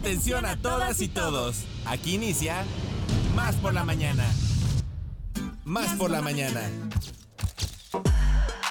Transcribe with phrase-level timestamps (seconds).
[0.00, 1.64] Atención a todas y todos.
[1.84, 2.64] Aquí inicia
[3.34, 4.24] Más por la mañana.
[5.64, 6.70] Más por la mañana.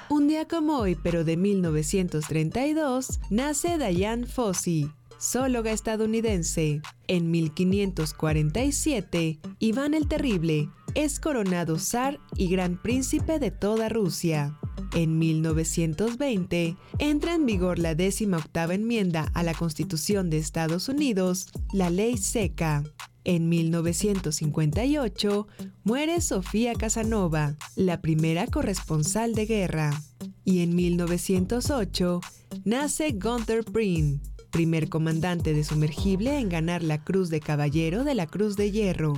[0.10, 6.82] Un día como hoy, pero de 1932, nace Diane Fossey, zoóloga estadounidense.
[7.08, 14.58] En 1547, Iván el Terrible es coronado zar y gran príncipe de toda Rusia.
[14.96, 21.50] En 1920 entra en vigor la décima octava enmienda a la Constitución de Estados Unidos,
[21.74, 22.82] la Ley Seca.
[23.26, 25.48] En 1958
[25.84, 30.02] muere Sofía Casanova, la primera corresponsal de guerra.
[30.46, 32.22] Y en 1908
[32.64, 38.28] nace Gunther Prin, primer comandante de sumergible en ganar la Cruz de Caballero de la
[38.28, 39.16] Cruz de Hierro.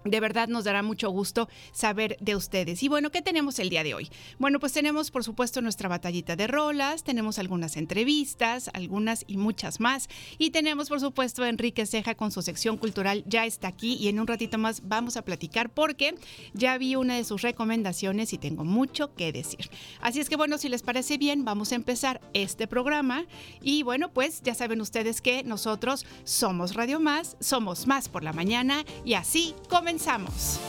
[0.04, 2.82] de verdad nos dará mucho gusto saber de ustedes.
[2.82, 4.10] Y bueno, ¿qué tenemos el día de hoy?
[4.38, 9.80] Bueno, pues tenemos por supuesto nuestra batallita de rolas, tenemos algunas entrevistas, algunas y muchas
[9.80, 10.08] más.
[10.38, 14.08] Y tenemos por supuesto a Enrique Ceja con su sección cultural, ya está aquí y
[14.08, 16.14] en un ratito más vamos a platicar porque
[16.54, 19.70] ya vi una de sus recomendaciones y tengo mucho que decir.
[20.00, 23.26] Así es que bueno, si les parece bien, vamos a empezar este programa.
[23.62, 28.32] Y bueno, pues ya saben ustedes que nosotros somos Radio Más, somos Más por la
[28.32, 30.60] mañana y así comenzamos comenzamos.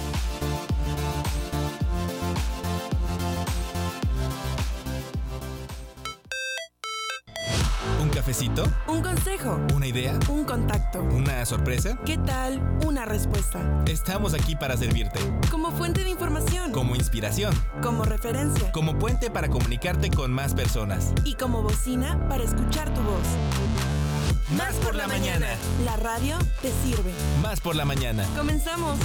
[8.01, 8.63] ¿Un cafecito?
[8.87, 9.59] Un consejo.
[9.75, 10.17] ¿Una idea?
[10.27, 11.03] Un contacto.
[11.03, 11.99] ¿Una sorpresa?
[12.03, 12.79] ¿Qué tal?
[12.83, 13.83] Una respuesta.
[13.85, 15.19] Estamos aquí para servirte.
[15.51, 16.71] Como fuente de información.
[16.71, 17.53] Como inspiración.
[17.83, 18.71] Como referencia.
[18.71, 21.13] Como puente para comunicarte con más personas.
[21.25, 23.27] Y como bocina para escuchar tu voz.
[24.57, 25.47] Más por la mañana.
[25.85, 27.13] La radio te sirve.
[27.41, 28.25] Más por la mañana.
[28.35, 29.00] Comenzamos.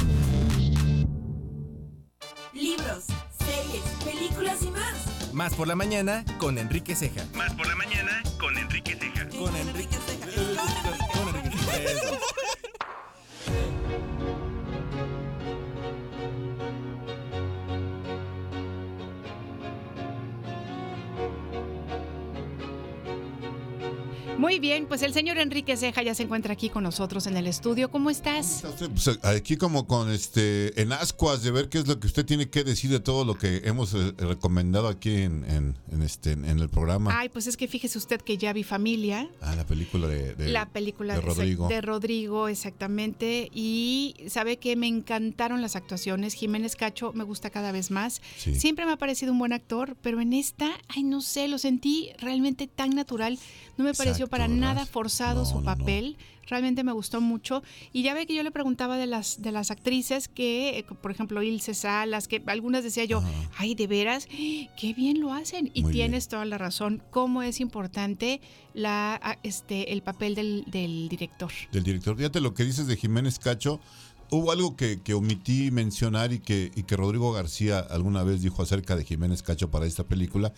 [2.52, 3.04] Libros,
[3.38, 5.32] series, películas y más.
[5.32, 7.24] Más por la mañana con Enrique Ceja.
[7.34, 7.95] Más por la mañana
[24.56, 27.46] Muy bien, pues el señor Enrique Ceja ya se encuentra aquí con nosotros en el
[27.46, 27.90] estudio.
[27.90, 28.64] ¿Cómo estás?
[28.78, 32.48] Pues aquí como con este en ascuas de ver qué es lo que usted tiene
[32.48, 36.46] que decir de todo lo que hemos eh, recomendado aquí en, en- en este en
[36.58, 37.10] el programa.
[37.18, 39.28] Ay, pues es que fíjese usted que ya vi familia.
[39.42, 41.68] Ah, la película de, de- la película de Rodrigo.
[41.68, 43.50] de Rodrigo, exactamente.
[43.52, 46.32] Y sabe que me encantaron las actuaciones.
[46.32, 48.22] Jiménez Cacho me gusta cada vez más.
[48.38, 48.58] Sí.
[48.58, 52.08] Siempre me ha parecido un buen actor, pero en esta, ay, no sé, lo sentí
[52.20, 53.38] realmente tan natural.
[53.76, 55.64] No me pareció Exacto, nada forzado No, su no, no.
[55.76, 56.16] papel.
[56.48, 57.64] Realmente me gustó mucho.
[57.92, 61.10] Y ya ve que yo le preguntaba de las, de las actrices que, eh, por
[61.10, 63.28] ejemplo, Ilse Salas, que algunas decía yo, Ajá.
[63.58, 65.72] ay, de veras, qué bien lo hacen.
[65.74, 66.06] Y Muy bien.
[66.10, 68.40] tienes toda la razón, cómo es importante
[68.74, 71.50] la, a- este, el papel del, del director.
[71.72, 72.16] del director.
[72.16, 73.80] Fíjate lo que dices de Jiménez Cacho.
[74.30, 78.62] hubo algo que, que omití mencionar y que, y que Rodrigo García alguna vez dijo
[78.62, 80.52] acerca de Jiménez Cacho para esta película.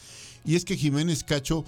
[0.45, 1.65] Y es que Jiménez Cacho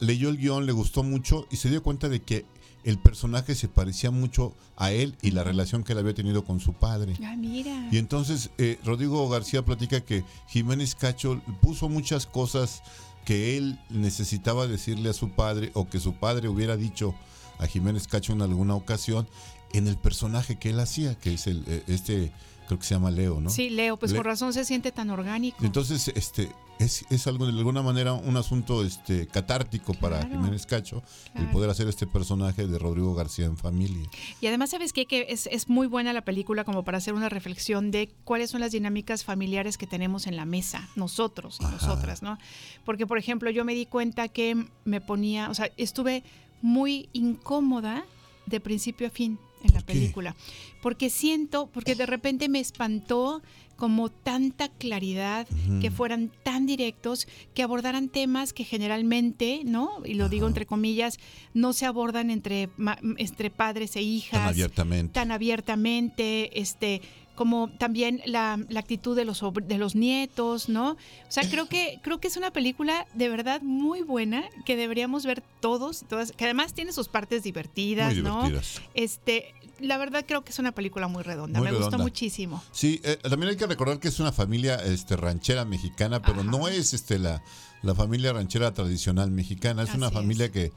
[0.00, 2.44] leyó el guion, le gustó mucho y se dio cuenta de que
[2.84, 6.60] el personaje se parecía mucho a él y la relación que él había tenido con
[6.60, 7.14] su padre.
[7.24, 7.88] Ah, mira.
[7.90, 12.82] Y entonces eh, Rodrigo García platica que Jiménez Cacho puso muchas cosas
[13.24, 17.12] que él necesitaba decirle a su padre o que su padre hubiera dicho
[17.58, 19.26] a Jiménez Cacho en alguna ocasión
[19.72, 22.30] en el personaje que él hacía, que es el eh, este
[22.66, 23.50] creo que se llama Leo, ¿no?
[23.50, 25.64] Sí, Leo, pues Le- por razón se siente tan orgánico.
[25.64, 31.02] Entonces, este es, es algo de alguna manera un asunto este catártico para Jiménez Cacho
[31.34, 34.06] el poder hacer este personaje de Rodrigo García en familia.
[34.42, 35.06] Y además, ¿sabes qué?
[35.06, 38.60] Que es, es muy buena la película como para hacer una reflexión de cuáles son
[38.60, 41.72] las dinámicas familiares que tenemos en la mesa, nosotros y Ajá.
[41.74, 42.36] nosotras, ¿no?
[42.84, 46.24] Porque, por ejemplo, yo me di cuenta que me ponía, o sea, estuve
[46.60, 48.04] muy incómoda
[48.46, 50.34] de principio a fin en la película.
[50.82, 53.42] Porque siento, porque de repente me espantó
[53.76, 55.46] como tanta claridad,
[55.82, 59.90] que fueran tan directos, que abordaran temas que generalmente, ¿no?
[60.04, 61.18] Y lo digo entre comillas,
[61.52, 62.70] no se abordan entre,
[63.18, 65.12] entre padres e hijas Tan abiertamente.
[65.12, 67.02] tan abiertamente, este,
[67.34, 70.92] como también la, la actitud de los de los nietos, ¿no?
[70.92, 70.96] O
[71.28, 75.42] sea, creo que creo que es una película de verdad muy buena que deberíamos ver
[75.60, 78.44] todos, y todas, que además tiene sus partes divertidas, Muy ¿no?
[78.46, 78.80] divertidas.
[78.94, 82.04] Este, la verdad creo que es una película muy redonda, Muy me gustó redonda.
[82.04, 82.62] muchísimo.
[82.72, 86.50] Sí, eh, también hay que recordar que es una familia este, ranchera mexicana, pero Ajá.
[86.50, 87.42] no es este la,
[87.82, 90.52] la familia ranchera tradicional mexicana, es una familia es.
[90.52, 90.72] que,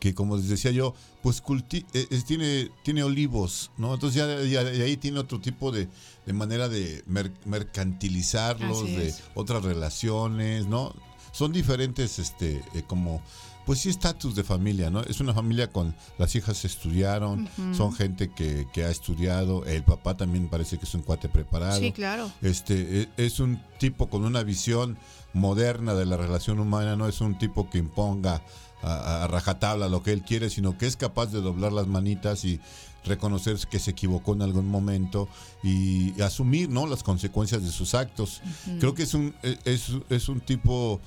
[0.00, 3.94] que, como les decía yo, pues culti eh, tiene, tiene olivos, ¿no?
[3.94, 5.88] Entonces ya, ya- ya ahí tiene otro tipo de,
[6.26, 10.94] de manera de mer- mercantilizarlos, de otras relaciones, ¿no?
[11.34, 13.20] Son diferentes, este, eh, como,
[13.66, 15.00] pues sí, estatus de familia, ¿no?
[15.00, 20.16] Es una familia con, las hijas estudiaron, son gente que, que ha estudiado, el papá
[20.16, 21.80] también parece que es un cuate preparado.
[21.80, 22.30] Sí, claro.
[22.40, 24.96] Este e- es un tipo con una visión
[25.32, 28.40] moderna de la relación humana, no es un tipo que imponga
[28.82, 32.44] a, a rajatabla lo que él quiere, sino que es capaz de doblar las manitas
[32.44, 32.60] y
[33.04, 35.28] reconocer que se equivocó en algún momento
[35.62, 36.86] y, asumir ¿no?
[36.86, 38.40] las consecuencias de sus actos.
[38.80, 41.00] Creo que es un, e- es, es un tipo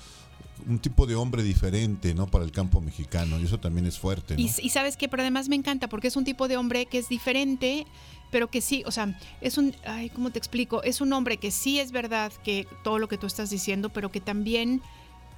[0.68, 4.34] un tipo de hombre diferente no para el campo mexicano y eso también es fuerte
[4.34, 4.40] ¿no?
[4.42, 6.98] Y, y sabes que, pero además me encanta porque es un tipo de hombre que
[6.98, 7.86] es diferente,
[8.32, 10.82] pero que sí, o sea, es un, ay, ¿cómo te explico?
[10.84, 14.12] Es un hombre que sí es verdad que todo lo que tú estás diciendo, pero
[14.12, 14.82] que también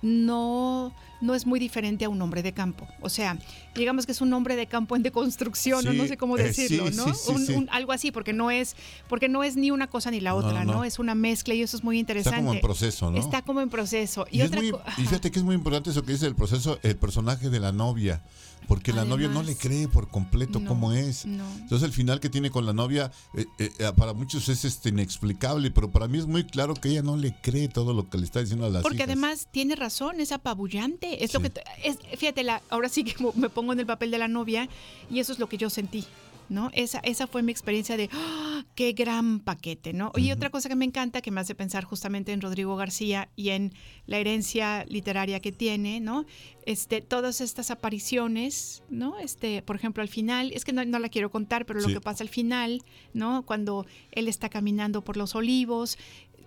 [0.01, 2.87] no, no es muy diferente a un hombre de campo.
[3.01, 3.37] O sea,
[3.75, 6.87] digamos que es un hombre de campo en deconstrucción, o no sé cómo eh, decirlo,
[6.89, 7.13] sí, ¿no?
[7.13, 8.75] sí, Un- un- algo así, porque no es,
[9.07, 10.73] porque no es ni una cosa ni la otra, no, ¿no?
[10.79, 10.83] no.
[10.83, 12.37] Es una mezcla y eso es muy está interesante.
[12.39, 14.25] como en proceso no Está como en proceso.
[14.31, 16.95] Y, otra muy, y fíjate que es muy importante eso que dice el proceso, el
[16.95, 18.21] personaje de la novia,
[18.67, 21.25] porque la novia no le cree por completo no, cómo es.
[21.25, 21.45] no.
[21.57, 24.89] Entonces el final que tiene con la novia, eh, eh, eh, para muchos es este
[24.89, 28.17] inexplicable, pero para mí es muy claro que ella no le cree todo lo que
[28.17, 29.07] le está diciendo a las Porque hijas.
[29.07, 31.23] además tiene razón, es apabullante.
[31.23, 31.51] Es lo que
[31.83, 34.69] es, fíjate, la, ahora sí que me pongo en el papel de la novia
[35.09, 36.05] y eso es lo que yo sentí.
[36.49, 36.69] ¿No?
[36.73, 38.65] Esa, esa fue mi experiencia de ¡ah!
[38.75, 40.11] qué gran paquete, ¿no?
[40.15, 43.49] Y otra cosa que me encanta, que me hace pensar justamente en Rodrigo García y
[43.49, 43.73] en
[44.07, 46.25] la herencia literaria que tiene, ¿no?
[46.65, 49.19] Este, todas estas apariciones, ¿no?
[49.19, 52.01] Este, por ejemplo, al final, es que no, no la quiero contar, pero lo que
[52.01, 52.81] pasa al final,
[53.13, 53.43] ¿no?
[53.43, 55.97] Cuando él está caminando por los olivos,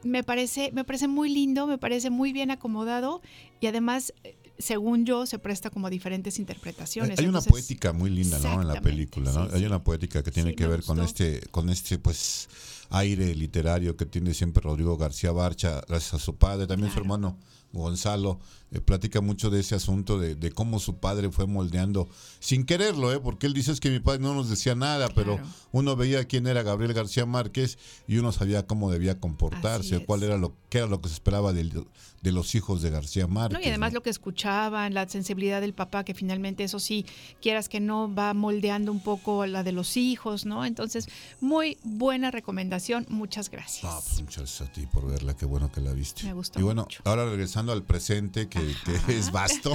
[0.04, 3.23] me parece, me parece muy lindo, me parece muy bien acomodado
[3.61, 4.12] y además,
[4.59, 7.18] según yo, se presta como a diferentes interpretaciones.
[7.18, 8.62] Hay una poética muy linda, ¿no?
[8.62, 9.49] En la película, ¿no?
[9.49, 12.49] sí, Hay una poética que tiene Sí, que ver con este, con este, pues,
[12.90, 17.38] aire literario que tiene siempre Rodrigo García Barcha, gracias a su padre, también su hermano
[17.73, 18.38] Gonzalo,
[18.73, 22.09] eh, platica mucho de ese asunto de, de cómo su padre fue moldeando,
[22.41, 23.21] sin quererlo, ¿eh?
[23.21, 25.38] Porque él dice es que mi padre no nos decía nada, pero
[25.73, 30.37] uno veía quién era Gabriel García Márquez y uno sabía cómo debía comportarse, cuál era
[30.37, 31.87] lo, qué era lo que se esperaba del-
[32.23, 33.59] de, los hijos de García Márquez.
[33.59, 33.97] No, y además ¿no?
[33.99, 37.05] lo que escuchaban, la sensibilidad del papá, que finalmente eso sí,
[37.41, 40.64] quieras que no, va moldeando un poco la de los hijos, ¿no?
[40.64, 41.09] Entonces,
[41.41, 43.85] muy buena recomendación, muchas gracias.
[43.93, 46.25] Ah, pues muchas gracias a ti por verla, qué bueno que la viste.
[46.25, 47.02] Me gustó Y bueno, mucho.
[47.05, 48.61] ahora regresando al presente, que,
[49.07, 49.75] que es vasto.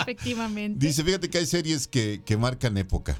[0.00, 0.86] Efectivamente.
[0.86, 3.16] Dice, fíjate que hay series que, que marcan época,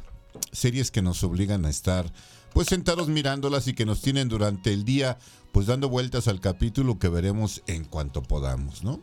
[0.53, 2.13] series que nos obligan a estar
[2.53, 5.19] pues sentados mirándolas y que nos tienen durante el día
[5.53, 9.01] pues dando vueltas al capítulo que veremos en cuanto podamos, ¿no?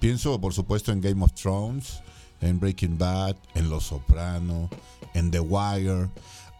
[0.00, 2.00] Pienso por supuesto en Game of Thrones,
[2.40, 4.68] en Breaking Bad, en Los Soprano,
[5.14, 6.10] en The Wire.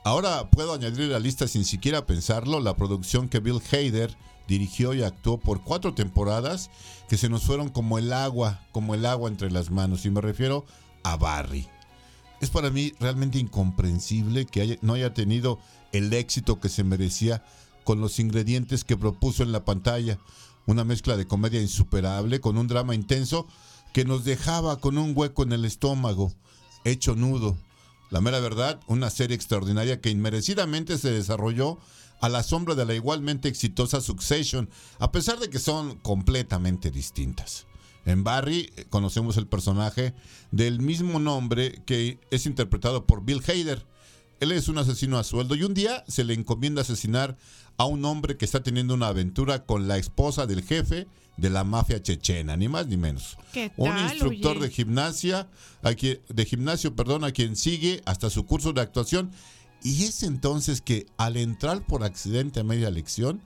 [0.05, 4.17] Ahora puedo añadir a la lista sin siquiera pensarlo la producción que Bill Hader
[4.49, 6.71] dirigió y actuó por cuatro temporadas
[7.09, 10.05] que se nos fueron como el agua, como el agua entre las manos.
[10.07, 10.65] Y me refiero
[11.03, 11.69] a Barry.
[12.41, 15.59] es para mí realmente incomprensible que no haya tenido
[15.93, 17.45] el éxito que se merecía
[17.85, 20.19] con los ingredientes que propuso en la pantalla.
[20.67, 23.47] Una mezcla de comedia insuperable con un drama intenso
[23.93, 26.33] que nos dejaba con un hueco en el estómago,
[26.85, 27.57] hecho nudo.
[28.11, 31.79] La mera verdad, una serie extraordinaria que inmerecidamente se desarrolló
[32.23, 37.67] a la sombra de la igualmente exitosa Succession, a pesar de que son completamente distintas.
[38.07, 40.15] En Barry eh, conocemos el personaje
[40.51, 43.85] del mismo nombre que es interpretado por Bill Hader.
[44.41, 47.37] Él es un asesino a sueldo y un día se le encomienda asesinar
[47.77, 51.65] a un hombre que está teniendo una aventura con la esposa del jefe de la
[51.65, 53.37] mafia chechena, ni más ni menos.
[53.53, 54.67] ¿Qué Un instructor oye?
[54.67, 55.49] de gimnasia,
[55.83, 59.31] a quien- de gimnasio, perdón, a quien sigue hasta su curso de actuación.
[59.83, 63.43] Y es entonces que al entrar por accidente a media lección,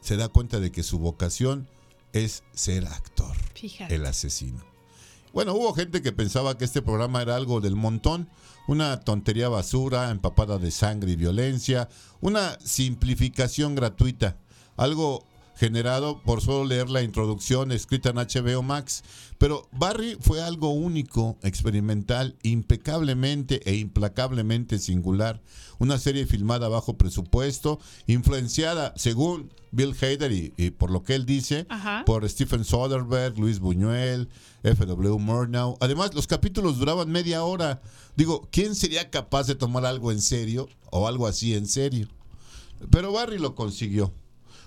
[0.00, 1.68] se da cuenta de que su vocación
[2.12, 3.94] es ser actor, Fíjate.
[3.94, 4.64] el asesino.
[5.32, 8.28] Bueno, hubo gente que pensaba que este programa era algo del montón,
[8.66, 11.88] una tontería basura, empapada de sangre y violencia,
[12.20, 14.38] una simplificación gratuita,
[14.76, 15.24] algo
[15.60, 19.04] generado por solo leer la introducción escrita en HBO Max.
[19.36, 25.42] Pero Barry fue algo único, experimental, impecablemente e implacablemente singular.
[25.78, 31.26] Una serie filmada bajo presupuesto, influenciada, según Bill Hader y, y por lo que él
[31.26, 32.04] dice, Ajá.
[32.06, 34.30] por Stephen Soderbergh, Luis Buñuel,
[34.62, 35.18] F.W.
[35.18, 35.76] Murnau.
[35.80, 37.82] Además, los capítulos duraban media hora.
[38.16, 42.08] Digo, ¿quién sería capaz de tomar algo en serio o algo así en serio?
[42.90, 44.10] Pero Barry lo consiguió,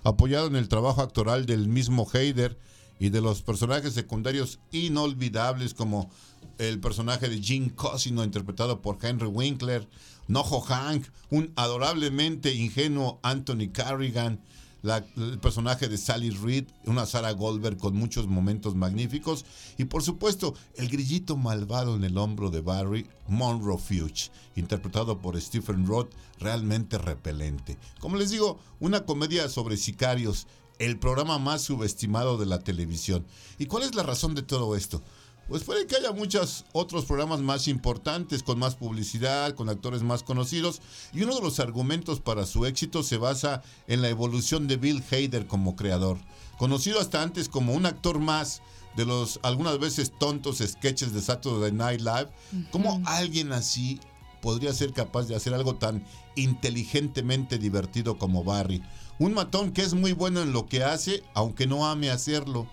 [0.03, 2.57] apoyado en el trabajo actoral del mismo Hader
[2.99, 6.09] y de los personajes secundarios inolvidables como
[6.57, 9.87] el personaje de Jim Cosino interpretado por Henry Winkler,
[10.27, 14.39] Noho Hank, un adorablemente ingenuo Anthony Carrigan,
[14.83, 19.45] la- el personaje de Sally Reed, una Sarah Goldberg con muchos momentos magníficos
[19.77, 25.39] y por supuesto el grillito malvado en el hombro de Barry, Monroe Fuchs, interpretado por
[25.41, 27.77] Stephen Roth, realmente repelente.
[27.99, 30.47] Como les digo, una comedia sobre sicarios,
[30.79, 33.25] el programa más subestimado de la televisión.
[33.57, 35.01] ¿Y cuál es la razón de todo esto?
[35.47, 40.23] Pues puede que haya muchos otros programas más importantes, con más publicidad, con actores más
[40.23, 40.81] conocidos,
[41.13, 45.03] y uno de los argumentos para su éxito se basa en la evolución de Bill
[45.11, 46.17] Hader como creador,
[46.57, 48.61] conocido hasta antes como un actor más
[48.95, 52.29] de los algunas veces tontos sketches de Saturday Night Live,
[52.71, 53.99] ¿cómo alguien así
[54.41, 58.81] podría ser capaz de hacer algo tan inteligentemente divertido como Barry?
[59.19, 62.67] Un matón que es muy bueno en lo que hace, aunque no ame hacerlo.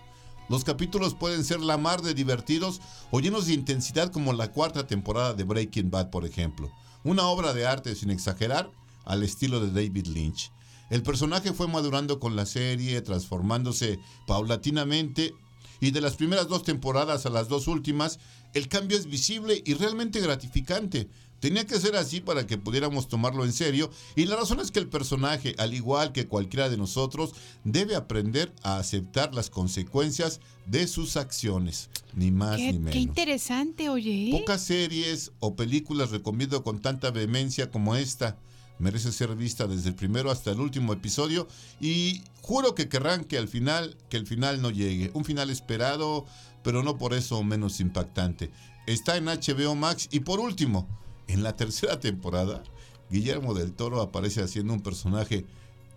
[0.51, 4.85] Los capítulos pueden ser la mar de divertidos o llenos de intensidad como la cuarta
[4.85, 6.69] temporada de Breaking Bad, por ejemplo.
[7.05, 8.69] Una obra de arte, sin exagerar,
[9.05, 10.51] al estilo de David Lynch.
[10.89, 15.33] El personaje fue madurando con la serie, transformándose paulatinamente
[15.79, 18.19] y de las primeras dos temporadas a las dos últimas,
[18.53, 21.07] el cambio es visible y realmente gratificante.
[21.41, 24.79] Tenía que ser así para que pudiéramos tomarlo en serio y la razón es que
[24.79, 27.33] el personaje, al igual que cualquiera de nosotros,
[27.63, 32.95] debe aprender a aceptar las consecuencias de sus acciones, ni más Qué, ni qué menos.
[32.95, 34.29] interesante, oye.
[34.31, 38.37] Pocas series o películas recomiendo con tanta vehemencia como esta.
[38.77, 41.47] Merece ser vista desde el primero hasta el último episodio
[41.79, 45.09] y juro que querrán que al final que el final no llegue.
[45.13, 46.25] Un final esperado,
[46.63, 48.51] pero no por eso menos impactante.
[48.87, 50.87] Está en HBO Max y por último,
[51.33, 52.63] en la tercera temporada,
[53.09, 55.45] Guillermo del Toro aparece haciendo un personaje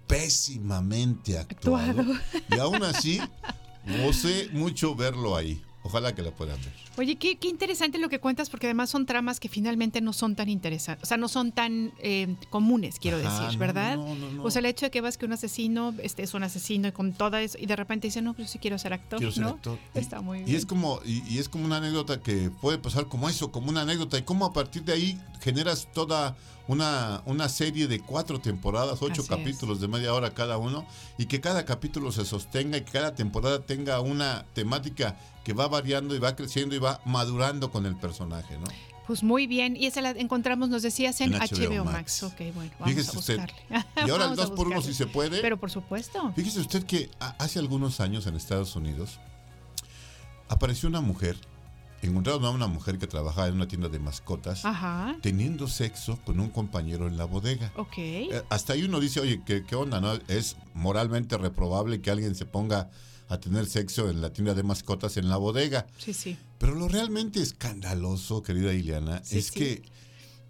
[0.06, 2.00] pésimamente actuado.
[2.00, 2.14] Actuado.
[2.50, 3.20] Y aún así,
[4.02, 5.62] gocé mucho verlo ahí.
[5.86, 6.72] Ojalá que la puedan ver.
[6.96, 10.34] Oye, qué, qué interesante lo que cuentas, porque además son tramas que finalmente no son
[10.34, 13.96] tan interesantes, o sea, no son tan eh, comunes, quiero Ajá, decir, ¿verdad?
[13.96, 14.42] no, no, no.
[14.44, 16.92] O sea, el hecho de que vas que un asesino este, es un asesino y
[16.92, 19.42] con toda eso, y de repente dice, no, pues sí quiero ser actor, Quiero ser
[19.44, 19.50] ¿no?
[19.50, 19.78] actor.
[19.94, 20.56] Y- Está muy Y bien.
[20.56, 23.82] es como y, y es como una anécdota que puede pasar como eso, como una
[23.82, 26.34] anécdota y cómo a partir de ahí generas toda
[26.66, 30.86] una, una serie de cuatro temporadas, ocho Así capítulos de media hora cada uno
[31.18, 35.68] y que cada capítulo se sostenga y que cada temporada tenga una temática que va
[35.68, 38.66] variando y va creciendo y va madurando con el personaje, ¿no?
[39.06, 42.22] Pues muy bien, y esa la encontramos, nos decías, en, En HBO, HBO Max.
[42.22, 42.22] Max.
[42.22, 43.36] Ok, bueno, vamos Fíjese a usted.
[43.38, 43.84] buscarle.
[44.06, 44.82] Y ahora el Vamos a 2 por 1 buscarle.
[44.82, 45.40] si se puede.
[45.42, 46.32] Pero por supuesto.
[46.34, 49.20] Fíjese usted que hace algunos años en Estados Unidos
[50.48, 51.36] apareció una mujer,
[52.06, 56.40] encontraron a una mujer que trabajaba en una tienda de mascotas, Ajá, teniendo sexo con
[56.40, 57.72] un compañero en la bodega.
[57.76, 57.94] ok.
[57.98, 60.00] Eh, hasta ahí uno dice, oye, ¿qué, qué onda?
[60.00, 62.90] no Es moralmente reprobable que alguien se ponga
[63.28, 65.86] a tener sexo en la tienda de mascotas en la bodega.
[65.98, 66.36] Sí, sí.
[66.58, 69.58] Pero lo realmente escandaloso, querida Ileana, Sí, es sí.
[69.58, 69.82] que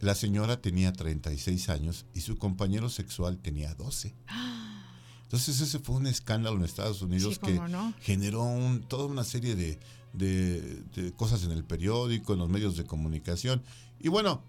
[0.00, 4.14] la señora tenía 36 años y su compañero sexual tenía 12.
[5.22, 7.92] Entonces ese fue un escándalo en Estados Unidos Sí, que no.
[8.00, 9.78] generó un- toda una serie de,
[10.14, 13.62] de- de cosas en el periódico, en los medios de comunicación.
[14.00, 14.42] Y bueno,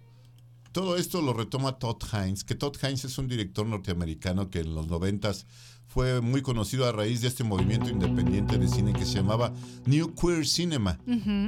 [0.72, 4.76] todo esto lo retoma Todd Hines, que Todd Hines es un director norteamericano que en
[4.76, 5.46] los noventas
[5.88, 9.54] fue muy conocido a raíz de este movimiento independiente de cine que se llamaba
[9.86, 11.00] New Queer Cinema,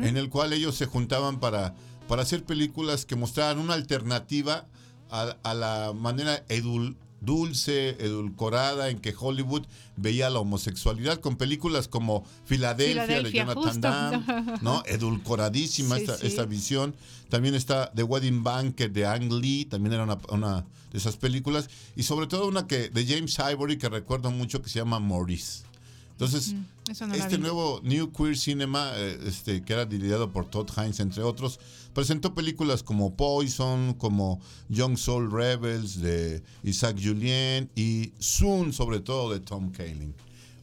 [0.05, 1.75] en el cual ellos se juntaban para,
[2.07, 4.67] para hacer películas que mostraran una alternativa
[5.09, 9.63] a, a la manera edul- dulce, edulcorada en que Hollywood
[9.95, 14.25] veía la homosexualidad con películas como Filadelfia, Filadelfia, de Jonathan.
[14.25, 14.83] Demme, ¿no?
[14.85, 16.27] Edulcoradísima Sí, esta, sí.
[16.27, 16.95] esta visión.
[17.29, 21.69] También está The Wedding Banquet de Ang Lee, también era una, una de esas películas.
[21.95, 25.67] Y sobre todo una que de James Ivory que recuerdo mucho que se llama Maurice.
[26.11, 26.55] Entonces,
[26.99, 30.99] no la este nuevo New Queer Cinema, eh, este, que era dirigido por Todd Hines,
[30.99, 31.59] entre otros,
[31.97, 34.39] presentó películas como Poison, como
[34.69, 40.13] Young Soul Rebels de Isaac Julien y Soon, sobre todo, de Tom Kaling.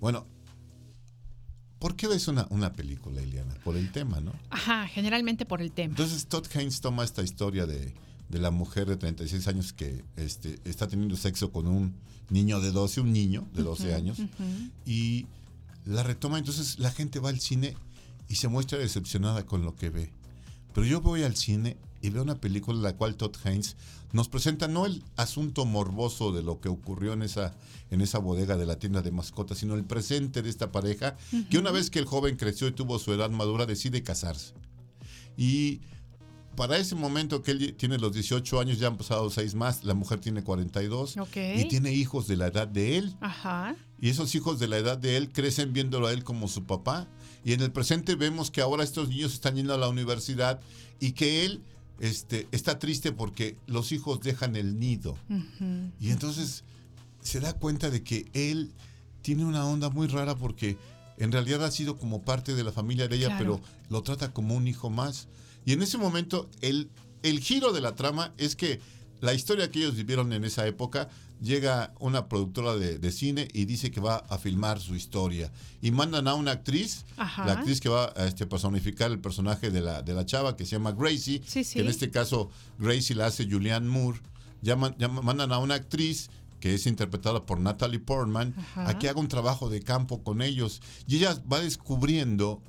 [0.00, 0.28] Bueno,
[1.80, 3.52] ¿por qué ves una, una película, Eliana?
[3.64, 4.32] Por el tema, ¿no?
[4.48, 5.90] Ajá, generalmente por el tema.
[5.90, 7.92] Entonces Todd Haynes toma esta historia de,
[8.28, 11.96] de la mujer de 36 años que este, está teniendo sexo con un
[12.30, 14.18] niño de 12, un niño de 12 años,
[14.86, 15.26] y
[15.84, 16.38] la retoma.
[16.38, 17.76] Entonces la gente va al cine
[18.28, 20.12] y se muestra decepcionada con lo que ve.
[20.74, 23.76] Pero yo voy al cine y veo una película en la cual Todd Haynes
[24.12, 27.54] nos presenta no el asunto morboso de lo que ocurrió en esa,
[27.90, 31.16] en esa bodega de la tienda de mascotas, sino el presente de esta pareja,
[31.50, 34.52] que una vez que el joven creció y tuvo su edad madura, decide casarse.
[35.36, 35.80] Y
[36.54, 39.94] para ese momento que él tiene los 18 años, ya han pasado seis más, la
[39.94, 41.36] mujer tiene 42 Ok.
[41.56, 43.16] y tiene hijos de la edad de él.
[43.20, 43.74] Ajá.
[44.00, 47.08] Y esos hijos de la edad de él crecen viéndolo a él como su papá.
[47.44, 50.60] Y en el presente vemos que ahora estos niños están yendo a la universidad
[51.00, 51.60] y que él
[52.00, 55.16] este, está triste porque los hijos dejan el nido.
[56.00, 56.64] Y entonces
[57.20, 58.72] se da cuenta de que él
[59.22, 60.76] tiene una onda muy rara porque
[61.18, 63.60] en realidad ha sido como parte de la familia de ella, Claro.
[63.60, 63.60] pero
[63.90, 65.28] lo trata como un hijo más.
[65.64, 66.90] Y en ese momento el,
[67.22, 68.80] el giro de la trama es que
[69.20, 71.08] la historia que ellos vivieron en esa época,
[71.40, 75.50] llega una productora de, de cine y dice que va a filmar su historia.
[75.82, 77.44] Y mandan a una actriz, Ajá.
[77.44, 80.64] la actriz que va a este, personificar el personaje de la, de la chava que
[80.64, 81.74] se llama Gracie, Sí, sí.
[81.74, 84.20] que en este caso Gracie la hace Julianne Moore.
[84.62, 86.30] Llaman- llaman- mandan a una actriz
[86.60, 88.88] que es interpretada por Natalie Portman, Ajá.
[88.88, 90.80] a que haga un trabajo de campo con ellos.
[91.06, 92.62] Y ella va descubriendo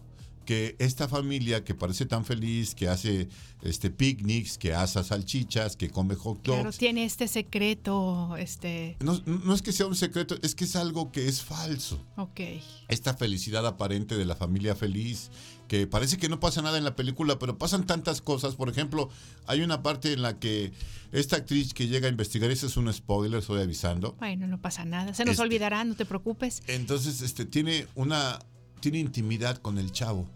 [0.45, 3.27] que esta familia que parece tan feliz, que hace
[3.63, 9.19] este picnics, que asa salchichas, que come hot dogs, Claro, tiene este secreto, este, no,
[9.25, 11.99] no es que sea un secreto, es que es algo que es falso.
[12.17, 12.39] ok.
[12.87, 15.31] Esta felicidad aparente de la familia feliz,
[15.67, 18.55] que parece que no pasa nada en la película, pero pasan tantas cosas.
[18.55, 19.09] Por ejemplo,
[19.47, 20.71] hay una parte en la que
[21.11, 24.13] esta actriz que llega a investigar, ese es un spoiler, estoy avisando.
[24.19, 25.15] Bueno, no pasa nada.
[25.15, 26.61] Se nos Este- olvidará, no te preocupes.
[26.67, 28.37] Entonces, este, tiene una,
[28.91, 30.27] tiene intimidad con el chavo.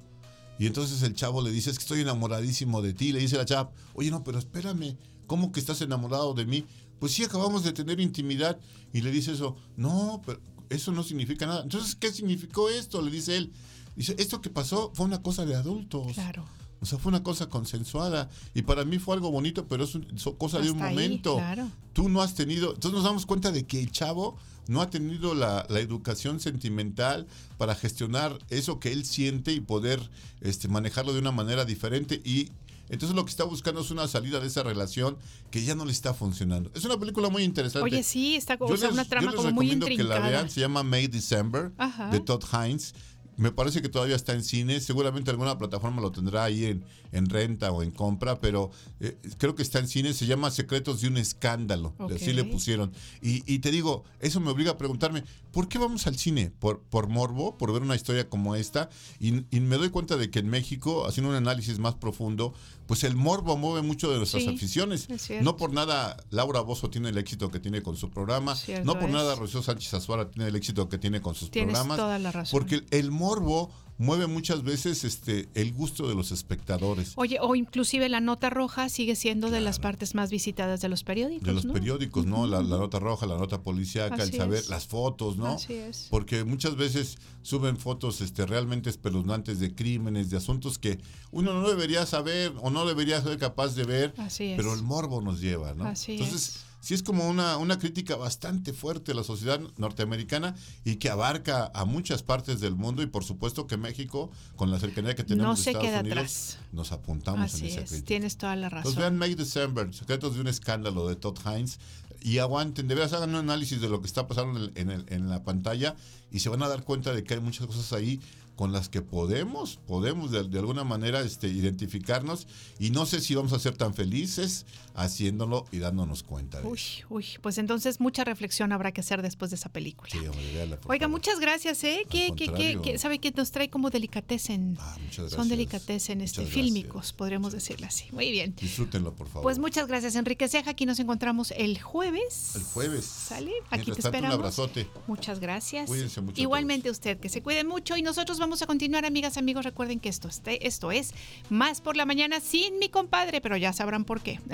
[0.57, 3.12] Y entonces el chavo le dice, es que estoy enamoradísimo de ti.
[3.12, 6.65] Le dice la chava, oye, no, pero espérame, ¿cómo que estás enamorado de mí?
[6.99, 8.59] Pues sí, acabamos de tener intimidad.
[8.91, 11.62] Y le dice eso, no, pero eso no significa nada.
[11.62, 13.01] Entonces, ¿qué significó esto?
[13.03, 13.53] Le dice él.
[13.95, 16.13] Dice, esto que pasó fue una cosa de adultos.
[16.13, 16.43] Claro.
[16.81, 18.29] O sea, fue una cosa consensuada.
[18.55, 20.07] Y para mí fue algo bonito, pero es un-
[20.38, 21.35] cosa de un ahí, momento.
[21.35, 21.69] claro.
[21.93, 22.73] Tú no has tenido.
[22.73, 24.38] Entonces nos damos cuenta de que el chavo
[24.69, 27.27] no ha tenido la, la educación sentimental
[27.58, 29.99] para gestionar eso que él siente y poder
[30.41, 32.21] este, manejarlo de una manera diferente.
[32.23, 32.49] Y
[32.88, 35.17] entonces lo que está buscando es una salida de esa relación
[35.51, 36.71] que ya no le está funcionando.
[36.73, 37.84] Es una película muy interesante.
[37.86, 39.95] Oye, sí, está o Yo sea, les- una yo trama les como muy recomiendo que
[39.97, 40.29] la intrincada.
[40.29, 40.49] vean.
[40.49, 42.10] Se llama May December Ajá.
[42.12, 42.93] de Todd Hines.
[43.39, 44.80] Me parece que todavía está en cine.
[44.82, 49.56] Seguramente alguna plataforma lo tendrá ahí en, en renta o en compra, pero eh, creo
[49.56, 50.13] que está en cine.
[50.13, 51.95] Se llama Secretos de un Escándalo.
[52.13, 52.91] Así le pusieron.
[53.21, 56.51] Y, y te digo, eso me obliga a preguntarme, ¿por qué vamos al cine?
[56.59, 57.57] ¿Por, por morbo?
[57.57, 58.89] ¿Por ver una historia como esta?
[59.19, 62.53] Y, y me doy cuenta de que en México, haciendo un análisis más profundo,
[62.88, 65.07] pues el morbo mueve mucho de nuestras Sí, aficiones.
[65.41, 68.55] No por nada Laura Bozo tiene el éxito que tiene con su programa.
[68.55, 69.15] Cierto no por es.
[69.15, 71.97] nada Rocío Sánchez Azuara tiene el éxito que tiene con sus Tienes programas.
[71.97, 72.57] toda la razón.
[72.59, 77.13] Porque el morbo mueve muchas veces este el gusto de los espectadores.
[77.17, 81.03] Oye, o inclusive la nota roja sigue siendo de las partes más visitadas de los
[81.03, 81.45] periódicos.
[81.45, 81.73] de los ¿no?
[81.73, 82.47] periódicos, ¿no?
[82.47, 84.69] La, la nota roja, la nota policíaca, el saber, es.
[84.69, 85.47] las fotos, ¿no?
[85.47, 86.07] Así es.
[86.09, 90.99] Porque muchas veces suben fotos este, realmente espeluznantes de crímenes, de asuntos que
[91.31, 94.57] uno no debería saber o no debería ser capaz de ver, Así es.
[94.57, 95.85] pero el morbo nos lleva, ¿no?
[95.85, 96.68] Así Entonces, es.
[96.82, 101.72] Sí es como una, una crítica bastante fuerte a la sociedad norteamericana y que abarca
[101.74, 105.58] a muchas partes del mundo y por supuesto que México, con la cercanía que tenemos
[105.60, 106.58] No se Estados queda Unidos, atrás.
[106.72, 108.08] nos apuntamos Así en esa es, crítica.
[108.08, 108.80] tienes toda la razón.
[108.92, 111.80] Entonces vean May December, Secretos de un escándalo de Todd Hines.
[112.22, 114.89] y aguanten, de veras hagan un análisis de lo que está pasando en, el- en
[114.92, 115.96] el- en la pantalla
[116.32, 118.20] y se van a dar cuenta de que hay muchas cosas ahí
[118.60, 122.45] con las que podemos, podemos de, de alguna manera este, identificarnos
[122.78, 126.78] y no sé si vamos a ser tan felices haciéndolo y dándonos cuenta de Uy,
[126.78, 127.08] eso.
[127.10, 130.10] uy, pues entonces mucha reflexión habrá que hacer después de esa película.
[130.12, 131.10] Sí, hombre, por Oiga, favor.
[131.10, 132.06] muchas gracias, ¿eh?
[132.10, 134.76] Que, que, que, sabe que nos trae como delicatessen.
[134.78, 134.98] Ah.
[135.30, 138.08] Son delicatessen este, fílmicos, podríamos decirlo así.
[138.12, 138.56] Muy bien.
[138.60, 139.43] Disfrútenlo, por favor.
[139.43, 140.72] Pues muchas gracias, Enrique Ceja.
[140.72, 142.58] Aquí nos encontramos el jueves.
[142.58, 143.06] El jueves.
[143.06, 143.54] ¿Sale?
[143.69, 144.36] Aquí Mientras te tanto, esperamos.
[144.36, 144.88] Un abrazote.
[145.08, 145.88] Muchas gracias.
[145.88, 149.63] Cuídense mucho Igualmente usted, que se cuide mucho y nosotros vamos a continuar, amigas, amigos.
[149.65, 151.13] Recuerden que esto, este- esto es
[151.49, 154.39] Más por la Mañana sin mi compadre, pero ya sabrán por qué.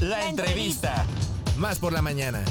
[0.00, 1.04] La entrevista.
[1.58, 2.44] Más por la mañana.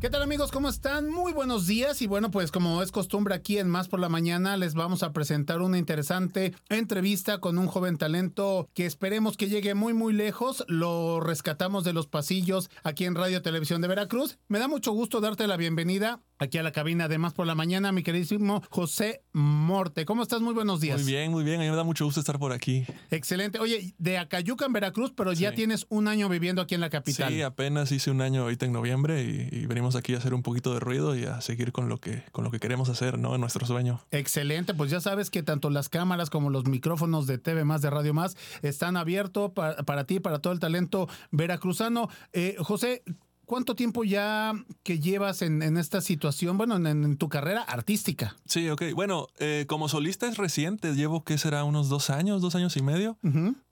[0.00, 0.50] ¿Qué tal amigos?
[0.50, 1.10] ¿Cómo están?
[1.10, 4.56] Muy buenos días y bueno, pues como es costumbre aquí en Más por la Mañana
[4.56, 9.74] les vamos a presentar una interesante entrevista con un joven talento que esperemos que llegue
[9.74, 10.64] muy muy lejos.
[10.68, 14.38] Lo rescatamos de los pasillos aquí en Radio Televisión de Veracruz.
[14.48, 17.54] Me da mucho gusto darte la bienvenida aquí a la cabina de Más por la
[17.54, 20.06] Mañana, mi queridísimo José Morte.
[20.06, 20.40] ¿Cómo estás?
[20.40, 21.02] Muy buenos días.
[21.02, 21.60] Muy bien, muy bien.
[21.60, 22.84] A mí me da mucho gusto estar por aquí.
[23.10, 23.58] Excelente.
[23.58, 27.30] Oye, de Acayuca en Veracruz, pero ya tienes un año viviendo aquí en la capital.
[27.30, 30.42] Sí, apenas hice un año ahorita en noviembre y, y venimos aquí a hacer un
[30.42, 33.34] poquito de ruido y a seguir con lo que, con lo que queremos hacer, ¿no?
[33.34, 34.00] En nuestro sueño.
[34.10, 37.90] Excelente, pues ya sabes que tanto las cámaras como los micrófonos de TV Más, de
[37.90, 42.08] Radio Más, están abiertos para, para ti, para todo el talento veracruzano.
[42.32, 43.02] Eh, José,
[43.50, 44.52] ¿cuánto tiempo ya
[44.84, 48.36] que llevas en, en esta situación, bueno, en, en tu carrera artística?
[48.46, 48.82] Sí, ok.
[48.94, 50.94] Bueno, eh, como solista es reciente.
[50.94, 51.64] Llevo, ¿qué será?
[51.64, 53.18] Unos dos años, dos años y medio.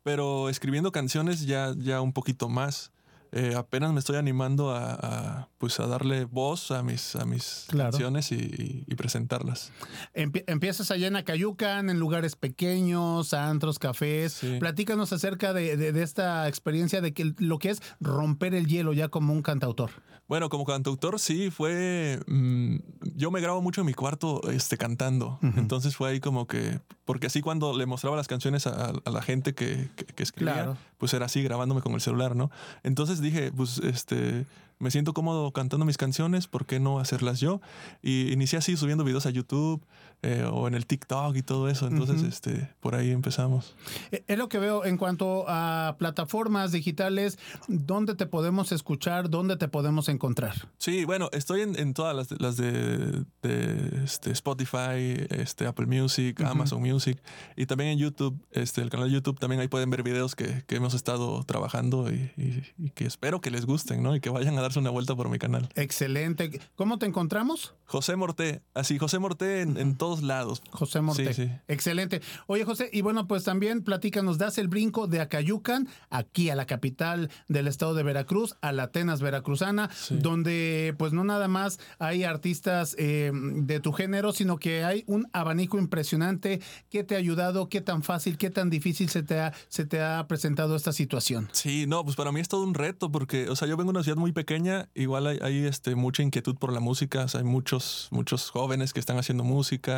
[0.02, 2.90] Pero escribiendo canciones ya, ya un poquito más.
[3.32, 7.66] Eh, apenas me estoy animando a, a, pues a darle voz a mis, a mis
[7.68, 7.90] Claro.
[7.90, 9.70] canciones y, y- y presentarlas.
[10.14, 14.32] Empie- empiezas allá en Acayucan, en lugares pequeños, antros, cafés.
[14.32, 14.56] Sí.
[14.58, 18.92] Platícanos acerca de, de- de esta experiencia de que lo que es romper el hielo
[18.92, 19.90] ya como un cantautor.
[20.28, 22.20] Bueno, como cantautor sí fue.
[22.26, 22.76] mm,
[23.16, 25.38] yo me grabo mucho en mi cuarto este, cantando.
[25.56, 26.80] Entonces fue ahí como que.
[27.06, 30.52] Porque así cuando le mostraba las canciones a, a la gente que, que- que escribía,
[30.54, 30.76] Claro.
[30.98, 32.50] pues era así grabándome con el celular, ¿no?
[32.82, 34.46] Entonces dije, pues este.
[34.80, 37.60] Me siento cómodo cantando mis canciones, ¿por qué no hacerlas yo?
[38.00, 39.84] Y inicié así subiendo videos a YouTube
[40.22, 41.86] eh, o en el TikTok y todo eso.
[41.86, 43.74] Entonces, este, por ahí empezamos.
[44.12, 49.30] Eh, Es lo que veo en cuanto a plataformas digitales, ¿dónde te podemos escuchar?
[49.30, 50.68] ¿Dónde te podemos encontrar?
[50.78, 55.86] Sí, bueno, estoy en, en todas las, de- las de, de, este, Spotify, este, Apple
[55.86, 56.40] Music.
[56.40, 57.22] Amazon Music
[57.56, 60.64] y también en YouTube, este, el canal de YouTube, también ahí pueden ver videos que,
[60.66, 64.16] que hemos estado trabajando y, y- y que espero que les gusten, ¿no?
[64.16, 65.68] Y que vayan a darse una vuelta por mi canal.
[65.74, 66.60] Excelente.
[66.76, 67.74] ¿Cómo te encontramos?
[67.84, 70.62] José Morté, así, José Morté en, en todos lados.
[70.70, 71.34] José Morte.
[71.34, 71.52] Sí, sí.
[71.68, 72.22] Excelente.
[72.46, 76.64] Oye, José, y bueno, pues también platícanos, das el brinco de Acayucan aquí a la
[76.66, 80.16] capital del estado de Veracruz, a la Atenas veracruzana, Sí.
[80.18, 85.28] donde pues no nada más hay artistas eh, de tu género, sino que hay un
[85.34, 86.60] abanico impresionante.
[86.88, 87.68] ¿Qué te ha ayudado?
[87.68, 91.48] ¿Qué tan fácil, qué tan difícil se te ha, se te ha presentado esta situación?
[91.52, 93.98] Sí, no, pues para mí es todo un reto porque, o sea, yo vengo de
[93.98, 97.40] una ciudad muy pequeña, igual hay, hay, este, mucha inquietud por la música, o sea,
[97.40, 99.97] hay muchos, muchos jóvenes que están haciendo música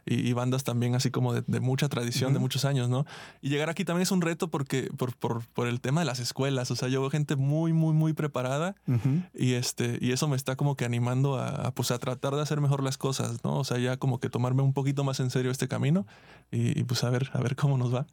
[0.05, 3.05] y, y bandas también así como de, de mucha tradición, de muchos años, ¿no?
[3.41, 6.19] Y llegar aquí también es un reto porque, por, por, por el tema de las
[6.19, 8.75] escuelas, o sea, yo veo gente muy, muy, muy preparada
[9.33, 12.41] y, este, y eso me está como que animando a, a, pues, a tratar de
[12.41, 13.59] hacer mejor las cosas, ¿no?
[13.59, 16.05] O sea, ya como que tomarme un poquito más en serio este camino
[16.51, 18.07] y, y, pues a ver, a ver cómo nos va.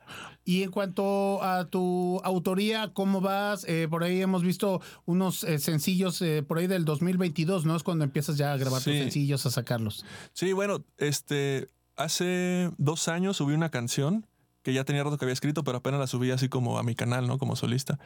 [0.45, 3.65] Y en cuanto a tu autoría, ¿cómo vas?
[3.69, 7.77] Eh, por ahí hemos visto unos eh, sencillos eh, por ahí del 2022, ¿no?
[7.77, 8.99] Es cuando empiezas ya a grabar tus Sí.
[8.99, 10.05] sencillos, a sacarlos.
[10.33, 11.69] Sí, bueno, este,
[11.99, 14.27] hace dos años subí una canción
[14.63, 16.95] que ya tenía rato que había escrito, pero apenas la subí así como a mi
[16.95, 17.39] canal, ¿no?
[17.39, 17.99] Como solista.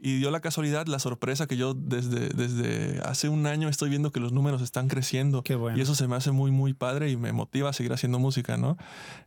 [0.00, 4.10] Y dio la casualidad, la sorpresa que yo desde, desde hace un año estoy viendo
[4.10, 5.42] que los números están creciendo.
[5.42, 5.76] Qué bueno.
[5.76, 8.56] Y eso se me hace muy, muy padre y me motiva a seguir haciendo música,
[8.56, 8.78] ¿no?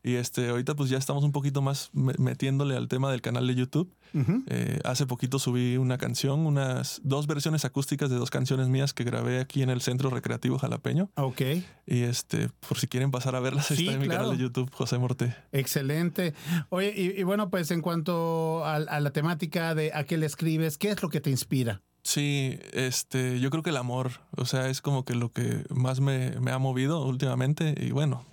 [0.02, 3.45] Y este, ahorita pues ya estamos un poquito más me- metiéndole al tema del canal
[3.45, 3.93] de YouTube.
[4.13, 9.04] Eh, hace poquito subí una canción, unas dos versiones acústicas de dos canciones mías que
[9.04, 11.10] grabé aquí en el Centro Recreativo Jalapeño.
[11.15, 11.41] Ok,
[11.88, 14.69] Y este, por si quieren pasar a verlas, Sí, está en mi canal de YouTube,
[14.74, 15.36] José Morte.
[15.52, 16.34] excelente.
[16.69, 20.26] Oye, y, y bueno, pues en cuanto a, a la temática de a qué le
[20.26, 21.82] escribes, ¿qué es lo que te inspira?
[22.04, 26.00] Sí, este, yo creo que el amor, o sea, es como que lo que más
[26.00, 28.26] me, me ha movido últimamente y bueno.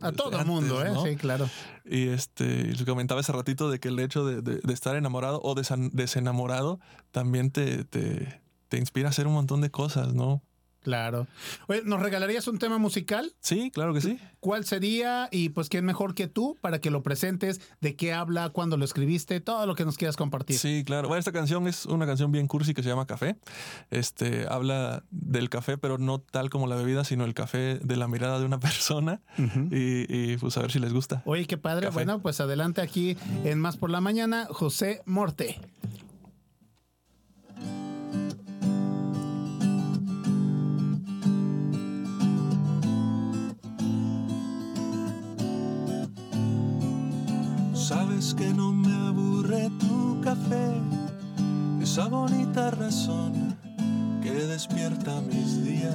[0.00, 0.90] A todo el mundo, ¿eh?
[0.92, 1.04] ¿no?
[1.04, 1.48] Sí, claro.
[1.84, 5.40] Y este, les comentaba hace ratito de que el hecho de, de- de estar enamorado
[5.42, 6.80] o desenamorado
[7.12, 10.42] también te, te, te inspira a hacer un montón de cosas, ¿no?
[10.86, 11.26] Claro.
[11.66, 13.32] Oye, ¿nos regalarías un tema musical?
[13.40, 14.20] Sí, claro que sí.
[14.38, 15.28] ¿Cuál sería?
[15.32, 17.60] Y pues, ¿quién mejor que tú para que lo presentes?
[17.80, 18.50] ¿De qué habla?
[18.50, 19.40] ¿Cuándo lo escribiste?
[19.40, 20.56] Todo lo que nos quieras compartir.
[20.56, 21.08] Sí, claro.
[21.08, 23.34] Bueno, esta canción es una canción bien cursi que se llama Café.
[23.90, 28.06] Este habla del café, pero no tal como la bebida, sino el café de la
[28.06, 29.20] mirada de una persona.
[29.72, 31.20] y, y, pues a ver si les gusta.
[31.24, 31.86] Oye, qué padre.
[31.86, 31.94] Café.
[31.94, 35.58] Bueno, pues adelante aquí en Más por la Mañana, José Morte.
[47.88, 50.72] Sabes que no me aburre tu café,
[51.80, 53.56] esa bonita razón
[54.20, 55.94] que despierta mis días.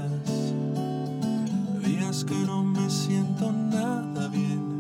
[1.86, 4.80] Días que no me siento nada bien,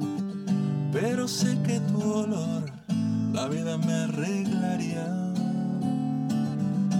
[0.93, 2.71] pero sé que tu olor
[3.33, 5.05] la vida me arreglaría.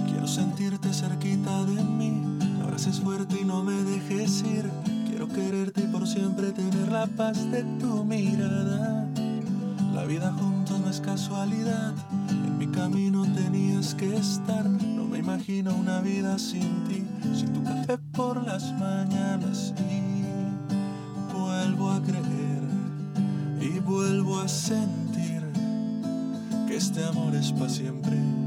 [0.08, 2.22] Quiero sentirte cerquita de mí,
[2.62, 4.70] abraces fuerte y no me dejes ir.
[5.08, 9.01] Quiero quererte y por siempre tener la paz de tu mirada.
[9.92, 11.92] La vida juntos no es casualidad,
[12.30, 14.64] en mi camino tenías que estar.
[14.68, 19.74] No me imagino una vida sin ti, sin tu café por las mañanas.
[19.90, 22.62] Y vuelvo a creer
[23.60, 25.42] y vuelvo a sentir
[26.66, 28.41] que este amor es para siempre.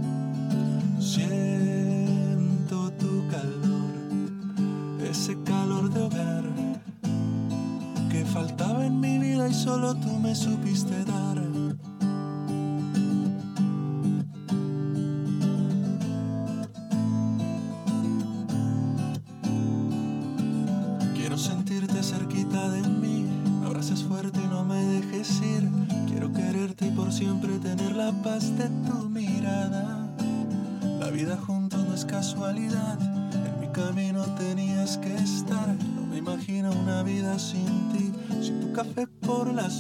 [9.66, 11.55] Solo tú me supiste dar.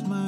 [0.03, 0.24] Por las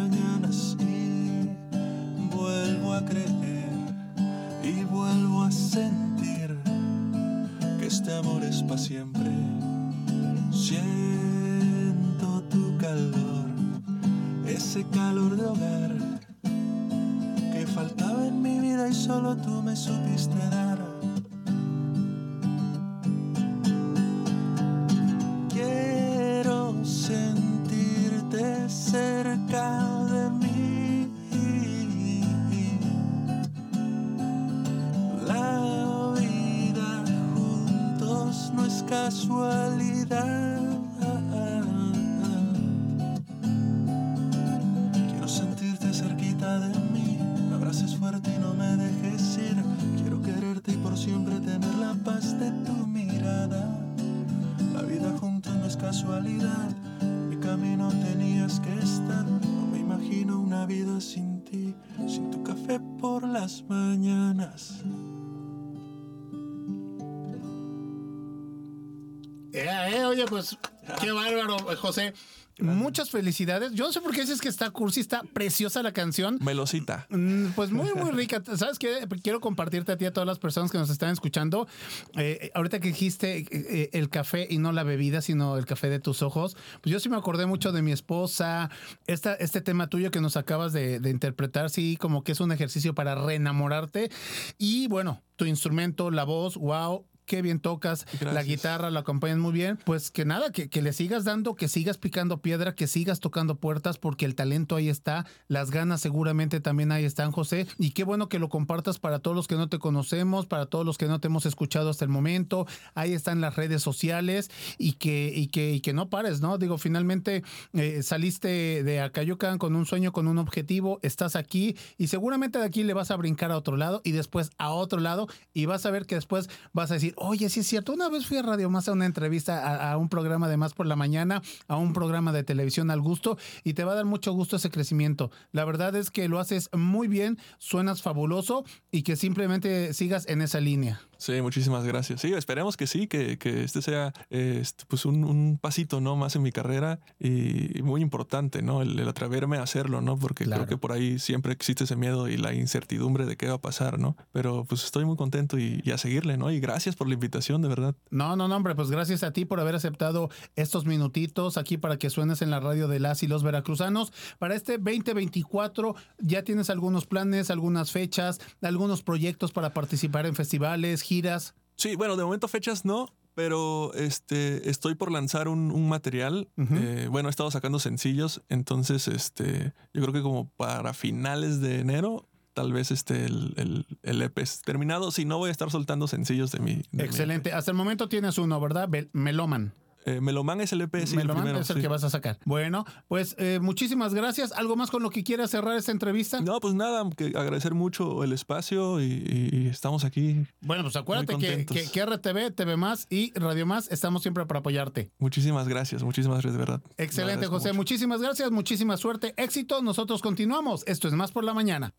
[70.30, 70.58] pues
[71.02, 72.14] qué bárbaro, José.
[72.60, 73.74] Muchas felicidades.
[73.74, 76.40] Yo no sé por qué dices que está cursi, está preciosa la canción.
[76.42, 77.06] Melosita.
[77.12, 78.42] Mm, Pues muy, muy rica.
[78.56, 79.08] ¿Sabes qué?
[79.22, 81.68] Quiero compartirte a ti, a todas las personas que nos están escuchando.
[82.16, 86.00] Eh, ahorita que dijiste eh, el café y no la bebida, sino el café de
[86.00, 88.72] tus ojos, pues yo sí me acordé mucho de mi esposa.
[89.06, 92.52] Esta, este tema tuyo que nos acabas de, de interpretar, sí, como que es un
[92.52, 94.10] ejercicio para reenamorarte.
[94.58, 97.06] Y bueno, tu instrumento, la voz, wow.
[97.28, 99.78] Qué bien tocas, la guitarra, la acompañas muy bien.
[99.84, 103.58] Pues que nada, que, que le sigas dando, que sigas picando piedra, que sigas tocando
[103.58, 107.68] puertas, porque el talento ahí está, las ganas seguramente también ahí están, José.
[107.78, 110.86] Y qué bueno que lo compartas para todos los que no te conocemos, para todos
[110.86, 112.66] los que no te hemos escuchado hasta el momento.
[112.96, 116.58] Ahí están las redes sociales y que, y que, y que no pares, ¿no?
[116.58, 122.08] Digo, finalmente eh, saliste de Acayucan con un sueño, con un objetivo, estás aquí y
[122.08, 125.28] seguramente de aquí le vas a brincar a otro lado y después a otro lado
[125.54, 128.26] y vas a ver que después vas a decir, oye, sí es cierto, una vez
[128.26, 130.96] fui a Radio Más a una entrevista a, a un programa de Más por la
[130.96, 134.56] Mañana, a un programa de televisión al gusto y te va a dar mucho gusto
[134.56, 135.32] ese crecimiento.
[135.52, 140.42] La verdad es que lo haces muy bien, suenas fabuloso y que simplemente sigas en
[140.42, 141.02] esa línea.
[141.18, 142.22] Sí, muchísimas gracias.
[142.22, 146.16] Sí, esperemos que sí, que, que este sea eh, este, pues un, un pasito ¿no?
[146.16, 148.82] más en mi carrera y, y muy importante, ¿no?
[148.82, 150.18] El, el atreverme a hacerlo, ¿no?
[150.18, 150.64] Porque Claro.
[150.66, 153.62] creo que por ahí siempre existe ese miedo y la incertidumbre de qué va a
[153.62, 154.16] pasar, ¿no?
[154.32, 156.52] Pero pues estoy muy contento y, y a seguirle, ¿no?
[156.52, 157.96] Y gracias por la invitación, de verdad.
[158.10, 161.98] No, no, no, hombre, pues gracias a ti por haber aceptado estos minutitos aquí para
[161.98, 164.14] que suenes en la radio de las y los veracruzanos.
[164.40, 171.02] Para este 2024, ¿ya tienes algunos planes, algunas fechas, algunos proyectos para participar en festivales,
[171.08, 171.56] giras?
[171.76, 176.50] Sí, bueno, de momento fechas no, pero este, estoy por lanzar un, un material.
[176.58, 181.80] Eh, bueno, he estado sacando sencillos, entonces este, yo creo que como para finales de
[181.80, 185.12] enero, tal vez este, el, el, el EP es terminado.
[185.12, 186.76] Si no, voy a estar soltando sencillos de mi.
[186.78, 187.54] de mi Excelente.
[187.54, 188.90] Hasta el momento tienes uno, ¿verdad?
[189.14, 189.74] Meloman.
[190.08, 191.82] Eh, Meloman es el EP, sí, el Meloman primero, es el sí.
[191.82, 192.40] que vas a sacar.
[192.46, 194.54] Bueno, pues eh, muchísimas gracias.
[194.54, 196.40] ¿Algo más con lo que quieras cerrar esta entrevista?
[196.40, 200.46] No, pues nada, que agradecer mucho el espacio y, estamos aquí.
[200.62, 204.62] Bueno, pues acuérdate que, que, que RTV, TV Más y Radio Más estamos siempre para
[204.62, 205.12] apoyarte.
[205.20, 206.82] Muchísimas gracias, muchísimas gracias, de verdad.
[206.98, 207.74] Excelente, José.
[207.74, 207.88] mucho.
[207.88, 209.82] Muchísimas gracias, muchísima suerte, éxito.
[209.82, 210.84] Nosotros continuamos.
[210.88, 211.94] Esto es Más por la Mañana.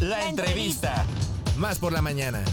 [0.00, 1.04] La entrevista.
[1.58, 2.44] Más por la mañana.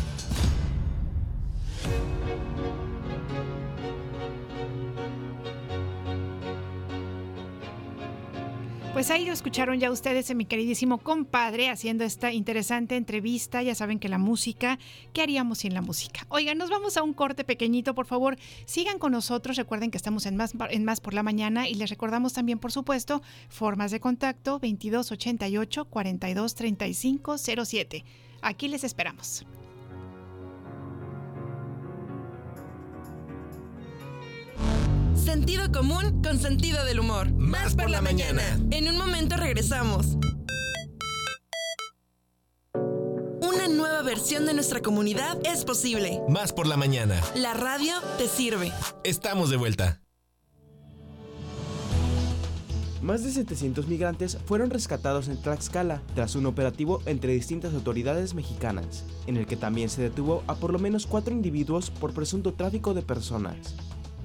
[8.93, 13.63] Pues ahí lo escucharon ya ustedes, a mi queridísimo compadre, haciendo esta interesante entrevista.
[13.63, 14.79] Ya saben que la música,
[15.13, 16.25] ¿qué haríamos sin la música?
[16.27, 18.37] Oigan, nos vamos a un corte pequeñito, por favor.
[18.65, 19.55] Sigan con nosotros.
[19.55, 22.73] Recuerden que estamos en más, en más por la mañana y les recordamos también, por
[22.73, 28.03] supuesto, formas de contacto 2288 4235 07.
[28.41, 29.45] Aquí les esperamos.
[35.23, 37.31] Sentido común con sentido del humor.
[37.33, 38.41] Más por la mañana.
[38.71, 40.17] En un momento regresamos.
[42.73, 46.19] Una nueva versión de nuestra comunidad es posible.
[46.27, 47.21] Más por la mañana.
[47.35, 48.71] La radio te sirve.
[49.03, 50.01] Estamos de vuelta.
[53.03, 59.03] Más de 700 migrantes fueron rescatados en Tlaxcala tras un operativo entre distintas autoridades mexicanas,
[59.27, 62.95] en el que también se detuvo a por lo menos cuatro individuos por presunto tráfico
[62.95, 63.75] de personas.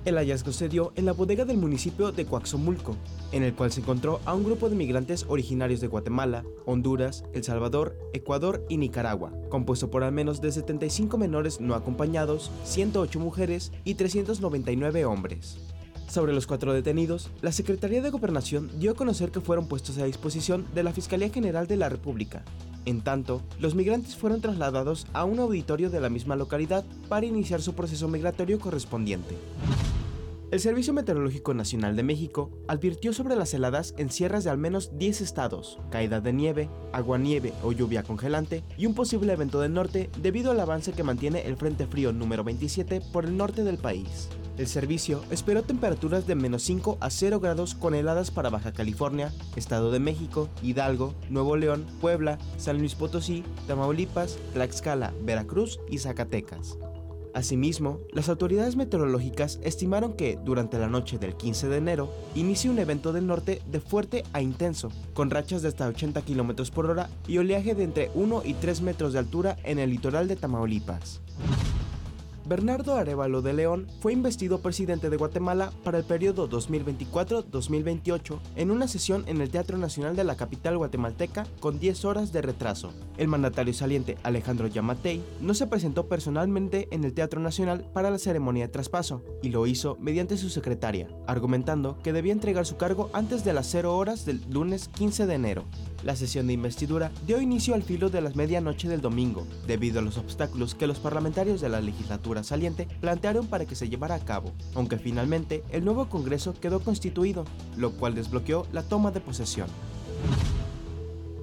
[0.07, 2.97] El hallazgo se dio en la bodega del municipio de Coaxomulco,
[3.33, 7.43] en el cual se encontró a un grupo de migrantes originarios de Guatemala, Honduras, El
[7.43, 13.73] Salvador, Ecuador y Nicaragua, compuesto por al menos de 75 menores no acompañados, 108 mujeres
[13.83, 15.59] y 399 hombres.
[16.07, 20.05] Sobre los cuatro detenidos, la Secretaría de Gobernación dio a conocer que fueron puestos a
[20.05, 22.45] disposición de la Fiscalía General de la República.
[22.85, 27.61] En tanto, los migrantes fueron trasladados a un auditorio de la misma localidad para iniciar
[27.61, 29.35] su proceso migratorio correspondiente.
[30.53, 34.97] El Servicio Meteorológico Nacional de México advirtió sobre las heladas en sierras de al menos
[34.97, 40.09] 10 estados, caída de nieve, aguanieve o lluvia congelante y un posible evento del norte
[40.23, 44.29] debido al avance que mantiene el Frente Frío número 27 por el norte del país.
[44.57, 49.33] El servicio esperó temperaturas de menos 5 a 0 grados con heladas para Baja California,
[49.57, 56.79] Estado de México, Hidalgo, Nuevo León, Puebla, San Luis Potosí, Tamaulipas, Tlaxcala, Veracruz y Zacatecas.
[57.37, 62.79] Asimismo, las autoridades meteorológicas estimaron que, durante la noche del 15 de enero, inicia un
[62.79, 67.11] evento del norte de fuerte a intenso, con rachas de hasta 80 km por hora
[67.29, 71.21] y oleaje de entre 1 y 3 metros de altura en el litoral de Tamaulipas.
[72.49, 78.87] Bernardo Arevalo de León fue investido presidente de Guatemala para el periodo 2024-2028 en una
[78.87, 82.93] sesión en el Teatro Nacional de la capital guatemalteca con 10 horas de retraso.
[83.17, 88.19] El mandatario saliente Alejandro Yamatei no se presentó personalmente en el Teatro Nacional para la
[88.19, 93.11] ceremonia de traspaso y lo hizo mediante su secretaria, argumentando que debía entregar su cargo
[93.13, 95.65] antes de las 0 horas del lunes 15 de enero.
[96.07, 100.03] La sesión de investidura dio inicio al filo de las medianoche del domingo, debido a
[100.03, 104.25] los obstáculos que los parlamentarios de la legislatura saliente plantearon para que se llevara a
[104.25, 107.45] cabo, aunque finalmente el nuevo Congreso quedó constituido,
[107.77, 109.67] lo cual desbloqueó la toma de posesión.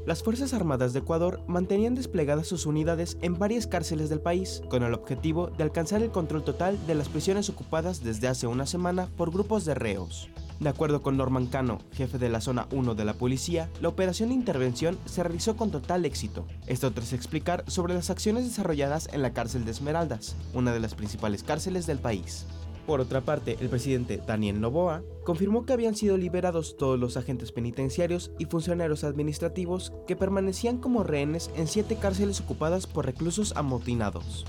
[0.05, 4.83] Las Fuerzas Armadas de Ecuador mantenían desplegadas sus unidades en varias cárceles del país, con
[4.83, 9.09] el objetivo de alcanzar el control total de las prisiones ocupadas desde hace una semana
[9.17, 10.29] por grupos de reos.
[10.63, 14.29] De acuerdo con Norman Cano, jefe de la zona 1 de la policía, la operación
[14.29, 16.47] de intervención se realizó con total éxito.
[16.67, 20.95] Esto tras explicar sobre las acciones desarrolladas en la cárcel de Esmeraldas, una de las
[20.95, 22.45] principales cárceles del país.
[22.87, 27.51] Por otra parte, el presidente Daniel Noboa confirmó que habían sido liberados todos los agentes
[27.51, 34.45] penitenciarios y funcionarios administrativos que permanecían como rehenes en siete cárceles ocupadas por reclusos amotinados.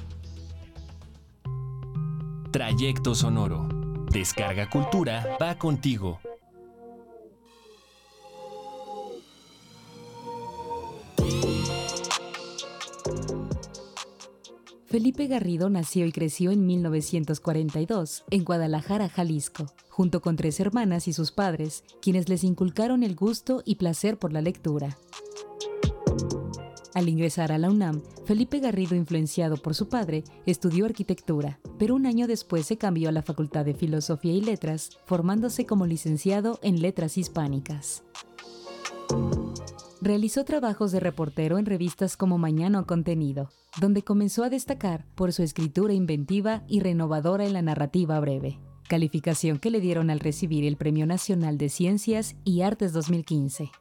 [2.53, 3.74] Trayecto Sonoro.
[4.15, 6.21] Descarga Cultura va contigo.
[14.87, 21.13] Felipe Garrido nació y creció en 1942 en Guadalajara, Jalisco, junto con tres hermanas y
[21.13, 24.97] sus padres, quienes les inculcaron el gusto y placer por la lectura.
[26.95, 32.07] Al ingresar a la UNAM, Felipe Garrido, influenciado por su padre, estudió arquitectura, pero un
[32.07, 36.81] año después se cambió a la Facultad de Filosofía y Letras, formándose como licenciado en
[36.81, 38.05] Letras Hispánicas.
[40.01, 45.33] Realizó trabajos de reportero en revistas como Mañana o Contenido, donde comenzó a destacar por
[45.33, 50.65] su escritura inventiva y renovadora en la narrativa breve, calificación que le dieron al recibir
[50.65, 53.73] el Premio Nacional de Ciencias y Artes 2015.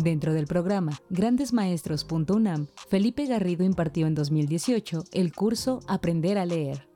[0.00, 6.88] Dentro del programa Grandesmaestros.unam, Felipe Garrido impartió en 2018 el curso Aprender a leer.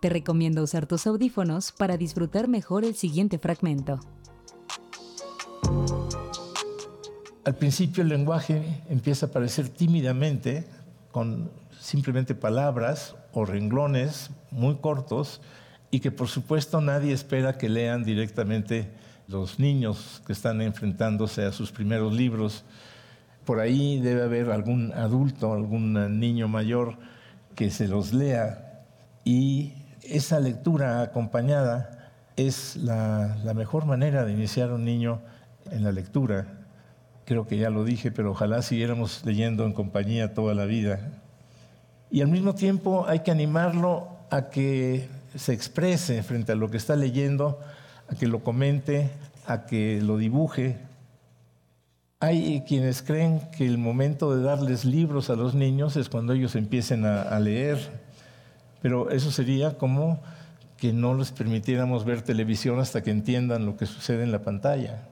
[0.00, 3.98] Te recomiendo usar tus audífonos para disfrutar mejor el siguiente fragmento.
[7.44, 10.64] Al principio el lenguaje empieza a aparecer tímidamente
[11.10, 11.50] con
[11.80, 15.40] simplemente palabras o renglones muy cortos
[15.90, 18.92] y que por supuesto nadie espera que lean directamente
[19.32, 22.64] los niños que están enfrentándose a sus primeros libros.
[23.44, 26.96] Por ahí debe haber algún adulto, algún niño mayor
[27.56, 28.84] que se los lea
[29.24, 29.72] y
[30.02, 35.20] esa lectura acompañada es la, mejor manera de iniciar un niño
[35.70, 36.46] en la lectura
[37.24, 41.00] creo que ya lo dije, pero ojalá siguiéramos leyendo en compañía toda la vida.
[42.10, 46.76] Y al mismo tiempo hay que animarlo a que se exprese frente a lo que
[46.76, 47.58] está leyendo,
[48.08, 49.10] a que lo comente,
[49.46, 50.78] a que lo dibuje.
[52.20, 56.54] Hay quienes creen que el momento de darles libros a los niños es cuando ellos
[56.54, 57.78] empiecen a, leer,
[58.80, 60.20] pero eso sería como
[60.76, 65.02] que no les permitiéramos ver televisión hasta que entiendan lo que sucede en la pantalla.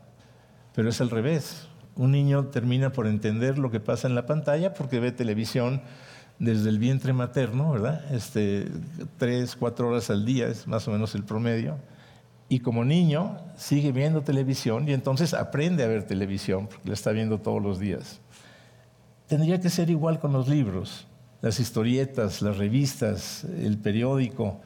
[0.74, 4.72] Pero es al revés un niño termina por entender lo que pasa en la pantalla
[4.72, 5.82] porque ve televisión
[6.38, 8.02] desde el vientre materno, ¿verdad?
[8.14, 8.68] Este,
[9.18, 11.76] tres, cuatro horas al día es más o menos el promedio.
[12.50, 17.12] Y como niño sigue viendo televisión y entonces aprende a ver televisión porque la está
[17.12, 18.20] viendo todos los días.
[19.28, 21.06] Tendría que ser igual con los libros,
[21.42, 24.60] las historietas, las revistas, el periódico.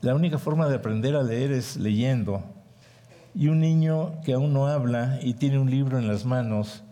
[0.00, 2.44] La única forma de aprender a leer es leyendo
[3.34, 6.84] y un niño que aún no habla y tiene un libro en las manos,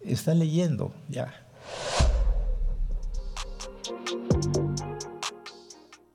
[0.00, 1.34] está leyendo ya.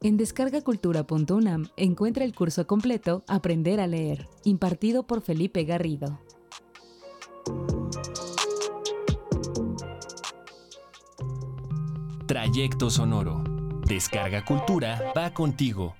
[0.05, 6.19] En descargacultura.unam encuentra el curso completo Aprender a leer, impartido por Felipe Garrido.
[12.27, 13.43] Trayecto Sonoro.
[13.87, 15.95] Descarga Cultura va contigo.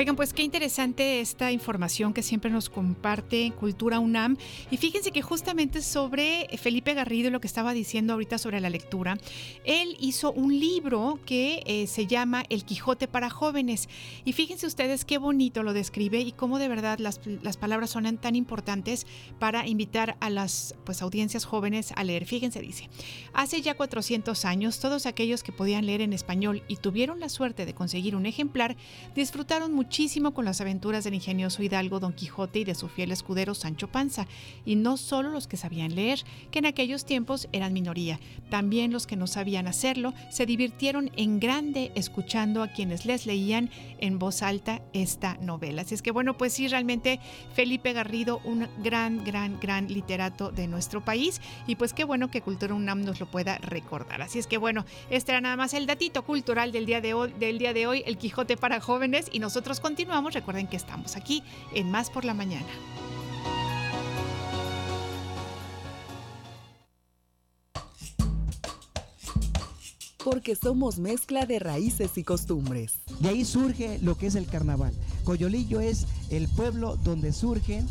[0.00, 4.38] Oigan, pues qué interesante esta información que siempre nos comparte Cultura UNAM.
[4.70, 9.18] Y fíjense que justamente sobre Felipe Garrido lo que estaba diciendo ahorita sobre la lectura,
[9.62, 13.90] él hizo un libro que eh, se llama El Quijote para jóvenes.
[14.24, 18.16] Y fíjense ustedes qué bonito lo describe y cómo de verdad las, las palabras son
[18.16, 19.06] tan importantes
[19.38, 22.24] para invitar a las pues, audiencias jóvenes a leer.
[22.24, 22.88] Fíjense, dice,
[23.34, 27.66] hace ya 400 años todos aquellos que podían leer en español y tuvieron la suerte
[27.66, 28.78] de conseguir un ejemplar
[29.14, 33.10] disfrutaron mucho muchísimo con las aventuras del ingenioso hidalgo Don Quijote y de su fiel
[33.10, 34.28] escudero Sancho Panza,
[34.64, 36.22] y no solo los que sabían leer,
[36.52, 38.20] que en aquellos tiempos eran minoría,
[38.50, 43.68] también los que no sabían hacerlo se divirtieron en grande escuchando a quienes les leían
[43.98, 45.82] en voz alta esta novela.
[45.82, 47.18] Así es que bueno, pues sí, realmente
[47.52, 52.42] Felipe Garrido, un gran, gran, gran literato de nuestro país, y pues qué bueno que
[52.42, 54.22] Cultura UNAM nos lo pueda recordar.
[54.22, 57.34] Así es que bueno, este era nada más el datito cultural del día de hoy,
[57.40, 61.42] del día de hoy el Quijote para jóvenes, y nosotros continuamos, recuerden que estamos aquí
[61.74, 62.66] en Más por la Mañana.
[70.22, 73.00] Porque somos mezcla de raíces y costumbres.
[73.20, 74.92] De ahí surge lo que es el carnaval.
[75.24, 77.86] Coyolillo es el pueblo donde surgen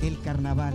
[0.00, 0.74] el carnaval.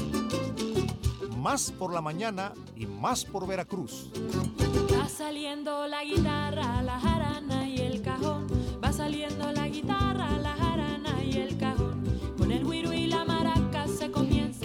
[1.41, 4.11] más por la mañana y más por Veracruz.
[4.95, 8.45] Va saliendo la guitarra, la jarana y el cajón.
[8.83, 10.00] Va saliendo la guitarra,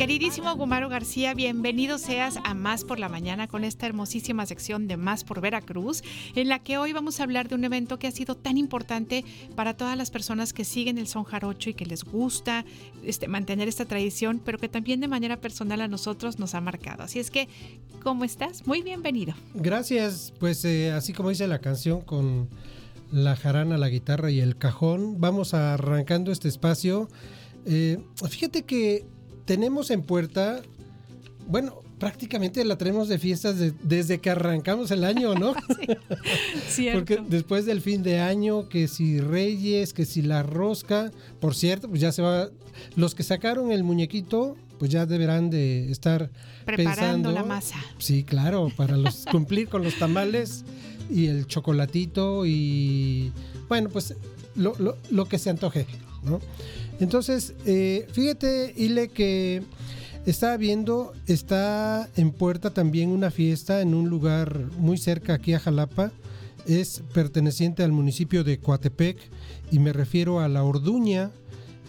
[0.07, 4.97] Queridísimo Gumaro García, bienvenido seas a Más por la Mañana con esta hermosísima sección de
[4.97, 6.05] Más por Veracruz,
[6.37, 9.25] en la que hoy vamos a hablar de un evento que ha sido tan importante
[9.57, 12.65] para todas las personas que siguen el son jarocho y que les gusta
[13.03, 17.03] este, mantener esta tradición, pero que también de manera personal a nosotros nos ha marcado.
[17.03, 17.49] Así es que,
[18.05, 18.65] ¿cómo estás?
[18.65, 19.35] Muy bienvenido.
[19.55, 22.49] Gracias, pues eh, así como dice la canción con
[23.11, 27.09] la jarana, la guitarra y el cajón, vamos arrancando este espacio.
[27.65, 27.99] Eh,
[28.31, 29.05] fíjate que
[29.47, 30.61] tenemos en puerta,
[31.47, 35.55] bueno, prácticamente la tenemos de fiestas desde que arrancamos el año, ¿no?
[36.69, 41.55] sí, Porque después del fin de año, que si Reyes, que si la rosca, por
[41.55, 42.51] cierto, pues ya se va.
[42.97, 46.31] Los que sacaron el muñequito, pues ya deberán de estar
[46.67, 47.77] preparando pensando, la masa.
[47.99, 50.65] Sí, claro, para los, cumplir con los tamales
[51.09, 53.33] y el chocolatito y
[53.69, 54.15] bueno, pues
[54.55, 55.87] lo, lo, lo que se antoje,
[56.23, 56.41] ¿no?
[57.01, 59.63] Entonces, eh, fíjate, Ile, que
[60.25, 65.61] estaba viendo, está en puerta también una fiesta en un lugar muy cerca aquí a
[65.61, 66.11] Jalapa.
[66.67, 69.19] Es perteneciente al municipio de Coatepec
[69.71, 71.31] y me refiero a La Orduña,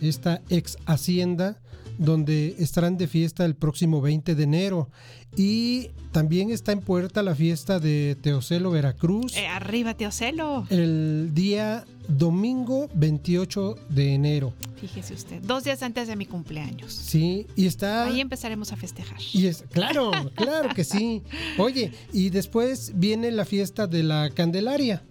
[0.02, 1.60] esta ex hacienda
[1.98, 4.90] donde estarán de fiesta el próximo 20 de enero.
[5.36, 9.36] Y también está en puerta la fiesta de Teocelo, Veracruz.
[9.36, 10.66] Eh, arriba, Teocelo.
[10.70, 14.54] El día domingo 28 de enero.
[14.80, 16.94] Fíjese usted, dos días antes de mi cumpleaños.
[16.94, 18.06] Sí, y está...
[18.06, 19.18] Ahí empezaremos a festejar.
[19.34, 21.24] Y es, claro, claro que sí.
[21.58, 25.04] Oye, y después viene la fiesta de la Candelaria.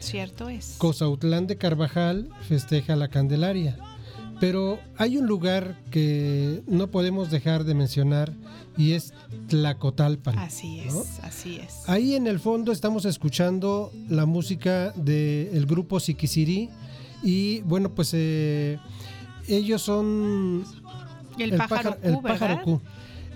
[0.00, 0.76] Cierto es.
[0.78, 3.76] Cosautlán de Carvajal festeja la Candelaria.
[4.40, 8.32] Pero hay un lugar que no podemos dejar de mencionar
[8.76, 9.12] y es
[9.48, 10.38] Tlacotalpan.
[10.38, 11.04] Así es, ¿no?
[11.22, 11.86] así es.
[11.86, 16.70] Ahí en el fondo estamos escuchando la música del grupo Siquisirí
[17.22, 18.78] y bueno, pues eh,
[19.46, 20.64] ellos son
[21.38, 22.80] el, el pájaro, pájaro, el pájaro Q.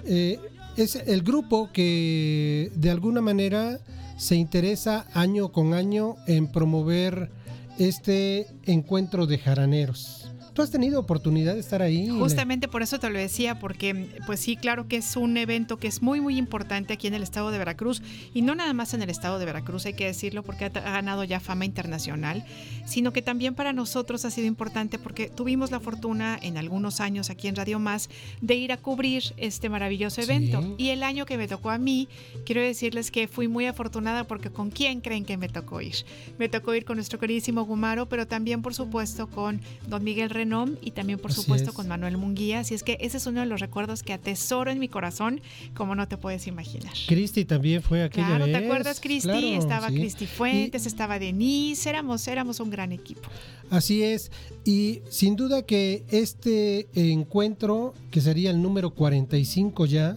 [0.06, 0.38] Eh,
[0.76, 3.78] es el grupo que de alguna manera
[4.16, 7.30] se interesa año con año en promover
[7.78, 10.23] este encuentro de jaraneros.
[10.54, 12.08] ¿Tú has tenido oportunidad de estar ahí?
[12.08, 15.88] Justamente por eso te lo decía, porque pues sí, claro que es un evento que
[15.88, 18.00] es muy, muy importante aquí en el estado de Veracruz
[18.32, 21.24] y no nada más en el estado de Veracruz, hay que decirlo, porque ha, ganado
[21.24, 22.44] ya fama internacional,
[22.86, 27.30] sino que también para nosotros ha sido importante porque tuvimos la fortuna en algunos años
[27.30, 28.08] aquí en Radio Más
[28.40, 30.62] de ir a cubrir este maravilloso evento.
[30.62, 30.74] Sí.
[30.78, 32.06] Y el año que me tocó a mí,
[32.46, 35.96] quiero decirles que fui muy afortunada porque ¿con quién creen que me tocó ir?
[36.38, 40.43] Me tocó ir con nuestro queridísimo Gumaro, pero también por supuesto con don Miguel René
[40.82, 41.76] y también por Así supuesto es.
[41.76, 42.60] con Manuel Munguía.
[42.60, 45.40] Así es que ese es uno de los recuerdos que atesoro en mi corazón,
[45.74, 46.92] como no te puedes imaginar.
[47.06, 48.58] Cristi también fue aquella Claro, vez.
[48.58, 49.28] ¿te acuerdas, Cristi?
[49.28, 49.94] Claro, estaba sí.
[49.96, 53.28] Cristi Fuentes, estaba Denise, éramos, éramos un gran equipo.
[53.70, 54.30] Así es.
[54.64, 60.16] Y sin duda que este encuentro, que sería el número 45 ya,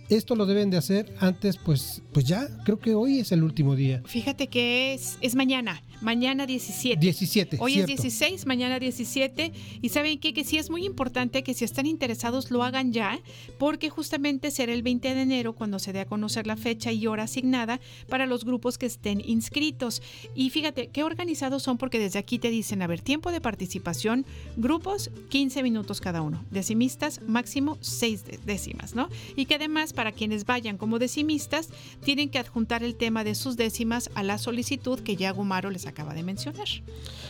[0.08, 3.76] Esto lo deben de hacer antes, pues, pues ya, creo que hoy es el último
[3.76, 4.00] día.
[4.06, 6.98] Fíjate que es, es mañana, mañana 17.
[7.00, 7.58] 17.
[7.60, 7.92] Hoy cierto.
[7.92, 9.52] es 16, mañana 17.
[9.80, 10.32] Y saben qué?
[10.32, 13.20] que sí es muy importante que si están interesados lo hagan ya,
[13.58, 17.06] porque justamente será el 20 de enero cuando se dé a conocer la fecha y
[17.06, 20.02] hora asignada para los grupos que estén inscritos.
[20.34, 24.26] Y fíjate qué organizados son, porque desde aquí te dicen, a ver, tiempo de participación,
[24.56, 29.08] grupos 15 minutos cada uno, decimistas máximo 6 décimas, ¿no?
[29.36, 31.68] Y que además para quienes vayan como decimistas
[32.04, 35.86] tienen que adjuntar el tema de sus décimas a la solicitud que ya Gumaro les
[35.92, 36.66] acaba de mencionar.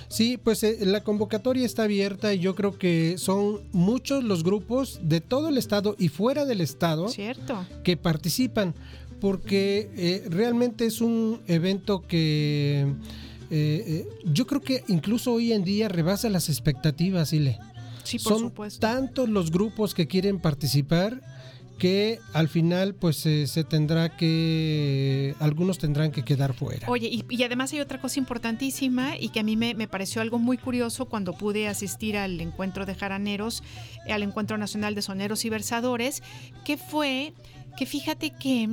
[0.08, 4.98] Sí, pues eh, la convocatoria está abierta y yo creo que son muchos los grupos
[5.02, 7.66] de todo el estado y fuera del estado Cierto.
[7.84, 8.74] que participan
[9.20, 12.92] porque eh, realmente es un evento que
[13.50, 17.58] eh, yo creo que incluso hoy en día rebasa las expectativas, Ile.
[18.02, 18.80] Sí, por Son supuesto.
[18.80, 21.20] tantos los grupos que quieren participar
[21.82, 26.88] que al final pues eh, se tendrá que, algunos tendrán que quedar fuera.
[26.88, 30.38] Oye, y, además hay otra cosa importantísima y que a mí me, me pareció algo
[30.38, 33.64] muy curioso cuando pude asistir al encuentro de jaraneros,
[34.08, 36.22] al encuentro nacional de soneros y versadores,
[36.64, 37.32] que fue
[37.76, 38.68] que fíjate que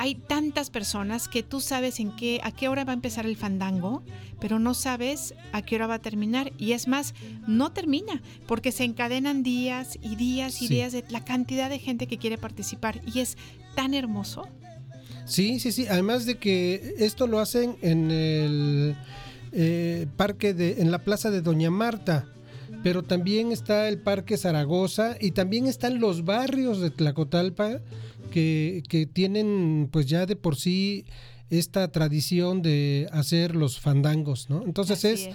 [0.00, 3.36] hay tantas personas que tú sabes en qué, a qué hora va a empezar el
[3.36, 4.02] fandango,
[4.40, 6.52] pero no sabes a qué hora va a terminar.
[6.56, 7.12] Y es más,
[7.46, 10.74] no termina, porque se encadenan días y días y Sí.
[10.74, 13.02] días de la cantidad de gente que quiere participar.
[13.04, 13.36] Y es
[13.74, 14.48] tan hermoso.
[15.26, 15.86] Sí, sí, sí.
[15.86, 18.96] Además de que esto lo hacen en el
[19.52, 22.24] eh, parque de, en la plaza de Doña Marta.
[22.82, 27.80] Pero también está el Parque Zaragoza y también están los barrios de Tlacotalpa
[28.30, 31.04] que, que tienen pues ya de por sí
[31.50, 34.62] esta tradición de hacer los fandangos, ¿no?
[34.64, 35.28] Entonces es,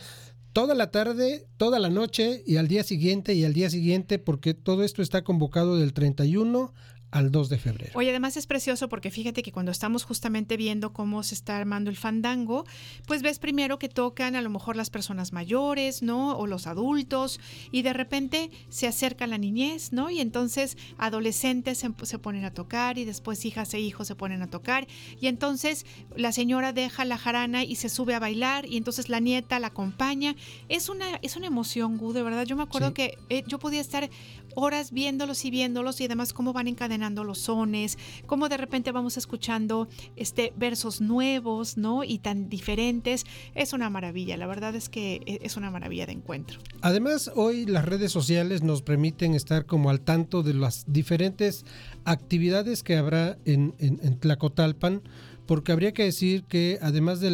[0.55, 4.53] toda la tarde, toda la noche y al día siguiente y al día siguiente porque
[4.53, 6.73] todo esto está convocado del 31
[7.15, 7.91] al 2 de febrero.
[7.95, 11.89] Oye, además es precioso porque fíjate que cuando estamos justamente viendo cómo se está armando
[11.89, 12.65] el fandango,
[13.07, 16.37] pues ves primero que tocan a lo mejor las personas mayores, ¿no?
[16.37, 17.39] O los adultos,
[17.71, 20.09] y de repente se acerca la niñez, ¿no?
[20.09, 24.41] Y entonces adolescentes se, se ponen a tocar y después hijas e hijos se ponen
[24.41, 24.87] a tocar,
[25.21, 25.85] y entonces
[26.17, 29.67] la señora deja la jarana y se sube a bailar, y entonces la nieta la
[29.67, 30.35] acompaña.
[30.67, 32.43] Es una, es una emoción, Gu, de verdad.
[32.45, 32.93] Yo me acuerdo Sí.
[32.93, 34.09] que eh, yo podía estar
[34.55, 39.17] horas viéndolos y viéndolos y además cómo van encadenando los sones, cómo de repente vamos
[39.17, 42.03] escuchando este versos nuevos, ¿no?
[42.03, 43.25] Y tan diferentes.
[43.53, 46.59] Es una maravilla, la verdad es que e- es una maravilla de encuentro.
[46.81, 51.65] Además, hoy las redes sociales nos permiten estar como al tanto de las diferentes
[52.05, 55.01] actividades que habrá en, en- en Tlacotalpan,
[55.45, 57.29] porque habría que decir que además de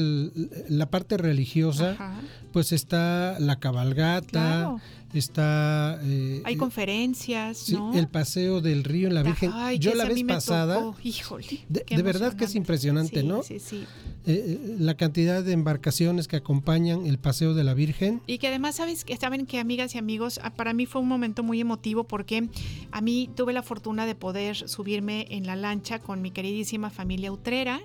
[0.67, 2.19] la parte religiosa, Ajá.
[2.51, 4.81] Pues está la cabalgata, Claro.
[5.13, 7.93] está eh, Hay conferencias, sí, ¿no?
[7.93, 9.51] el paseo del río en la Virgen.
[9.53, 13.43] Ay, Yo la vez pasada, tocó, híjole, de, verdad que es impresionante, Sí, ¿no?
[13.43, 13.85] Sí, sí.
[14.27, 18.21] Eh, eh, la cantidad de embarcaciones que acompañan el paseo de la Virgen.
[18.27, 19.03] Y que además, ¿sabes?
[19.03, 22.47] que Saben que amigas y amigos, ah, para mí fue un momento muy emotivo porque
[22.91, 27.31] a mí tuve la fortuna de poder subirme en la lancha con mi queridísima familia
[27.31, 27.81] Utrera,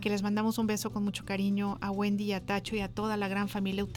[0.00, 2.88] que les mandamos un beso con mucho cariño a Wendy y a Tacho y a
[2.88, 3.95] toda la gran familia Utrera.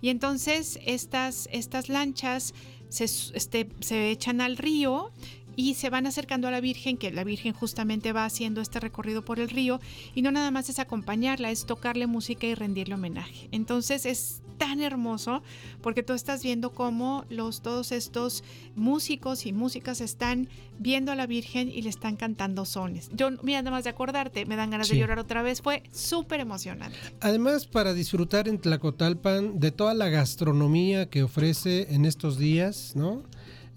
[0.00, 2.54] Y entonces estas, estas lanchas
[2.88, 5.10] se, este, se echan al río
[5.56, 9.24] y se van acercando a la Virgen, que la Virgen justamente va haciendo este recorrido
[9.24, 9.80] por el río,
[10.14, 13.48] y no nada más es acompañarla, es tocarle música y rendirle homenaje.
[13.52, 15.42] Entonces es tan hermoso
[15.80, 18.44] porque tú estás viendo cómo los, todos estos
[18.76, 20.48] músicos y músicas están
[20.78, 23.10] viendo a la Virgen y le están cantando sones.
[23.14, 26.40] Yo, mira, nada más de acordarte, me dan ganas de llorar otra vez, fue súper
[26.40, 26.96] emocionante.
[27.20, 33.22] Además, para disfrutar en Tlacotalpan de toda la gastronomía que ofrece en estos días, ¿no?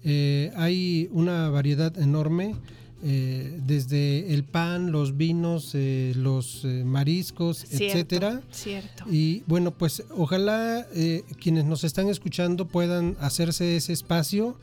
[0.04, 2.54] Eh, hay una variedad enorme,
[3.08, 8.42] eh, desde el pan, los vinos, eh, los eh, mariscos, Cierto, etcétera.
[8.50, 9.04] cierto.
[9.08, 14.56] Y bueno, pues ojalá eh, quienes nos están escuchando puedan hacerse ese espacio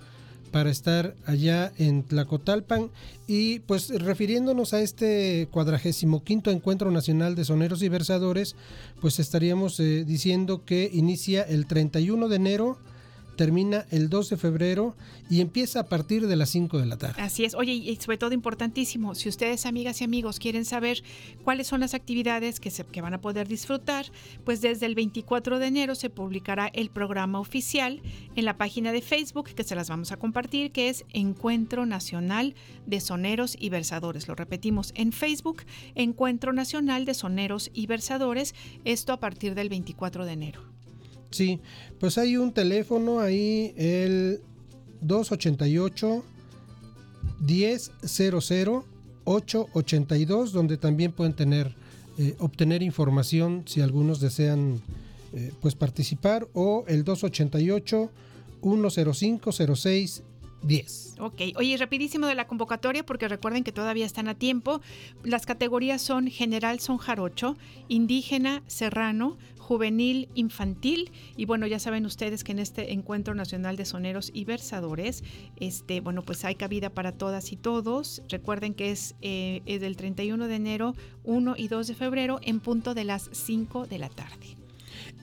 [0.52, 2.92] para estar allá en Tlacotalpan
[3.28, 8.56] y pues refiriéndonos a este cuadragésimo quinto encuentro nacional de soneros y versadores,
[9.02, 12.78] pues estaríamos eh, diciendo que inicia el 31 de enero,
[13.36, 14.96] termina el 2 de febrero
[15.30, 17.22] y empieza a partir de las 5 de la tarde.
[17.22, 17.56] Así es.
[17.56, 21.04] Oye, y sobre todo importantísimo, si ustedes, amigas y amigos, quieren saber
[21.44, 24.06] cuáles son las actividades que, se, que van a poder disfrutar,
[24.44, 28.02] pues desde el 24 de enero se publicará el programa oficial
[28.36, 32.56] en la página de Facebook, que se las vamos a compartir, que es Encuentro Nacional
[32.86, 34.28] de Soneros y Versadores.
[34.28, 35.64] Lo repetimos en Facebook,
[35.96, 38.54] Encuentro Nacional de Soneros y Versadores,
[38.86, 40.73] esto a partir del 24 de enero.
[41.34, 41.60] Sí,
[42.00, 44.40] pues hay un teléfono ahí, el
[45.02, 46.24] 288
[47.42, 48.84] 1000
[49.26, 51.76] 882, donde también pueden tener,
[52.18, 54.82] eh, obtener información si algunos desean
[55.34, 58.12] eh, pues participar, o el 288
[58.62, 60.24] 105 06
[60.64, 61.16] 10.
[61.20, 64.82] Ok, oye, rapidísimo de la convocatoria porque recuerden que todavía están a tiempo.
[65.24, 67.58] Las categorías son general son jarocho,
[67.90, 73.86] indígena, serrano, juvenil, infantil y bueno, ya saben ustedes que en este encuentro nacional de
[73.86, 75.24] soneros y versadores,
[75.56, 78.22] este, bueno, pues hay cabida para todas y todos.
[78.30, 82.60] Recuerden que es, eh, es del 31 de enero, 1 y 2 de febrero en
[82.60, 84.58] punto de las 5 de la tarde.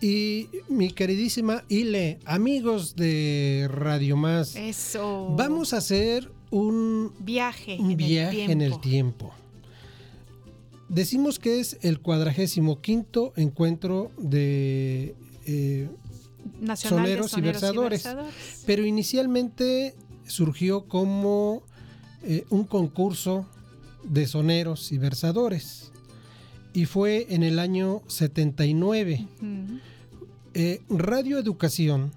[0.01, 5.34] Y mi queridísima Ile, amigos de Radio Más, Eso.
[5.36, 9.34] vamos a hacer un viaje, un en, viaje el en el tiempo.
[10.91, 15.14] Decimos que es el cuadragésimo quinto encuentro de
[15.47, 15.88] eh,
[16.61, 18.09] Nacional de soneros, y, versadores,
[18.66, 19.95] pero inicialmente
[20.26, 21.62] surgió como
[22.22, 23.47] eh, un concurso
[24.03, 25.93] de soneros y versadores.
[26.72, 29.26] Y fue en el año 79.
[30.55, 32.12] Eh, Radio Educación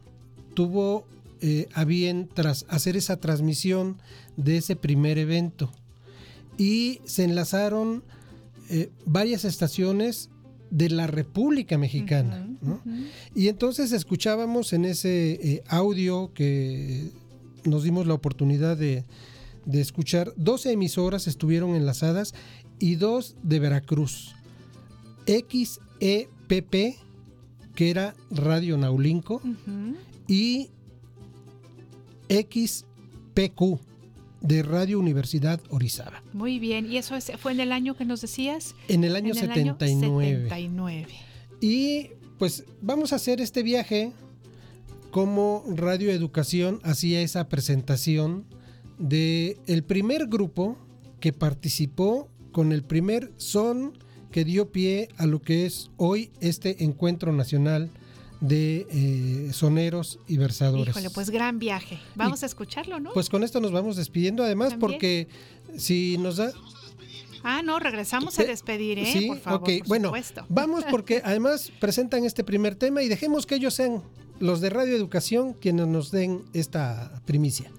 [0.56, 1.06] tuvo
[1.42, 3.98] eh, a bien tras hacer esa transmisión
[4.36, 5.72] de ese primer evento.
[6.58, 8.04] Y se enlazaron
[8.70, 10.30] eh, varias estaciones
[10.70, 12.48] de la República Mexicana.
[12.62, 12.82] ¿no?
[13.36, 17.12] Y entonces escuchábamos en ese eh, audio que
[17.64, 19.06] nos dimos la oportunidad de,
[19.66, 22.34] de escuchar, 12 emisoras estuvieron enlazadas
[22.80, 24.36] y dos de Veracruz.
[25.26, 26.98] XEPP,
[27.76, 29.42] que era Radio Naulinco,
[30.28, 30.70] y
[32.30, 33.80] XPQ,
[34.44, 36.22] de Radio Universidad Orizaba.
[36.34, 38.76] Muy bien, ¿y eso es- fue en el año que nos decías?
[38.88, 40.44] En el año En 79.
[40.44, 41.08] 79.
[41.62, 44.12] Y pues vamos a hacer este viaje
[45.12, 48.46] como Radio Educación hacía esa presentación
[49.00, 50.78] de el primer grupo
[51.20, 53.98] que participó con el primer son
[54.32, 57.92] que dio pie a lo que es hoy este encuentro nacional
[58.44, 60.90] de eh, soneros y versadores.
[60.90, 62.00] Híjole, pues gran viaje.
[62.16, 63.14] Vamos a escucharlo, ¿no?
[63.14, 64.92] Pues con esto nos vamos despidiendo, además También.
[64.92, 65.28] porque
[65.78, 66.52] si nos da...
[67.44, 69.14] ah, no, regresamos a despedir, ¿eh?
[69.14, 70.46] Sí, por favor, ok, por bueno, supuesto.
[70.50, 74.04] vamos porque además presentan este primer tema y dejemos que ellos sean
[74.40, 77.72] los de Radio Educación quienes nos den esta primicia.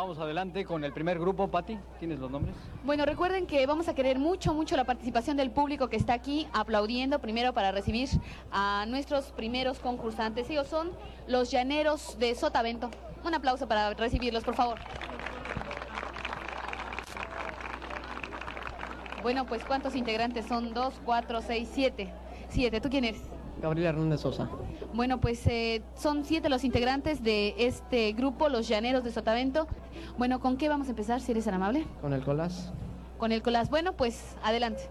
[0.00, 1.48] Vamos adelante con el primer grupo.
[1.48, 2.56] Patti, ¿tienes los nombres?
[2.84, 6.48] Bueno, recuerden que vamos a querer mucho, mucho la participación del público que está aquí
[6.54, 8.08] aplaudiendo primero para recibir
[8.50, 10.48] a nuestros primeros concursantes.
[10.48, 10.90] Ellos son
[11.26, 12.90] los llaneros de Sotavento.
[13.26, 14.78] Un aplauso para recibirlos, por favor.
[19.22, 20.72] Bueno, pues ¿cuántos integrantes son?
[20.72, 22.10] Dos, cuatro, seis, siete.
[22.48, 22.80] Siete.
[22.80, 23.20] ¿Tú quién eres?
[23.60, 24.48] Gabriela Hernández Sosa.
[24.94, 29.66] Bueno, pues eh, son siete los integrantes de este grupo, los llaneros de Sotavento.
[30.18, 31.86] Bueno, ¿con qué vamos a empezar, si eres tan amable?
[32.00, 32.72] Con el colas.
[33.18, 33.70] Con el colas.
[33.70, 34.88] Bueno, pues adelante.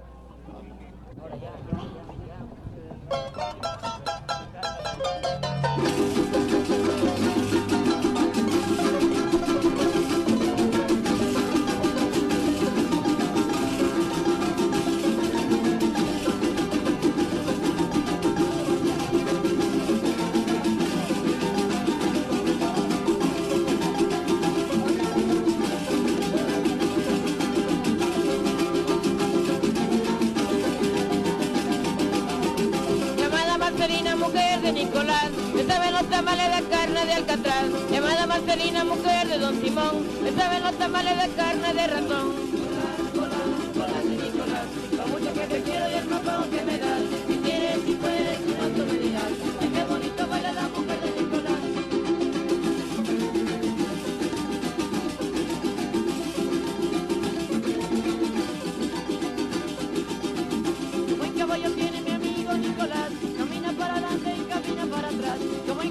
[35.70, 37.66] Nicolás, estaba en los tamales de carne de Alcatraz.
[37.92, 42.49] Llamada Marcelina, mujer de Don Simón, estaba en los tamales de carne de ratón.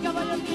[0.08, 0.47] Caballo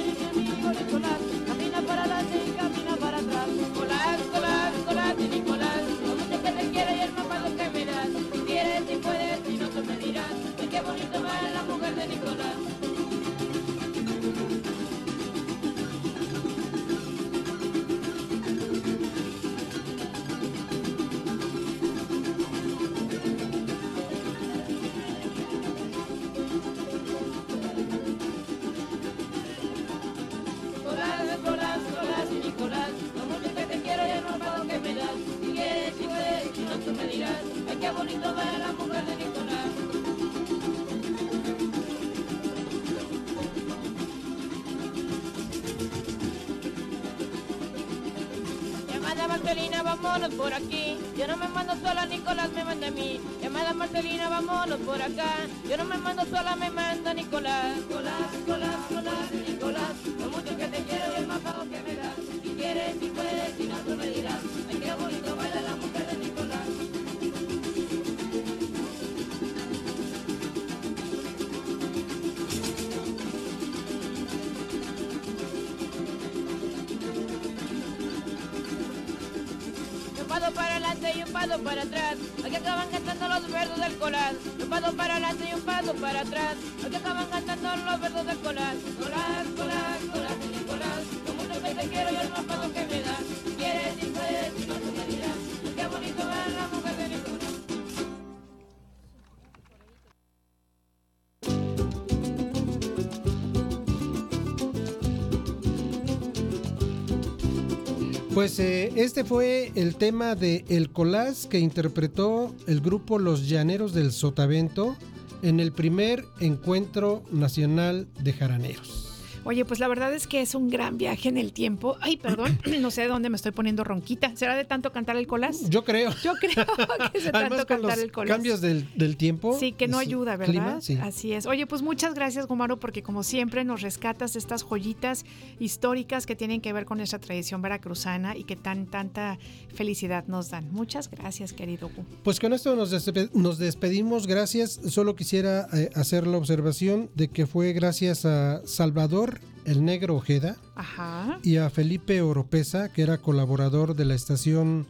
[108.56, 113.94] Pues eh, este fue el tema de El Colás que interpretó el grupo Los Llaneros
[113.94, 114.96] del Sotavento
[115.42, 119.03] en el primer encuentro nacional de jaraneros.
[119.46, 121.98] Oye, pues la verdad es que es un gran viaje en el tiempo.
[122.02, 124.36] Ay, perdón, no sé de dónde me estoy poniendo ronquita.
[124.36, 125.70] ¿Será de tanto cantar el colás?
[125.70, 126.12] Yo creo.
[126.24, 126.66] Yo creo
[127.12, 128.36] que es de tanto Además, con cantar los el colás.
[128.36, 129.58] cambios del, del tiempo.
[129.60, 130.52] Sí, que no ayuda, ¿verdad?
[130.54, 130.98] clima, sí.
[131.02, 131.46] Así es.
[131.46, 135.26] Oye, pues muchas gracias, Gumaro, porque como siempre nos rescatas estas joyitas
[135.60, 139.38] históricas que tienen que ver con nuestra tradición veracruzana y que tan tanta
[139.74, 140.72] felicidad nos dan.
[140.72, 142.04] Muchas gracias, querido Gu.
[142.24, 144.28] Pues con esto nos, despe- nos despedimos.
[144.28, 144.80] Gracias.
[144.88, 149.33] Solo quisiera eh, hacer la observación de que fue gracias a Salvador
[149.66, 151.40] el Negro Ojeda Ajá.
[151.44, 154.88] y a Felipe Oropesa, que era colaborador de la estación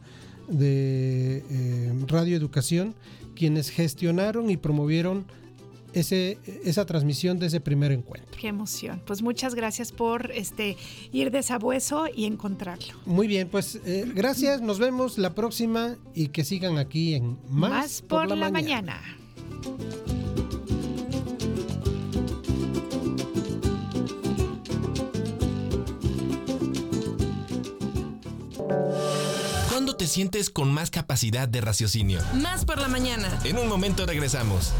[0.48, 2.94] de eh, Radio Educación,
[3.34, 5.24] quienes gestionaron y promovieron
[5.94, 8.36] ese, esa transmisión de ese primer encuentro.
[8.38, 9.00] Qué emoción.
[9.06, 10.76] Pues muchas gracias por este
[11.12, 12.94] ir de sabueso y encontrarlo.
[13.06, 17.70] Muy bien, pues eh, gracias, nos vemos la próxima y que sigan aquí en Más,
[17.70, 19.00] Más, por, la, mañana.
[29.94, 32.20] ¿Cuándo te sientes con más capacidad de raciocinio?
[32.32, 33.38] Más por la mañana.
[33.44, 34.72] En un momento regresamos.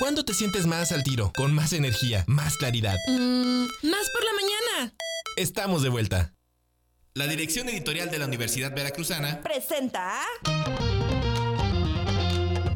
[0.00, 2.96] ¿Cuándo te sientes más al tiro, con más energía, más claridad?
[3.06, 4.94] Mm, más por la mañana.
[5.36, 6.34] Estamos de vuelta.
[7.14, 10.22] La dirección editorial de la Universidad Veracruzana, Presenta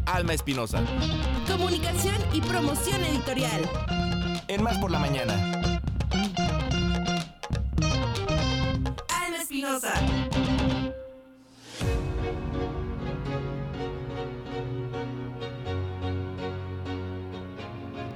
[0.07, 0.85] Alma Espinosa.
[1.49, 3.69] Comunicación y promoción editorial.
[4.47, 5.83] En Más por la Mañana.
[9.09, 9.93] Alma Espinosa.
[11.79, 12.16] Thank you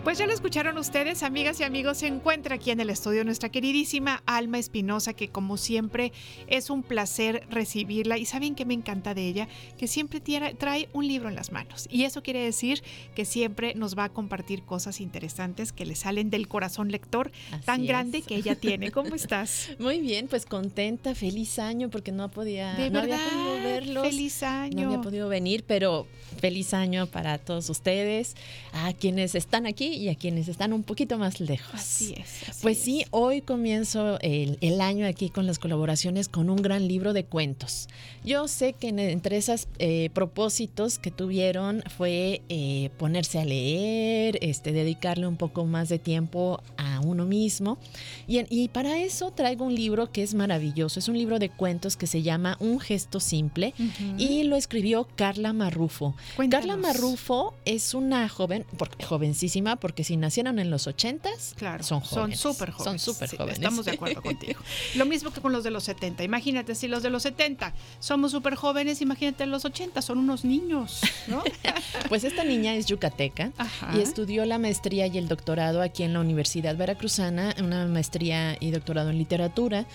[0.04, 1.98] Pues ya lo escucharon ustedes, amigas y amigos.
[1.98, 6.10] Se encuentra aquí en el estudio nuestra queridísima Alma Espinosa, que como siempre
[6.48, 8.16] es un placer recibirla.
[8.16, 9.46] Y saben que me encanta de ella,
[9.78, 11.86] que siempre trae un libro en las manos.
[11.90, 12.82] Y eso quiere decir
[13.14, 17.30] que siempre nos va a compartir cosas interesantes que le salen del corazón lector
[17.66, 18.90] tan grande que ella tiene.
[18.90, 19.68] ¿Cómo estás?
[19.78, 24.06] Muy bien, pues contenta, feliz año porque no podía, De no verdad, había podido verlos.
[24.08, 24.80] feliz año.
[24.80, 26.06] No había podido venir, pero
[26.38, 28.34] feliz año para todos ustedes,
[28.72, 31.74] a quienes están aquí y a quienes están un poquito más lejos.
[31.74, 32.48] Así es.
[32.48, 32.84] así Pues es.
[32.84, 37.24] sí, hoy comienzo el, el año aquí con las colaboraciones con un gran libro de
[37.24, 37.88] cuentos.
[38.24, 39.66] Yo sé que en- entre esos
[40.14, 46.62] propósitos que tuvieron fue eh, ponerse a leer, este, dedicarle un poco más de tiempo
[46.76, 47.78] a uno mismo.
[48.26, 50.98] Y, y para eso traigo un libro que es maravilloso.
[50.98, 54.14] Es un libro de cuentos que se llama Un gesto simple Ujú.
[54.18, 56.14] y lo escribió Carla Marrufo.
[56.36, 56.66] Cuéntanos.
[56.66, 62.04] Carla Marrufo es una joven, porque, jovencísima, porque si nacieron en los ochentas, Claro, son
[62.04, 62.40] son jóvenes.
[62.40, 63.02] súper jóvenes.
[63.02, 63.58] Son súper sí, jóvenes.
[63.58, 64.60] Estamos de acuerdo contigo.
[64.94, 66.22] Lo mismo que con los de los 70.
[66.22, 71.00] Imagínate, si los de los 70 somos súper jóvenes, imagínate los 80, son unos niños,
[71.26, 71.42] ¿no?
[72.08, 73.96] Pues esta niña es yucateca Ajá.
[73.96, 78.70] y estudió la maestría y el doctorado aquí en la Universidad Veracruzana, una maestría y
[78.70, 79.86] doctorado en literatura.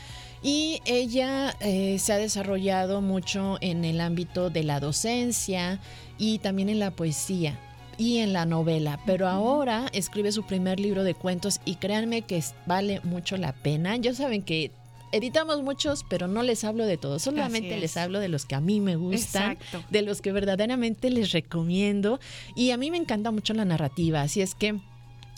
[0.43, 5.79] Y ella eh, se ha desarrollado mucho en el ámbito de la docencia
[6.17, 7.59] y también en la poesía
[7.97, 12.43] y en la novela, pero ahora escribe su primer libro de cuentos y créanme que
[12.65, 13.95] vale mucho la pena.
[13.97, 14.71] Ya saben que
[15.11, 17.81] editamos muchos, pero no les hablo de todos, solamente es.
[17.81, 19.83] les hablo de los que a mí me gustan, Exacto.
[19.89, 22.19] de los que verdaderamente les recomiendo
[22.55, 24.79] y a mí me encanta mucho la narrativa, así es que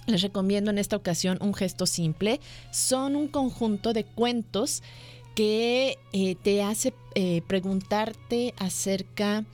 [0.07, 2.39] les recomiendo en esta ocasión un gesto simple.
[2.71, 4.81] Son un conjunto de cuentos
[5.35, 9.45] que eh, te hace eh, preguntarte acerca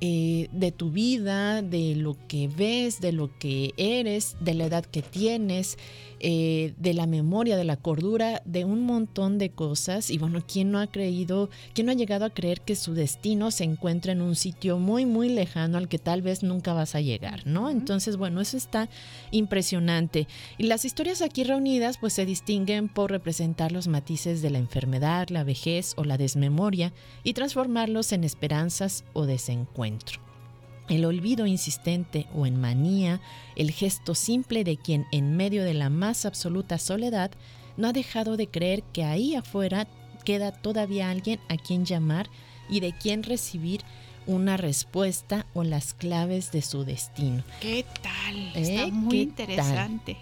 [0.00, 4.84] eh, de tu vida, de lo que ves, de lo que eres, de la edad
[4.84, 5.76] que tienes,
[6.20, 10.10] eh, de la memoria, de la cordura, de un montón de cosas.
[10.10, 13.50] Y bueno, ¿quién no ha creído, quién no ha llegado a creer que su destino
[13.50, 17.00] se encuentra en un sitio muy, muy lejano al que tal vez nunca vas a
[17.00, 17.70] llegar, ¿no?
[17.70, 18.88] Entonces, bueno, eso está
[19.30, 20.28] impresionante.
[20.58, 25.28] Y las historias aquí reunidas pues se distinguen por representar los matices de la enfermedad,
[25.30, 26.92] la vejez o la desmemoria
[27.24, 30.29] y transformarlos en esperanzas o desencuentro.
[30.90, 33.20] El olvido insistente o en manía,
[33.54, 37.30] el gesto simple de quien en medio de la más absoluta soledad
[37.76, 39.86] no ha dejado de creer que ahí afuera
[40.24, 42.28] queda todavía alguien a quien llamar
[42.68, 43.82] y de quien recibir
[44.26, 47.44] una respuesta o las claves de su destino.
[47.60, 48.36] ¿Qué tal?
[48.56, 48.74] ¿Eh?
[48.74, 50.16] Está muy ¿Qué interesante.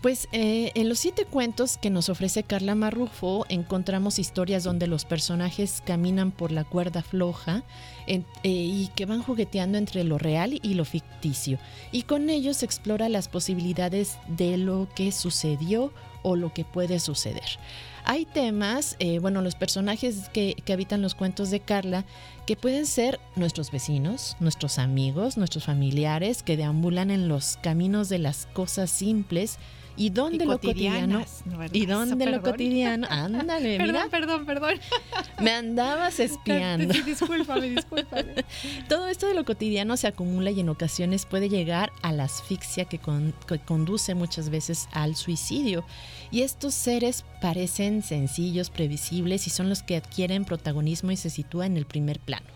[0.00, 5.04] Pues eh, en los siete cuentos que nos ofrece Carla Marrufo encontramos historias donde los
[5.04, 7.64] personajes caminan por la cuerda floja
[8.06, 11.58] eh, y que van jugueteando entre lo real y lo ficticio.
[11.90, 15.92] Y con ellos explora las posibilidades de lo que sucedió
[16.22, 17.58] o lo que puede suceder.
[18.04, 22.04] Hay temas, eh, bueno, los personajes que habitan los cuentos de Carla,
[22.46, 28.18] que pueden ser nuestros vecinos, nuestros amigos, nuestros familiares, que deambulan en los caminos de
[28.18, 29.58] las cosas simples
[29.98, 31.74] y dónde lo cotidiano cotidianas, ¿no, verdad?
[31.74, 32.50] y dónde lo Perdón.
[32.52, 34.80] cotidiano, ándale, mira, Perdón, perdón, perdón.
[35.42, 36.94] me andabas espiando.
[36.94, 38.44] Sí, discúlpame, discúlpame.
[38.88, 42.84] Todo esto de lo cotidiano se acumula y en ocasiones puede llegar a la asfixia
[42.86, 45.84] que, con- que conduce muchas veces al suicidio.
[46.30, 51.72] Y estos seres parecen sencillos, previsibles y son los que adquieren protagonismo y se sitúan
[51.72, 52.46] en el primer plano.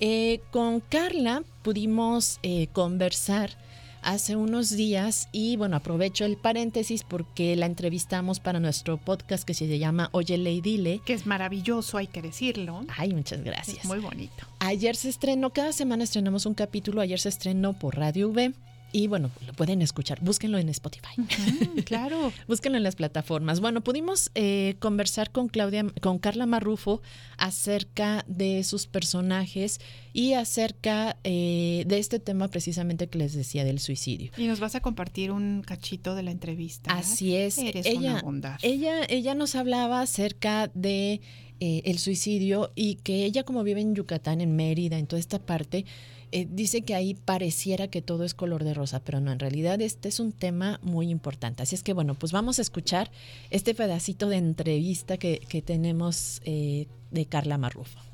[0.00, 3.50] Eh, con Carla pudimos eh, conversar
[4.02, 9.54] hace unos días y bueno, aprovecho el paréntesis porque la entrevistamos para nuestro podcast que
[9.54, 11.00] se llama Oye Ley Dile.
[11.04, 12.84] Que es maravilloso, hay que decirlo.
[12.96, 13.78] Ay, muchas gracias.
[13.78, 14.46] Es muy bonito.
[14.58, 18.52] Ayer se estrenó, cada semana estrenamos un capítulo, ayer se estrenó por Radio V.
[18.92, 21.14] Y bueno, lo pueden escuchar, búsquenlo en Spotify.
[21.84, 22.32] claro.
[22.46, 23.60] búsquenlo en las plataformas.
[23.60, 27.00] Bueno, pudimos eh, conversar con Claudia, con Carla Marrufo
[27.38, 29.80] acerca de sus personajes
[30.12, 34.30] y acerca eh, de este tema precisamente que les decía del suicidio.
[34.36, 36.92] Y nos vas a compartir un cachito de la entrevista.
[36.92, 37.56] Así es.
[37.58, 38.58] Eres ella, una bondad.
[38.62, 41.22] ella, ella nos hablaba acerca de
[41.64, 45.38] eh, el suicidio y que ella como vive en Yucatán, en Mérida, en toda esta
[45.38, 45.84] parte,
[46.32, 49.80] eh, dice que ahí pareciera que todo es color de rosa, pero no, en realidad
[49.80, 51.62] este es un tema muy importante.
[51.62, 53.10] Así es que bueno, pues vamos a escuchar
[53.50, 58.11] este pedacito de entrevista que, que tenemos eh, de Carla Marrufo.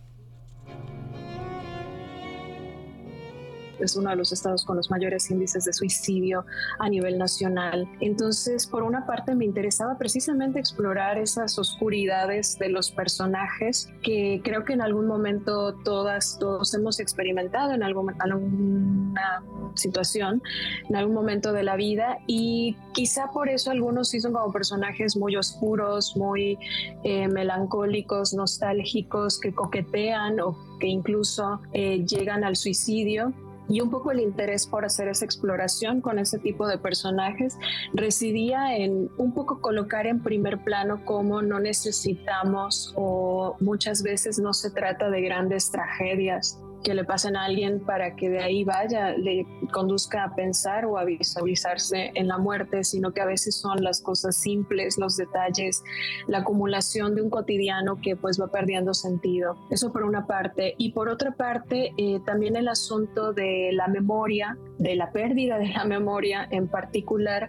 [3.80, 6.44] Es uno de los estados con los mayores índices de suicidio
[6.78, 7.88] a nivel nacional.
[8.00, 14.64] Entonces, por una parte, me interesaba precisamente explorar esas oscuridades de los personajes que creo
[14.64, 19.42] que en algún momento todas, todos hemos experimentado en algún, alguna
[19.74, 20.42] situación,
[20.88, 25.16] en algún momento de la vida y quizá por eso algunos sí son como personajes
[25.16, 26.58] muy oscuros, muy
[27.04, 33.32] eh, melancólicos, nostálgicos, que coquetean o que incluso eh, llegan al suicidio
[33.68, 37.56] y un poco el interés por hacer esa exploración con ese tipo de personajes
[37.92, 44.52] residía en un poco colocar en primer plano cómo no necesitamos o muchas veces no
[44.52, 49.12] se trata de grandes tragedias que le pasen a alguien para que de ahí vaya,
[49.16, 53.82] le conduzca a pensar o a visualizarse en la muerte, sino que a veces son
[53.82, 55.82] las cosas simples, los detalles,
[56.26, 59.56] la acumulación de un cotidiano que pues va perdiendo sentido.
[59.70, 60.74] Eso por una parte.
[60.78, 65.68] Y por otra parte, eh, también el asunto de la memoria, de la pérdida de
[65.68, 67.48] la memoria en particular,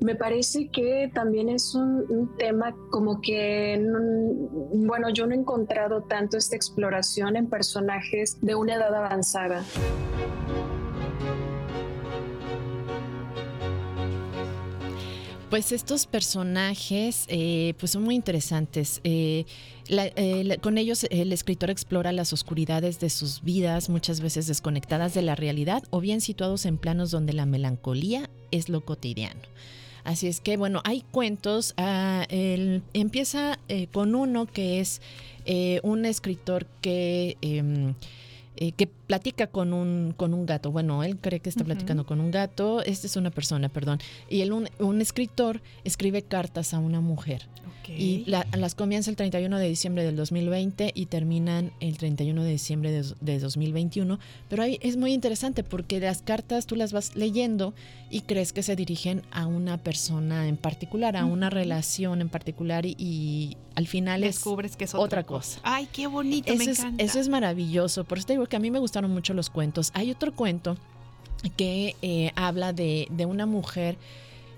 [0.00, 3.98] me parece que también es un, tema como que, no,
[4.86, 9.62] bueno, yo no he encontrado tanto esta exploración en personajes de una edad avanzada.
[15.50, 19.00] Pues estos personajes eh, pues son muy interesantes.
[19.02, 19.46] Eh,
[19.88, 24.46] la, eh, la, con ellos el escritor explora las oscuridades de sus vidas, muchas veces
[24.46, 29.40] desconectadas de la realidad o bien situados en planos donde la melancolía es lo cotidiano.
[30.04, 31.74] Así es que, bueno, hay cuentos.
[32.28, 33.58] El, empieza
[33.92, 35.02] con uno que es
[35.82, 37.36] un escritor que...
[38.60, 40.70] Eh, que platica con un, con un gato.
[40.70, 41.72] Bueno, él cree que está uh -huh.
[41.72, 42.80] platicando con un gato.
[42.84, 43.98] Esta es una persona, perdón.
[44.28, 47.48] Y él, un, un escritor escribe cartas a una mujer.
[47.82, 47.96] Okay.
[48.00, 52.50] Y la, las comienza el 31 de diciembre del 2020 y terminan el 31 de
[52.52, 54.20] diciembre de, de 2021.
[54.48, 57.74] Pero ahí es muy interesante porque las cartas tú las vas leyendo
[58.10, 61.32] y crees que se dirigen a una persona en particular, a uh -huh.
[61.32, 65.56] una relación en particular y, y al final descubres es que es otra, otra cosa.
[65.56, 65.74] cosa.
[65.76, 67.02] Ay, qué bonito, eso me es, encanta.
[67.04, 68.04] Eso es maravilloso.
[68.04, 69.90] Por eso te digo que a mí me gustaron mucho los cuentos.
[69.94, 70.76] Hay otro cuento
[71.56, 73.96] que eh, habla de, de, una mujer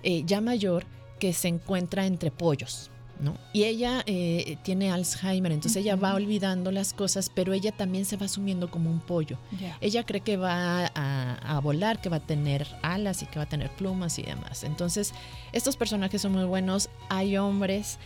[0.03, 0.85] eh, ya mayor
[1.21, 2.91] que se encuentra entre pollos.
[3.21, 3.37] ¿no?
[3.53, 5.93] Y ella eh, tiene Alzheimer, entonces uh -huh.
[5.93, 9.39] ella va olvidando las cosas, pero ella también se va asumiendo como un pollo.
[9.61, 9.79] Yeah.
[9.81, 13.45] Ella cree que va a, a, volar, que va a tener alas y que va
[13.45, 14.65] a tener plumas y demás.
[14.65, 15.13] Entonces,
[15.53, 16.89] estos personajes son muy buenos.
[17.11, 17.99] Hay hombres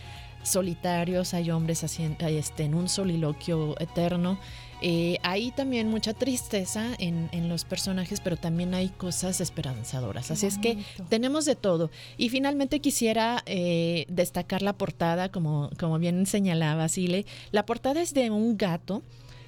[0.43, 4.37] solitarios, hay hombres haciendo, este, en un soliloquio eterno.
[4.81, 10.27] Eh, hay también mucha tristeza en, en, los personajes, pero también hay cosas esperanzadoras.
[10.27, 10.69] Qué Así bonito.
[10.69, 11.89] es que tenemos de todo.
[12.17, 17.25] Y finalmente quisiera eh, destacar la portada, como, como bien señalaba Sile.
[17.51, 19.01] La portada es de un gato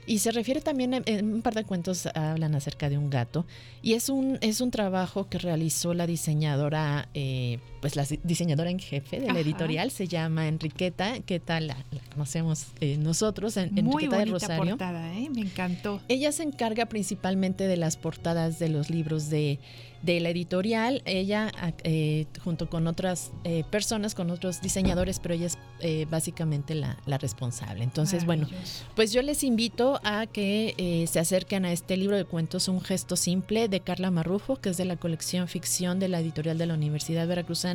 [0.08, 3.46] Y se refiere también, en un par de cuentos hablan acerca de un gato.
[3.84, 8.80] Y es un, es un trabajo que realizó la diseñadora, eh, pues la diseñadora en
[8.80, 9.42] jefe de la Ajá.
[9.42, 11.68] editorial, se llama Enriqueta, ¿qué tal?
[11.68, 14.72] La, la conocemos eh, nosotros, en, Muy Enriqueta de Rosario.
[14.78, 15.30] portada, ¿eh?
[15.30, 16.02] Me encantó.
[16.08, 19.60] Ella se encarga principalmente de las portadas de los libros de,
[20.02, 21.02] de la editorial.
[21.06, 21.52] Ella,
[21.84, 26.98] eh, junto con otras eh, personas, con otros diseñadores, pero ella es eh, básicamente la,
[27.06, 27.84] la responsable.
[27.84, 28.48] Entonces, bueno,
[28.96, 33.16] pues yo les invito a que se acerquen a este libro de cuentos Un gesto
[33.16, 36.74] simple de Carla Marrufo, que es de la colección Ficción de la editorial de la
[36.74, 37.69] Universidad Veracruzana.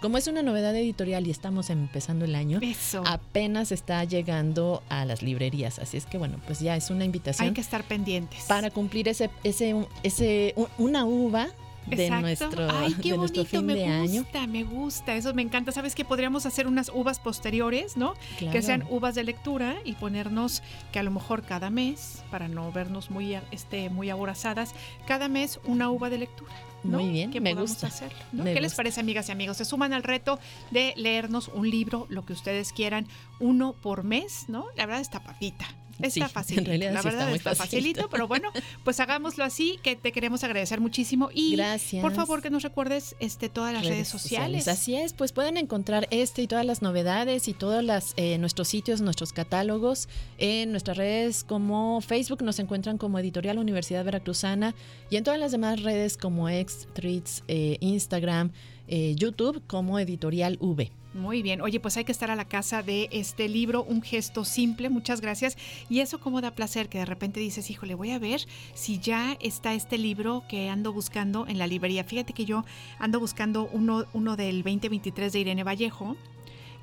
[0.00, 3.02] Como es una novedad editorial y estamos empezando el año, Eso.
[3.06, 5.78] apenas está llegando a las librerías.
[5.78, 8.44] Así es que bueno, pues ya es una invitación Hay que estar pendientes.
[8.44, 11.48] para cumplir ese, ese, ese una uva
[11.86, 12.20] de Exacto.
[12.22, 14.22] nuestro, Ay, qué de nuestro bonito, fin me de año.
[14.22, 15.72] gusta, me gusta, eso me encanta.
[15.72, 18.14] Sabes que podríamos hacer unas uvas posteriores, ¿no?
[18.38, 18.52] Claro.
[18.52, 20.62] Que sean uvas de lectura y ponernos
[20.92, 24.74] que a lo mejor cada mes, para no vernos muy, este, muy aborazadas,
[25.06, 26.52] cada mes una uva de lectura.
[26.84, 26.98] ¿no?
[26.98, 28.42] Muy bien, que me gusta, hacerlo, ¿no?
[28.42, 29.56] me ¿Qué les parece, amigas y amigos?
[29.56, 30.40] Se suman al reto
[30.72, 33.06] de leernos un libro, lo que ustedes quieran,
[33.38, 34.66] uno por mes, ¿no?
[34.76, 35.64] La verdad está papita.
[36.02, 37.82] Está Sí, en realidad la sí está verdad muy está facilito.
[37.82, 38.50] facilito, pero bueno,
[38.84, 41.30] pues hagámoslo así, que te queremos agradecer muchísimo.
[41.32, 42.02] Y Gracias.
[42.02, 44.68] por favor que nos recuerdes este, todas las redes, sociales.
[44.68, 48.68] Así es, pues pueden encontrar este y todas las novedades y todos las, eh, nuestros
[48.68, 54.74] sitios, nuestros catálogos en nuestras redes como Facebook, nos encuentran como Editorial Universidad Veracruzana
[55.10, 58.50] y en todas las demás redes como X, Tweets, eh, Instagram,
[58.88, 60.90] eh, YouTube como Editorial V.
[61.14, 61.60] Muy bien.
[61.60, 64.88] Oye, pues hay que estar a la casa de este libro, Un gesto simple.
[64.88, 65.58] Muchas gracias.
[65.90, 69.36] Y eso como da placer que de repente dices, híjole, voy a ver si ya
[69.40, 72.04] está este libro que ando buscando en la librería.
[72.04, 72.64] Fíjate que yo
[72.98, 76.16] ando buscando uno, uno del 2023 de Irene Vallejo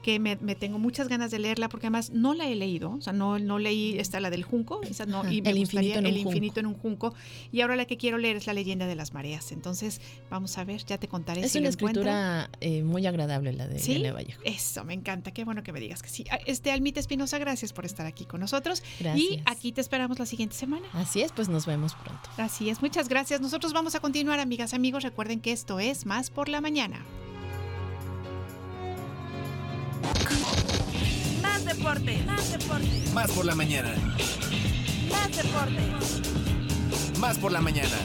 [0.04, 3.02] que me, me tengo muchas ganas de leerla porque además no la he leído, o
[3.02, 6.06] sea, no, no leí esta, la del Junco, esa no, y me El infinito en
[6.06, 7.14] El infinito en un Junco,
[7.52, 10.64] y ahora la que quiero leer es La leyenda de las mareas, entonces vamos a
[10.64, 13.91] ver, ya te contaré Es si una escritura eh, muy agradable la de ¿Sí?
[13.93, 14.41] Irene Vallejo.
[14.45, 15.32] Eso, me encanta.
[15.32, 16.26] Qué bueno que me digas que sí.
[16.32, 18.84] Ah, Este Almita Espinosa, gracias por estar aquí con nosotros.
[19.00, 19.41] Y Gracias.
[19.45, 20.86] aquí te esperamos la siguiente semana.
[20.93, 22.30] Así es, pues nos vemos pronto.
[22.38, 23.41] Así es, muchas gracias.
[23.41, 25.04] Nosotros vamos a continuar, amigas, amigos.
[25.04, 27.04] Recuerden que esto es Más por la Mañana.
[31.41, 33.93] Más deporte, más deporte, Más por la mañana.
[35.10, 35.82] más deporte.
[37.20, 37.95] Más por la mañana.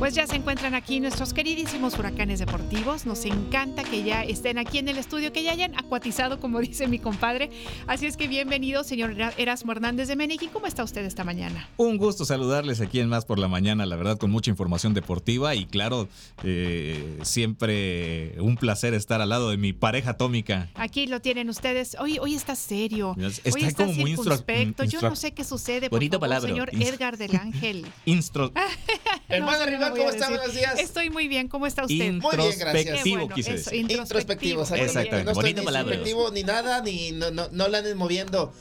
[0.00, 3.04] Pues ya se encuentran aquí nuestros queridísimos huracanes deportivos.
[3.04, 6.88] Nos encanta que ya estén aquí en el estudio, que ya hayan acuatizado, como dice
[6.88, 7.50] mi compadre.
[7.86, 10.48] Así es que bienvenido, señor Era- Erasmo Hernández de Menegui.
[10.48, 11.68] ¿Cómo está usted esta mañana?
[11.76, 15.54] Un gusto saludarles aquí en Más por la Mañana, la verdad, con mucha información deportiva
[15.54, 16.08] y claro,
[16.44, 20.70] eh, siempre un placer estar al lado de mi pareja atómica.
[20.76, 21.94] Aquí lo tienen ustedes.
[22.00, 23.14] Hoy, hoy está serio.
[23.18, 24.16] Está hoy está como muy.
[24.88, 25.90] Yo no sé qué sucede.
[25.90, 26.48] Por Bonito favor, palabra.
[26.48, 27.84] señor Edgar del Ángel.
[28.06, 28.50] Instro-
[29.28, 29.66] Hermano
[29.98, 30.26] ¿cómo está?
[30.26, 30.36] decir.
[30.38, 30.78] Buenos días.
[30.80, 31.48] Estoy muy bien.
[31.48, 32.12] ¿Cómo está usted?
[32.12, 33.06] Muy bien, gracias.
[33.06, 33.90] Introspectivo, bueno, quise eso, decir.
[33.90, 34.84] Introspectivo, bien.
[34.84, 35.94] Exactamente, No estoy bonita ni palabra.
[35.94, 38.52] introspectivo ni nada, ni no, no, no le anden moviendo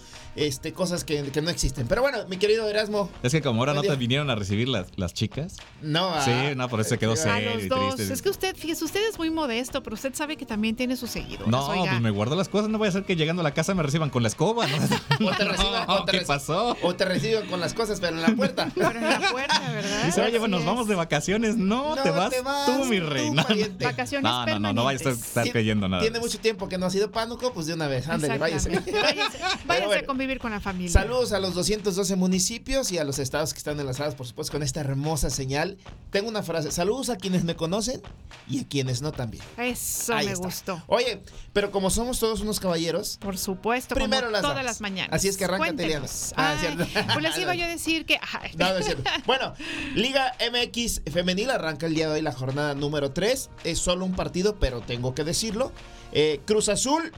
[0.48, 1.88] este, cosas que, que no existen.
[1.88, 4.88] Pero bueno, mi querido Erasmo, Es que como ahora no te vinieron a recibir las,
[4.98, 5.58] las chicas.
[5.82, 6.10] no.
[6.24, 7.96] Sí, ah, no, por eso se quedó A serio los y dos.
[7.96, 8.14] triste.
[8.14, 11.10] Es que usted, fíjese, usted es muy modesto, pero usted sabe que también tiene sus
[11.10, 11.48] seguidores.
[11.48, 11.92] No, oiga.
[11.92, 13.84] pues me guardo las cosas, no voy a hacer que llegando a la casa me
[13.84, 14.66] reciban con la escoba.
[14.68, 14.78] ¿no?
[15.30, 16.78] O te reciban, No, o te ¿Qué reci- pasó?
[16.82, 18.70] O te reciban con las cosas, pero en la puerta.
[18.76, 20.06] Pero en la puerta, ¿verdad?
[20.06, 21.56] Dice, oye, bueno, nos vamos de vacaciones.
[21.58, 23.44] No, No te, vas te vas tú, mi tú, reina.
[23.44, 23.84] pariente.
[23.86, 26.02] Vacaciones No, no, no, no vayas a estar creyendo nada.
[26.02, 28.70] Tiene mucho tiempo que no ha sido pánuco, pues de una vez, ándale, váyase.
[28.70, 30.92] Váyase, váyase a convivir con la familia.
[30.92, 34.62] Saludos a los 212 municipios y a los estados que están enlazados, por supuesto, con
[34.62, 35.78] esta hermosa señal.
[36.12, 38.02] Tengo una frase, saludos a quienes me conocen
[38.48, 39.44] y a quienes no también.
[39.58, 40.46] Eso Ahí me está.
[40.46, 40.84] gustó.
[40.86, 41.24] Oye,
[41.54, 44.66] pero como somos todos unos caballeros, Por supuesto, Primero como las todas damas.
[44.72, 45.10] las mañanas.
[45.16, 45.84] Así es que arráncate.
[45.86, 46.06] Eliana.
[46.36, 46.86] Ah, cierto.
[47.14, 48.20] Pues les iba yo a decir que...
[48.40, 48.52] ay.
[48.58, 49.04] No, no es cierto.
[49.26, 49.54] Bueno,
[49.96, 53.50] Liga MX Femenil arranca el día de hoy la jornada número 3.
[53.64, 55.72] Es solo un partido, pero tengo que decirlo.
[56.12, 57.12] Eh, Cruz Azul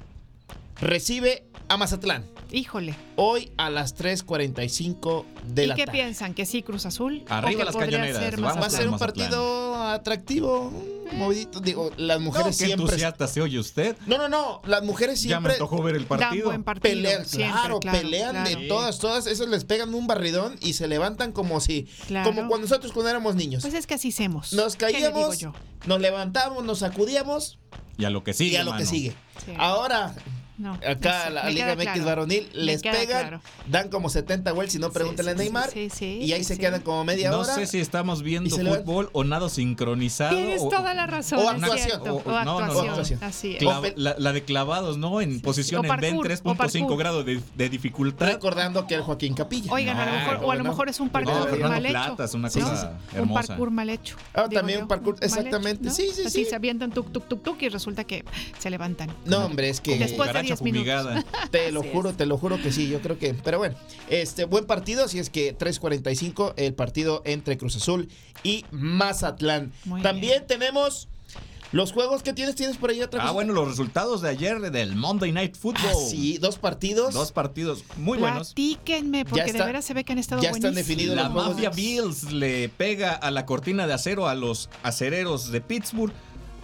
[0.80, 2.26] recibe a Mazatlán.
[2.52, 2.96] Híjole.
[3.16, 6.00] Hoy a las 3.45 de ¿Y la qué tarde.
[6.00, 6.34] piensan?
[6.34, 7.24] ¿Que sí, Cruz Azul?
[7.30, 9.00] Arriba ¿O que las cañoneras, ser vamos Va a ser un Mazatlán.
[9.30, 10.72] partido atractivo,
[11.14, 11.62] movidito.
[11.62, 12.86] Digo, las No, mujeres qué siempre.
[12.88, 13.96] entusiasta se oye usted.
[14.06, 14.62] No, no, no.
[14.66, 15.54] Las mujeres Ya me siempre.
[15.54, 16.46] antojó ver el Dan partido.
[16.48, 16.94] buen partido.
[16.94, 18.50] Pelean, siempre, claro, pelean claro.
[18.50, 19.28] de todas, todas.
[19.28, 21.84] Esos les pegan un barridón y se levantan como si.
[22.08, 22.30] Claro.
[22.30, 23.62] Como cuando nosotros cuando éramos niños.
[23.62, 24.52] Pues es que así hacemos.
[24.52, 25.54] Nos ¿Qué le digo caíamos, yo?
[25.86, 27.60] nos levantamos, nos sacudíamos
[27.98, 28.54] Y a lo que sigue.
[28.54, 29.14] y a lo que sigue.
[29.46, 29.54] Sí.
[29.58, 30.14] Ahora,
[30.62, 30.74] no.
[30.76, 32.06] Acá Sí, la me Liga MX claro.
[32.06, 33.42] varonil les pegan, claro.
[33.68, 35.70] dan como 70 vueltas, si no pregúntenle a Neymar.
[35.72, 36.60] sí, sí, y ahí sí, se sí.
[36.62, 37.54] quedan como media No hora.
[37.56, 40.36] sé si estamos viendo fútbol o nado sincronizado.
[40.36, 41.40] Tienes o- toda la razón.
[41.40, 42.02] o actuación.
[42.08, 42.80] O- O, no, no, no.
[42.82, 43.20] actuación.
[43.24, 43.60] Así es.
[43.62, 45.22] Clava- la, la de clavados, ¿no?
[45.22, 46.98] En posición en B en parkour, o 3.5 parkour.
[46.98, 48.28] grados de, de dificultad.
[48.28, 49.72] Recordando que el Joaquín Capilla.
[49.72, 51.92] Oigan, a lo No, mejor, o a lo mejor es un No, parkour mal hecho.
[51.94, 52.54] Plata es una ¿no?
[52.54, 53.48] cosa Un hermosa.
[53.48, 54.16] parkour mal hecho.
[54.34, 55.86] Ah, también un parkour, exactamente.
[55.86, 55.92] ¿no?
[55.94, 56.50] Sí, sí, Así sí.
[56.50, 58.24] se avientan tuk, tuk, tuk, tuk y resulta que
[58.60, 59.10] se levantan.
[59.26, 61.24] No, hombre, es que Después de 10 minutos.
[61.52, 63.34] Te lo juro, te lo juro que sí, yo creo que.
[63.34, 63.76] Pero bueno,
[64.10, 68.08] este buen partido, si es que 3.45 el partido entre Cruz Azul
[68.44, 69.72] y Mazatlán.
[69.86, 71.08] Muy También tenemos
[71.72, 73.34] los juegos que tienes, tienes por ahí otra Ah, cosa?
[73.34, 75.86] bueno, los resultados de ayer del Monday Night Football.
[75.90, 77.14] Ah, sí, dos partidos.
[77.14, 78.50] Dos partidos muy buenos.
[78.54, 81.16] Platíquenme, porque está- de veras se ve que han estado buenísimos.
[81.16, 86.12] La Mafia Bills le pega a la cortina de acero a los acereros de Pittsburgh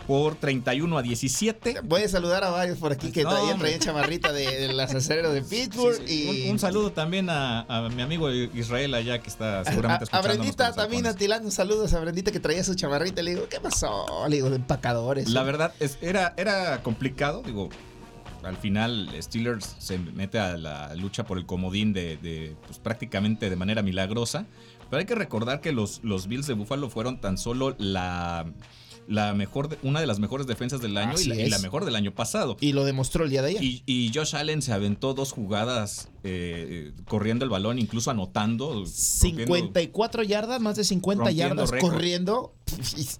[0.07, 1.81] por 31 a 17.
[1.83, 4.95] Voy a saludar a varios por aquí que No, traían, traían chamarrita de, de las
[4.95, 6.01] acereras de Pittsburgh.
[6.09, 10.17] y Un, un saludo también a, a mi amigo Israel allá que está seguramente a,
[10.17, 13.21] a Brendita también, atilando saludos a Brendita que traía su chamarrita.
[13.21, 14.05] Le digo, ¿qué pasó?
[14.29, 15.29] Le digo, de empacadores.
[15.29, 17.67] La verdad es, era, era complicado, digo,
[18.43, 23.49] al final Steelers se mete a la lucha por el comodín de, de, pues, prácticamente
[23.49, 24.45] de manera milagrosa,
[24.89, 28.45] pero hay que recordar que los, los Bills de Buffalo fueron tan solo la,
[29.07, 31.49] la mejor, de- una de las mejores defensas del año y la, y es.
[31.49, 32.57] la mejor del año pasado.
[32.59, 33.63] Y lo demostró el día de ayer.
[33.63, 38.71] Y, y Josh Allen se aventó dos jugadas eh, corriendo el balón, incluso anotando.
[38.73, 41.91] rompiendo- 54 yardas, más de 50 rompiendo yardas récord.
[41.93, 42.53] corriendo.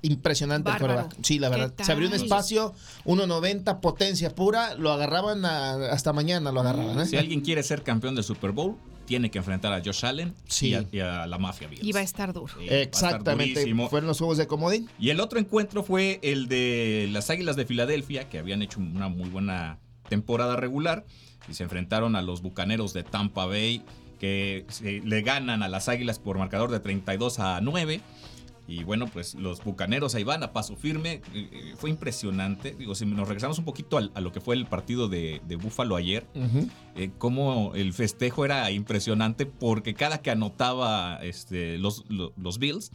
[0.02, 1.08] Impresionante el.
[1.22, 1.74] Sí, la ¿Qué verdad.
[1.86, 2.74] Se abrió un espacio,
[3.06, 4.76] 1.90, potencia pura.
[4.76, 7.00] Lo agarraban a- hasta mañana, lo agarraban.
[7.00, 7.06] ¿eh?
[7.06, 8.76] Si alguien quiere ser campeón del Super Bowl,
[9.08, 11.84] tiene que enfrentar a Josh Allen y, a, y a la mafia Bills.
[11.84, 12.48] Y va a estar duro.
[12.60, 13.74] Sí, va a estar Exactamente.
[13.90, 14.88] Fueron los juegos de comodín.
[15.00, 19.08] Y el otro encuentro fue el de las Águilas de Filadelfia, que habían hecho una
[19.08, 19.80] muy buena
[20.10, 21.06] temporada regular
[21.50, 23.82] y se enfrentaron a los Bucaneros de Tampa Bay,
[24.20, 28.02] que se- le ganan a las Águilas por marcador de 32 a 9.
[28.68, 31.22] Y bueno, pues los Bucaneros ahí van a paso firme.
[31.34, 32.76] Eh, eh, Fue impresionante.
[32.78, 35.56] Digo, si nos regresamos un poquito al- a, lo que fue el partido de, de
[35.56, 36.26] Búfalo ayer,
[36.96, 42.92] eh, cómo el festejo era impresionante porque cada que anotaba este, los, lo- los Bills,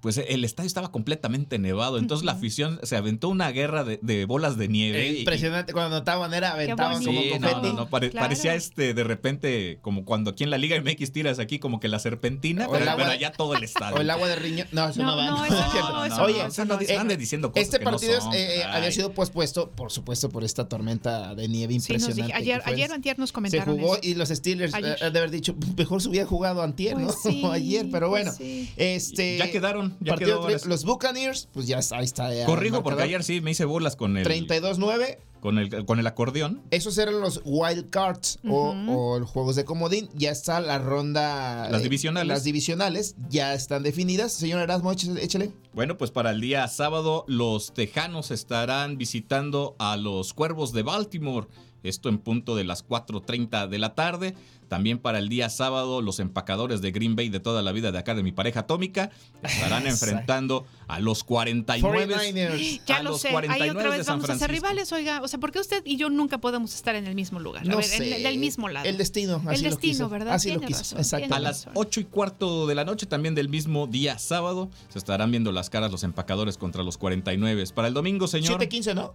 [0.00, 1.98] pues el estadio estaba completamente nevado.
[1.98, 5.06] Entonces la afición se aventó una guerra de, de bolas de nieve.
[5.06, 5.72] Eh, y- Impresionante.
[5.72, 7.66] Cuando anotaban era aventaban como Sí, no, confeti.
[7.68, 8.24] no, no, pare- Claro.
[8.26, 11.88] parecía este de repente como cuando aquí en la Liga MX tiras aquí como que
[11.88, 13.96] la serpentina, O el pero, agua pero de- allá todo el estadio.
[13.96, 14.66] O el agua de riñón.
[14.72, 15.44] No, eso no, No, va.
[16.24, 18.64] Oye, no, eso no, eso ande diciendo cosas este que no partido son, eh, eh,
[18.64, 22.22] había sido pospuesto, por supuesto, por esta tormenta de nieve Sí, nos impresionante.
[22.22, 24.00] dije- ayer, ayer antier nos se comentaron jugó eso.
[24.08, 27.12] y los Steelers eh, de haber dicho, mejor se hubiera jugado antier, Pues ¿no?
[27.30, 28.32] sí, ayer, pero pues bueno.
[28.36, 28.70] sí.
[28.76, 30.68] Este, Ya quedaron, ya partido quedó entre- ahora sí.
[30.68, 32.32] Los Buccaneers, pues ya está, ahí está.
[32.34, 33.08] ya Corrijo porque marcador.
[33.08, 35.18] ayer sí me hice bolas con el 32-9.
[35.40, 36.60] con el con el acordeón.
[36.70, 38.92] Esos eran los wild cards o- Ujú.
[38.92, 40.08] o, los juegos de comodín.
[40.14, 41.68] Ya está la ronda.
[41.70, 42.28] Las eh, divisionales.
[42.28, 44.32] Las divisionales ya están definidas.
[44.32, 45.24] Señor Erasmo, échale.
[45.24, 45.52] échale.
[45.72, 51.46] Bueno, pues para el día sábado los Tejanos estarán visitando a los Cuervos de Baltimore.
[51.82, 54.34] Esto en punto de las 4.30 de la tarde.
[54.68, 57.98] También para el día sábado los empacadores de Green Bay de toda la vida de
[57.98, 59.10] acá de mi pareja atómica
[59.42, 64.30] estarán enfrentando a los 49 Ya a lo los sé, ahí 49 otra vez vamos
[64.30, 65.22] a ser rivales, oiga.
[65.22, 67.68] O sea, ¿por qué usted y yo nunca podemos estar en el mismo lugar?
[67.68, 68.16] A ver, sé.
[68.16, 68.86] en- del mismo lado.
[68.86, 70.08] El destino, El así lo destino, quiso.
[70.08, 70.34] ¿verdad?
[70.34, 71.26] Así lo quiso, razón, exacto.
[71.26, 74.98] tiene A las 8 y cuarto de la noche, también del mismo día sábado, se
[74.98, 77.64] estarán viendo las caras los empacadores contra los 49.
[77.74, 78.60] Para el domingo, señor.
[78.60, 79.14] 7-15, ¿no?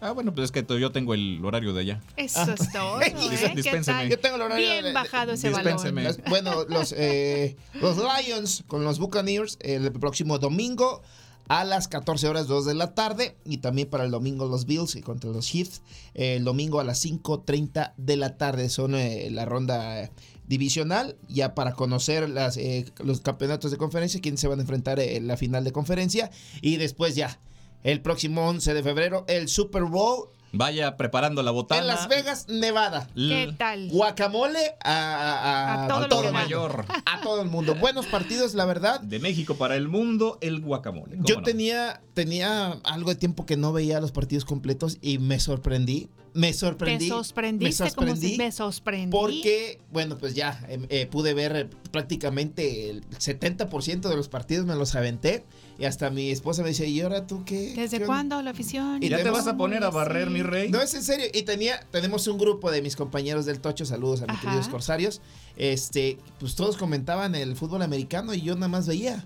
[0.00, 2.00] Ah, bueno, pues es que yo tengo el horario de allá.
[2.16, 3.00] Eso es todo.
[3.02, 3.12] ¿eh?
[3.42, 4.08] ¿Qué dispénseme.
[4.08, 6.04] Yo tengo el horario Bien de- bajado ese dispénseme.
[6.04, 6.16] balón.
[6.22, 11.02] Los- bueno, los, eh, los Lions con los Buccaneers el próximo domingo
[11.48, 14.94] a las 14 horas 2 de la tarde y también para el domingo los Bills
[14.96, 15.80] y contra los Chiefs
[16.14, 20.10] eh, el domingo a las 5.30 de la tarde son eh, la ronda eh,
[20.46, 25.00] divisional ya para conocer las, eh, los campeonatos de conferencia quiénes se van a enfrentar
[25.00, 26.30] en la final de conferencia
[26.60, 27.38] y después ya
[27.82, 31.82] el próximo 11 de febrero el Super Bowl Vaya preparando la botana.
[31.82, 33.06] en Las Vegas, Nevada.
[33.14, 33.90] ¿Qué tal?
[33.90, 36.32] Guacamole a, a- A todo a el mundo.
[36.32, 36.86] mayor.
[37.04, 37.74] A todo el mundo.
[37.74, 38.98] Buenos partidos, la verdad.
[39.00, 41.16] De México para el mundo, el guacamole.
[41.16, 41.42] ¿Cómo Yo no?
[41.42, 46.08] tenía, tenía algo de tiempo que no veía los partidos completos y me sorprendí.
[46.34, 47.08] Me sorprendí.
[47.08, 49.10] Te sorprendiste me como sorprendí si me sorprendí.
[49.10, 54.66] Porque, bueno, pues ya eh, eh, pude ver eh, prácticamente el 70% de los partidos,
[54.66, 55.44] me los aventé.
[55.78, 57.74] Y hasta mi esposa me dice, ¿y ahora tú qué?
[57.74, 59.02] ¿Desde qué onda?" cuándo la afición?
[59.02, 60.70] Y ¿Ya te vas a poner a barrer, mi rey?
[60.70, 61.26] No, es en serio.
[61.32, 64.42] Y tenía, tenemos un grupo de mis compañeros del Tocho, saludos a mis Ajá.
[64.42, 65.20] queridos corsarios.
[65.56, 69.24] Este, pues todos comentaban el fútbol americano y yo nada más veía.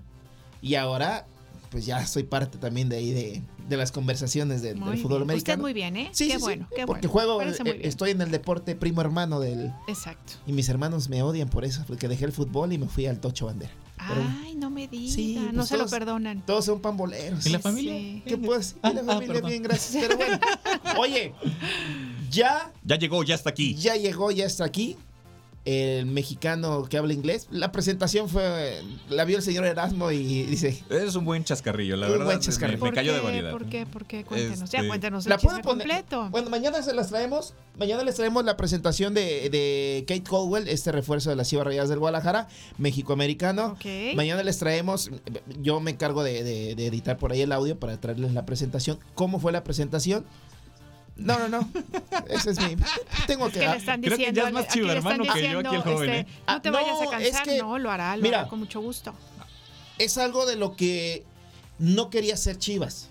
[0.60, 1.26] Y ahora,
[1.70, 5.22] pues ya soy parte también de ahí de, de las conversaciones de- del fútbol bien.
[5.22, 5.36] americano.
[5.36, 6.08] Usted muy bien, ¿eh?
[6.12, 7.12] Sí, qué sí, sí, bueno, qué porque bueno.
[7.12, 7.88] juego, eh, muy bien.
[7.88, 9.72] estoy en el deporte primo hermano del...
[9.88, 10.34] Exacto.
[10.46, 13.20] Y mis hermanos me odian por eso, porque dejé el fútbol y me fui al
[13.20, 13.72] tocho bandera.
[14.08, 16.44] Pero Ay, no me diga, Sí, no pues se lo perdonan.
[16.44, 17.46] todos son pamboleros.
[17.46, 17.92] ¿Y la familia?
[17.92, 18.22] Sí.
[18.26, 18.74] ¿Qué pues?
[18.82, 20.04] Y la ah, familia bien, gracias.
[20.08, 20.40] Pero bueno,
[20.98, 21.32] oye,
[22.30, 23.74] ya, Ya llegó, ya está aquí.
[23.74, 24.96] ya llegó, ya está aquí
[25.64, 27.46] el mexicano que habla inglés.
[27.50, 32.06] La presentación fue, la vio el señor Erasmo y dice, Es un buen chascarrillo, la
[32.06, 32.24] Un verdad.
[32.26, 32.78] buen me- chascarrillo.
[32.78, 33.50] Me, ¿Por cayó de variedad.
[33.52, 33.86] ¿Por qué?
[33.86, 34.24] ¿Por qué?
[34.24, 34.70] Cuéntenos.
[34.70, 35.86] Ya Este, cuéntenos ¿La puedo poner?
[35.86, 36.28] completo.
[36.30, 37.54] Bueno, mañana se las traemos.
[37.78, 41.88] Mañana les traemos la presentación de, de Kate Caldwell, este refuerzo de las Chivas Rayadas
[41.88, 42.48] del Guadalajara,
[42.78, 43.76] México-americano.
[43.78, 44.14] Ok.
[44.16, 45.10] Mañana les traemos,
[45.60, 48.98] yo me encargo de, de- de editar por ahí el audio para traerles la presentación.
[49.14, 50.24] ¿Cómo fue la presentación?
[51.24, 51.68] No, no, no.
[52.28, 52.76] Ese es mi.
[53.26, 53.60] Tengo Es que.
[53.60, 55.76] que le están Creo que diciendo, ya es más están chivermano que yo, diciendo, aquí
[55.76, 56.34] el joven, este, ¿eh?
[56.46, 58.40] Ah, No te vayas no, a es cansar, que- no, lo hará, lo mira.
[58.40, 59.14] hará con mucho gusto.
[59.98, 61.24] Es algo de lo que
[61.78, 63.08] no quería hacer Chivas.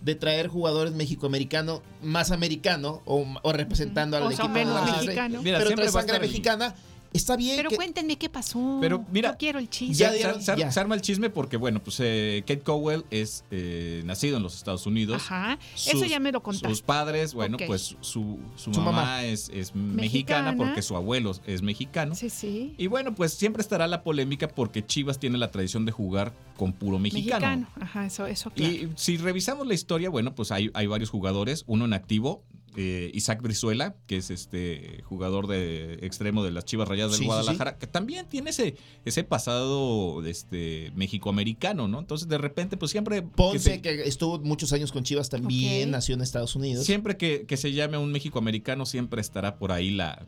[0.00, 4.26] De traer jugadores mexicoamericanos más americano o, o representando Ujú.
[4.26, 4.58] al O sea, equipo.
[4.58, 5.42] menos de- mexicano.
[5.42, 6.74] Mira, pero siempre trae sangre el- mexicana.
[7.16, 7.56] Está bien.
[7.56, 8.78] Pero que- cuéntenme qué pasó.
[8.80, 9.94] Pero, mira, Yo quiero el chisme.
[9.94, 10.70] Ya Se- dieron- se, ya.
[10.70, 14.56] se arma el chisme porque, bueno, pues eh, Kate Cowell es eh, nacido en los
[14.56, 15.16] Estados Unidos.
[15.22, 15.58] Ajá.
[15.74, 16.68] Eso ya me lo contaste.
[16.68, 19.24] Sus padres, bueno, pues su, su Su mamá, mamá.
[19.24, 20.56] es, es mexicana, Mexicana.
[20.56, 22.14] porque su abuelo es mexicano.
[22.14, 22.74] Sí, sí.
[22.78, 26.72] Y bueno, pues siempre estará la polémica porque Chivas tiene la tradición de jugar con
[26.72, 27.46] puro mexicano.
[27.46, 27.68] Mexicano.
[27.80, 28.72] Ajá, eso, eso claro.
[28.72, 32.42] Y si revisamos la historia, bueno, pues hay, hay varios jugadores, uno en activo,
[32.76, 37.24] eh, Isaac Brizuela, que es este jugador de extremo de las Chivas Rayadas del Sí,
[37.24, 41.98] sí, Guadalajara, que también tiene ese, ese pasado de este mexicoamericano, ¿no?
[41.98, 45.90] Entonces, de repente, pues siempre que Ponce, se- que estuvo muchos años con Chivas, también
[45.90, 46.84] nació en Estados Unidos.
[46.84, 50.26] Siempre que, que se llame a un mexicoamericano, siempre estará por ahí la,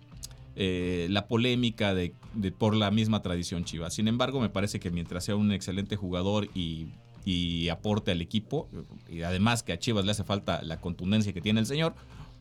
[0.57, 3.91] eh, la polémica de, de- por la misma tradición chiva.
[3.91, 6.87] Sin embargo, me parece que mientras sea un excelente jugador y,
[7.25, 8.69] y aporte al equipo,
[9.11, 11.95] y además que a Chivas le hace falta la contundencia que tiene el señor,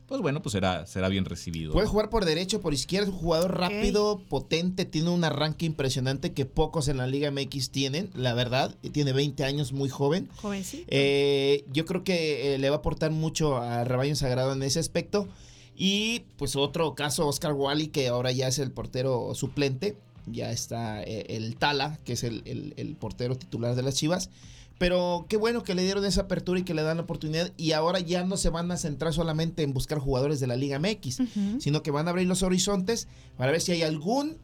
[0.07, 1.73] pues bueno, pues será, será bien recibido.
[1.73, 1.91] Puede ¿no?
[1.91, 6.45] jugar por derecho, por izquierda, es un jugador rápido, potente, tiene un arranque impresionante que
[6.45, 10.29] pocos en la Liga MX tienen, la verdad, y tiene 20 años, muy joven.
[10.41, 10.85] Jovencito.
[10.87, 14.79] Eh, yo creo que eh, le va a aportar mucho al rebaño sagrado en ese
[14.79, 15.27] aspecto.
[15.75, 19.95] Y pues otro caso, Oscar Wally, que ahora ya es el portero suplente.
[20.25, 24.29] Ya está eh, el Tala, que es el, el- el portero titular de las Chivas.
[24.77, 27.51] Pero qué bueno que le dieron esa apertura y que le dan la oportunidad.
[27.57, 30.79] Y ahora ya no se van a centrar solamente en buscar jugadores de la Liga
[30.79, 31.21] MX,
[31.59, 34.37] sino que van a abrir los horizontes para ver si hay algún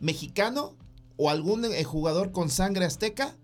[0.00, 0.76] mexicano
[1.16, 3.34] o algún eh, jugador con sangre azteca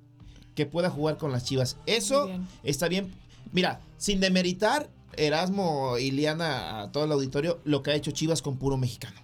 [0.54, 1.76] que pueda jugar con las Chivas.
[1.86, 2.46] Eso bien.
[2.62, 3.12] está bien.
[3.52, 8.42] Mira, sin demeritar Erasmo y Liana a todo el auditorio, lo que ha hecho Chivas
[8.42, 9.23] con puro mexicano.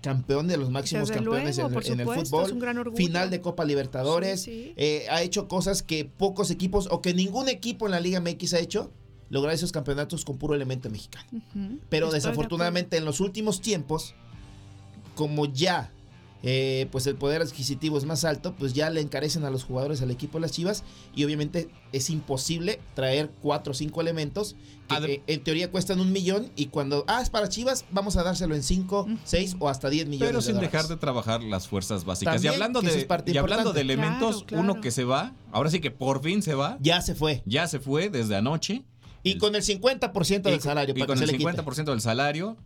[0.00, 2.46] Campeón de los máximos Desde campeones luego, en, por en el fútbol.
[2.46, 2.96] es un gran orgullo.
[2.96, 4.42] Final de Copa Libertadores.
[4.42, 4.74] Sí, sí.
[4.76, 8.54] Eh, ha hecho cosas que pocos equipos o que ningún equipo en la Liga MX
[8.54, 8.92] ha hecho.
[9.28, 11.28] Lograr esos campeonatos con puro elemento mexicano.
[11.88, 14.14] Pero Estoy de desafortunadamente en los últimos tiempos,
[15.14, 15.92] como ya
[16.42, 20.00] eh, pues el poder adquisitivo es más alto, pues ya le encarecen a los jugadores
[20.02, 20.84] al equipo de las Chivas
[21.14, 24.56] y obviamente es imposible traer cuatro o cinco elementos
[24.88, 28.16] que Adem- eh, en teoría cuestan un millón y cuando, ah, es para Chivas, vamos
[28.16, 30.28] a dárselo en cinco, seis o hasta 10 millones.
[30.30, 32.34] Pero sin dejar de trabajar las fuerzas básicas.
[32.34, 35.70] También, y hablando, de, es y hablando de elementos, Claro, uno que se va, ahora
[35.70, 37.42] sí que por fin se va, Ya se fue.
[37.46, 38.82] ya se fue desde anoche.
[39.22, 40.94] Y con el 50% del y- salario.
[40.96, 41.50] Y para con que el se le quite.
[41.62, 42.56] 50% del salario,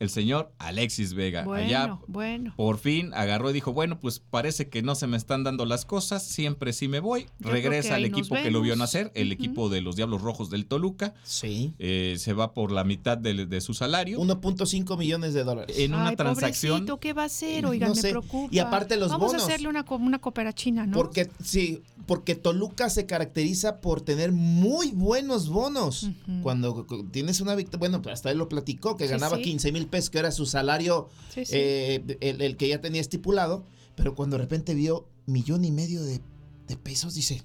[0.00, 1.44] el señor Alexis Vega.
[1.44, 2.52] Bueno, Allá bueno.
[2.56, 5.84] por fin agarró y dijo, bueno, pues parece que no se me están dando las
[5.84, 7.26] cosas, siempre sí me voy.
[7.38, 10.66] Yo Regresa al equipo que lo vio nacer, el equipo de los Diablos Rojos del
[10.66, 11.14] Toluca.
[11.22, 11.74] Sí.
[11.78, 14.18] Eh, se va por la mitad de, de su salario.
[14.20, 15.76] 1.5 millones de dólares.
[15.78, 16.72] En una transacción.
[16.86, 17.62] pobrecito, ¿qué va a hacer?
[17.62, 18.10] No Oigan, me sé.
[18.10, 18.54] preocupa.
[18.54, 19.42] Y aparte los Vamos bonos.
[19.42, 20.96] a hacerle una, una cooperatina, ¿no?
[20.96, 26.08] Porque, sí, porque Toluca se caracteriza por tener muy buenos bonos.
[26.42, 29.42] Cuando cu- tienes una victoria, bueno, pues hasta él lo platicó, que Sí, ganaba sí.
[29.42, 31.52] 15 mil pesos, que era su salario, Sí, sí.
[31.56, 33.64] eh, el, el que ya tenía estipulado,
[33.96, 36.20] pero cuando de repente vio millón y medio de,
[36.68, 37.42] de pesos, dice,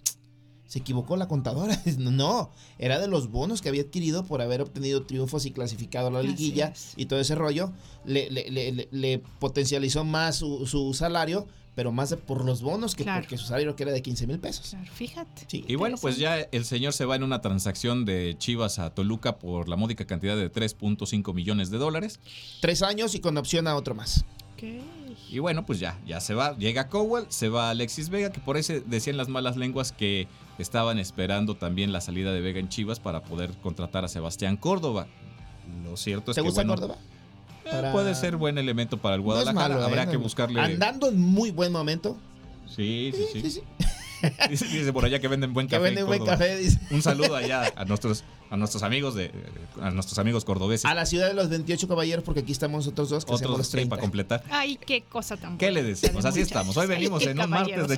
[0.68, 1.82] se equivocó la contadora.
[1.98, 6.12] no, era de los bonos que había adquirido por haber obtenido triunfos y clasificado a
[6.12, 7.72] la liguilla y todo ese rollo.
[8.06, 11.48] Le, le- le- le- le potencializó más su, su salario,
[11.80, 13.22] pero más de por los bonos que Claro.
[13.22, 14.72] porque su salario que era de 15 mil pesos.
[14.72, 15.46] Claro, fíjate.
[15.48, 15.64] Sí.
[15.66, 19.40] Y bueno, pues ya el señor se va en una transacción de Chivas a Toluca
[19.40, 22.20] por la módica cantidad de 3.5 millones de dólares.
[22.60, 24.26] Tres años y con opción a otro más.
[25.32, 26.58] Y bueno, pues ya, ya se va.
[26.58, 30.28] Llega Cowell, se va Alexis Vega, que por eso decían las malas lenguas que
[30.58, 35.08] estaban esperando también la salida de Vega en Chivas para poder contratar a Sebastián Córdoba.
[35.86, 36.98] Lo cierto es ¿Te que gusta bueno, Córdoba?
[37.70, 39.70] Eh, Para- puede ser buen elemento para el No Guadalajara.
[39.76, 39.86] malo, ¿eh?
[39.86, 40.60] Habrá No- que buscarle.
[40.62, 42.18] Andando en muy buen momento.
[42.68, 43.42] Sí, sí, sí.
[43.42, 43.62] Sí, sí.
[44.50, 45.88] Dice, dice por allá que venden buen Que café.
[45.88, 46.78] en venden buen café, dice.
[46.92, 49.32] Un saludo allá a nuestros, a nuestros amigos de
[49.82, 50.84] a nuestros amigos cordobeses.
[50.84, 53.58] A la ciudad de los 28 caballeros, porque aquí estamos nosotros dos, que hacemos Otros
[53.60, 53.90] los sí, 30.
[53.92, 54.44] para completar.
[54.50, 56.24] Ay, qué cosa tan ¿Qué le decimos?
[56.24, 56.76] de Así estamos.
[56.76, 57.98] Hoy venimos en un martes de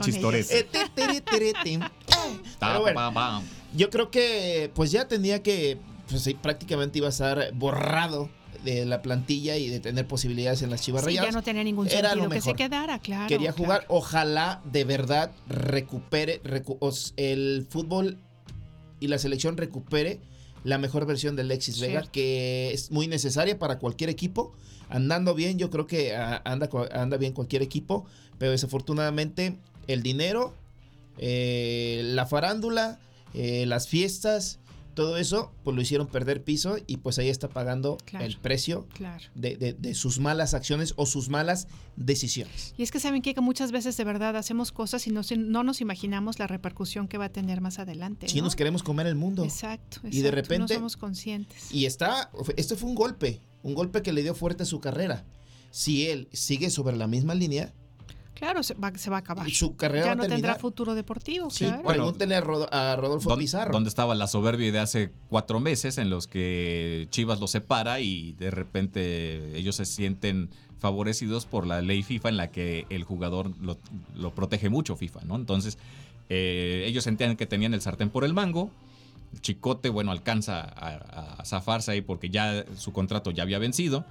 [1.63, 1.81] tim.
[2.59, 3.43] Pero bueno,
[3.75, 8.29] yo creo que pues ya tenía que, pues sí, prácticamente iba a estar borrado
[8.63, 11.29] de la plantilla y de tener posibilidades en las Chivas Sí, Rayadas.
[11.29, 13.27] ya no tenía ningún Era sentido lo que se quedara, claro.
[13.27, 13.63] Quería claro.
[13.63, 18.17] jugar, ojalá de verdad recupere, recu- el fútbol
[18.99, 20.19] y la selección recupere
[20.63, 24.53] la mejor versión de Alexis Vega, que es muy necesaria para cualquier equipo.
[24.89, 28.05] Andando bien, yo creo que anda, anda bien cualquier equipo,
[28.37, 29.57] pero desafortunadamente
[29.87, 30.53] el dinero,
[31.17, 32.99] eh, la farándula,
[33.33, 34.59] eh, las fiestas,
[34.93, 38.25] todo eso, pues lo hicieron perder piso y pues ahí está pagando Claro.
[38.25, 39.23] el precio Claro.
[39.35, 42.73] de, de- de sus malas acciones o sus malas decisiones.
[42.77, 45.81] Y es que saben que muchas veces de verdad hacemos cosas y no, no nos
[45.81, 48.27] imaginamos la repercusión que va a tener más adelante.
[48.27, 48.45] Si ¿no?
[48.45, 49.43] nos queremos comer el mundo.
[49.43, 51.71] Exacto, Y de exacto, repente- no somos conscientes.
[51.71, 55.25] Y está, este fue un golpe, un golpe que le dio fuerte a su carrera.
[55.69, 57.73] Si él sigue sobre la misma línea,
[58.41, 59.47] Claro, se va, se va a acabar.
[59.51, 61.83] su carrera ya va a no tendrá futuro deportivo, Sí, claro.
[61.83, 63.71] pregúntenle a, Rodo- a Rodolfo ¿Dó- Pizarro.
[63.71, 68.31] ¿Dónde estaba la soberbia de hace cuatro meses en los que Chivas los separa y
[68.33, 70.49] de repente ellos se sienten
[70.79, 73.77] favorecidos por la ley FIFA en la que el jugador lo,
[74.15, 75.35] lo protege mucho FIFA, ¿no?
[75.35, 75.77] Entonces,
[76.29, 78.71] eh, ellos sentían que tenían el sartén por el mango.
[79.41, 84.03] Chicote, bueno, alcanza a, a zafarse ahí porque ya su contrato ya había vencido.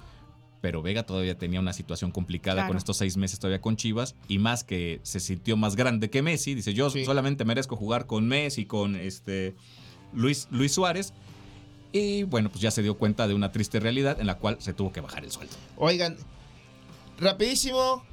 [0.60, 2.68] Pero Vega todavía tenía una situación complicada Claro.
[2.68, 6.20] con estos seis meses todavía con Chivas y más que se sintió más grande que
[6.22, 6.54] Messi.
[6.54, 9.54] Dice, yo solamente merezco jugar con Messi, con este
[10.12, 11.14] Luis, Luis Suárez.
[11.92, 14.72] Y bueno, pues ya se dio cuenta de una triste realidad en la cual se
[14.74, 15.54] tuvo que bajar el sueldo.
[15.76, 16.16] Oigan,
[17.18, 18.04] rapidísimo.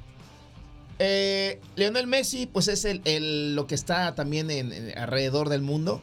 [0.98, 5.62] Eh, Lionel Messi, pues es el, el- lo que está también en, en- alrededor del
[5.62, 6.00] mundo.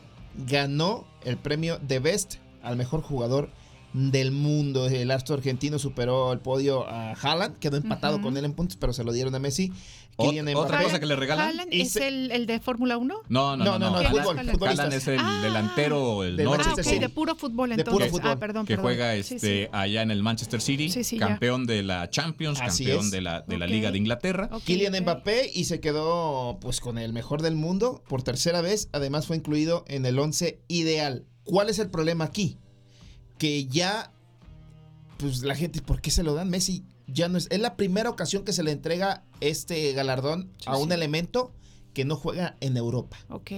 [0.48, 3.50] Ganó el premio de Best al mejor jugador
[3.96, 4.88] del mundo.
[4.88, 8.92] El astro argentino superó el podio a Haaland, quedó empatado con él en puntos, pero
[8.94, 9.72] se lo dieron a Messi.
[10.18, 11.48] Ot- Kylian otra Mbappé- cosa que le regalan.
[11.50, 13.16] ¿Haaland es se- el, el de Fórmula 1?
[13.28, 13.92] No, no, no, No, no, no.
[13.92, 15.42] no, Haaland- fútbol, Haaland es el Ah.
[15.44, 16.64] delantero, el Del norte.
[16.70, 17.94] Ah, de puro fútbol De entonces.
[18.10, 18.32] puro fútbol.
[18.32, 18.84] Ah, perdón, que perdón.
[18.86, 19.68] juega este sí.
[19.74, 21.28] allá en el Manchester City, Sí, sí, ya.
[21.28, 23.12] campeón de la Champions, Así campeón es.
[23.12, 23.68] de la, de la.
[23.68, 24.50] Liga de Inglaterra.
[24.54, 24.94] Ok, Kylian.
[25.04, 28.88] Mbappé y se quedó pues con el mejor del mundo por tercera vez.
[28.94, 31.26] Además fue incluido en el 11 ideal.
[31.44, 32.58] ¿Cuál es el problema aquí?
[33.38, 34.12] Que ya
[35.18, 36.50] pues la gente, ¿por qué se lo dan?
[36.50, 40.66] Messi ya no es es la primera ocasión que se le entrega este galardón Sí,
[40.68, 40.94] a un sí.
[40.94, 41.52] elemento
[41.94, 43.18] que no juega en Europa.
[43.30, 43.52] Ok.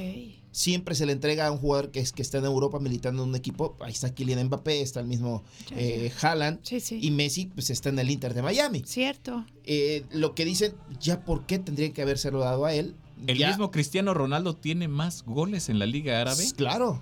[0.52, 3.30] Siempre se le entrega a un jugador que, es, que está en Europa militando en
[3.30, 3.76] un equipo.
[3.80, 5.44] Ahí está Kylian Mbappé, está el mismo
[5.76, 6.60] eh, Haaland.
[6.64, 7.00] Sí, sí.
[7.02, 8.84] Y Messi pues está en el Inter de Miami.
[8.86, 9.46] Cierto.
[9.64, 12.96] Eh, lo que dicen, ya por qué tendría que habérselo dado a él.
[13.28, 17.02] El Ya- mismo Cristiano Ronaldo tiene más goles en la Liga Árabe Claro.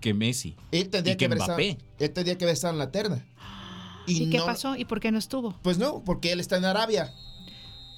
[0.00, 0.56] Que Messi.
[0.72, 1.78] Él tendría Y que, que Mbappé.
[1.98, 3.24] él tendría que estado en la terna.
[4.06, 4.74] ¿Y, qué no- pasó?
[4.76, 5.56] ¿Y por qué no estuvo?
[5.62, 7.12] Pues no, porque él está en Arabia.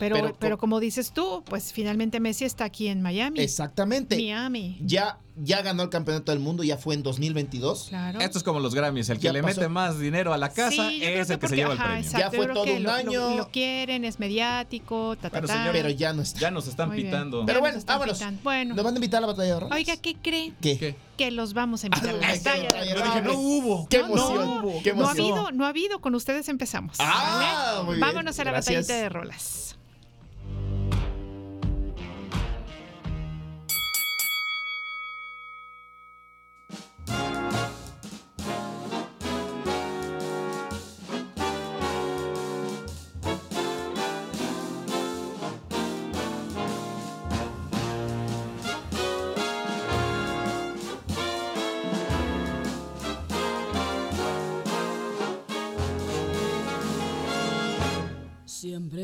[0.02, 3.38] Pero, Pero pero, co- como dices tú, pues finalmente Messi está aquí en Miami.
[3.38, 4.16] Exactamente.
[4.16, 4.78] Miami.
[4.80, 7.86] Ya, ya ganó el campeonato del mundo, ya fue en 2022.
[7.88, 8.18] Claro.
[8.20, 9.60] Esto es como los Grammys, el que Ya le pasó.
[9.60, 11.96] mete más dinero a la casa Sí, es el que se lleva el premio.
[11.98, 13.36] exacto, Ya fue todo un lo- lo- año.
[13.36, 15.40] Lo, quieren, es mediático, ta, ta,
[15.72, 16.40] Pero ya no está.
[16.40, 17.44] Ya nos están Muy pitando.
[17.46, 18.18] Pero bueno, vámonos.
[18.18, 18.40] pitando.
[18.42, 19.76] Bueno, ¿Nos van a invitar a la batalla de rolas?
[19.78, 20.52] oiga, ¿qué cree?
[20.60, 20.78] ¿Qué?
[20.78, 20.96] ¿Qué?
[21.16, 23.86] Que los vamos a invitar a la batalla de no hubo.
[23.88, 26.00] Qué emoción, no, ha habido, no ha habido.
[26.00, 26.96] Con ustedes empezamos.
[26.98, 27.84] Ah, ¿vale?
[27.84, 28.00] muy bien.
[28.08, 29.71] Vámonos a la batallita de rolas.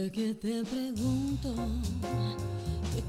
[0.08, 1.54] Siempre que te pregunto
[2.94, 3.02] que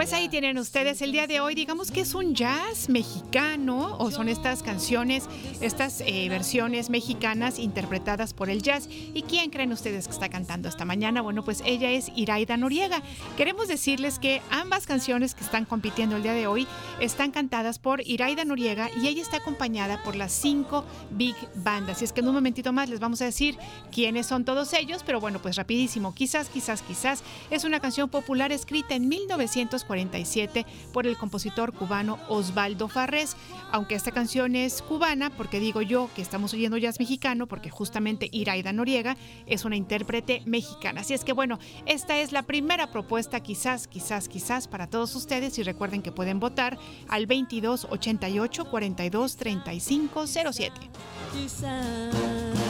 [0.00, 4.10] Pues ahí tienen ustedes el día de hoy, digamos que es un jazz mexicano o
[4.10, 5.28] son estas canciones,
[5.60, 8.88] estas eh, versiones mexicanas interpretadas por el jazz.
[8.88, 11.20] ¿Y quién creen ustedes que está cantando esta mañana?
[11.20, 13.02] Bueno, pues ella es Iraida Noriega.
[13.36, 16.66] Queremos decirles que ambas canciones que están compitiendo el día de hoy
[16.98, 22.00] están cantadas por Iraida Noriega y ella está acompañada por las cinco big bandas.
[22.00, 23.58] Y es que en un momentito más les vamos a decir
[23.92, 26.14] quiénes son todos ellos, pero bueno, pues rapidísimo.
[26.14, 32.18] Quizás, quizás, quizás es una canción popular escrita en 1940 1947 por el compositor cubano
[32.28, 33.36] Osvaldo Farrés.
[33.72, 38.28] Aunque esta canción es cubana, porque digo yo que estamos oyendo jazz mexicano, porque justamente
[38.32, 41.02] Iraida Noriega es una intérprete mexicana.
[41.02, 45.58] Así es que bueno, esta es la primera propuesta quizás, quizás, quizás para todos ustedes
[45.58, 50.72] y recuerden que pueden votar al 22 88 42 35 07.
[51.32, 52.69] Quizás.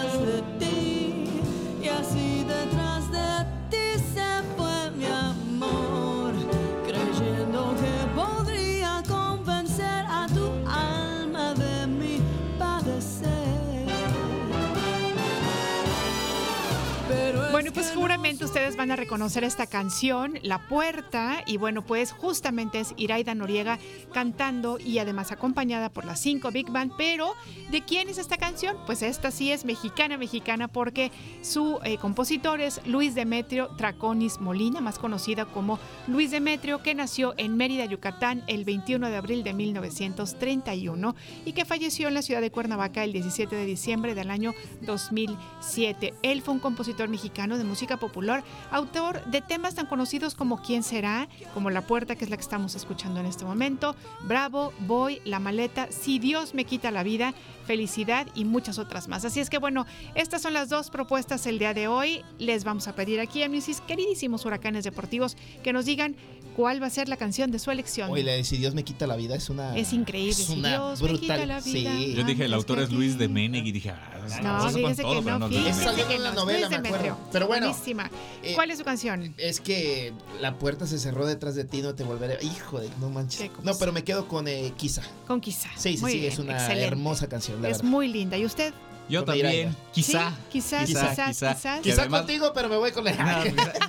[17.81, 22.93] pues seguramente ustedes van a reconocer esta canción, La Puerta, y bueno, pues justamente es
[22.95, 23.79] Iraida Noriega
[24.13, 27.33] cantando y además acompañada por las cinco Big Band, pero
[27.71, 28.77] ¿de quién es esta canción?
[28.85, 34.79] Pues esta sí es mexicana, mexicana, porque su eh, compositor es Luis Demetrio Traconis Molina,
[34.79, 39.53] más conocida como Luis Demetrio, que nació en Mérida, Yucatán, el 21 de abril de
[39.53, 44.53] 1931 y que falleció en la ciudad de Cuernavaca el 17 de diciembre del año
[44.81, 46.13] 2007.
[46.21, 50.83] Él fue un compositor mexicano de música popular, autor de temas tan conocidos como ¿Quién
[50.83, 55.21] será?, como La Puerta, que es la que estamos escuchando en este momento, Bravo, Voy,
[55.23, 57.33] La Maleta, Si Dios me quita la vida,
[57.65, 59.23] Felicidad y muchas otras más.
[59.23, 59.85] Así es que bueno,
[60.15, 62.25] estas son las dos propuestas el día de hoy.
[62.37, 66.17] Les vamos a pedir aquí a mis queridísimos huracanes deportivos que nos digan
[66.55, 68.09] cuál va a ser la canción de su elección.
[68.11, 69.75] Oye, la de Si Dios me quita la vida es una.
[69.77, 70.31] Es increíble.
[70.31, 71.19] Es Si una Dios me brutal.
[71.21, 71.93] quita la vida.
[71.97, 72.13] Sí.
[72.15, 72.91] Yo dije, el autor que es.
[72.91, 76.33] Luis de Meneg y dije, ah, No, con fíjese que no, no, fíjese que no.
[76.33, 77.13] novela, Luis me Demetrio.
[77.13, 77.29] acuerdo.
[77.31, 78.09] Pero bueno, Buenísima.
[78.43, 79.33] eh, ¿Cuál es su canción?
[79.37, 82.37] Es que la puerta se cerró detrás de ti, no te volveré.
[82.43, 83.49] Hijo de, no manches.
[83.63, 85.01] No, pero me quedo con eh, Quizá.
[85.27, 85.69] Con Quizá.
[85.77, 86.85] Sí, sí, Muy sí, bien, es una excelente.
[86.85, 87.89] hermosa canción, la Es verdad.
[87.91, 88.37] muy linda.
[88.37, 88.73] ¿Y usted?
[89.11, 90.31] Yo Con también, quizá.
[90.49, 91.81] Quizá, quizás, quizá.
[91.81, 93.11] Quizá además- contigo, pero me voy con la.
[93.11, 93.43] No,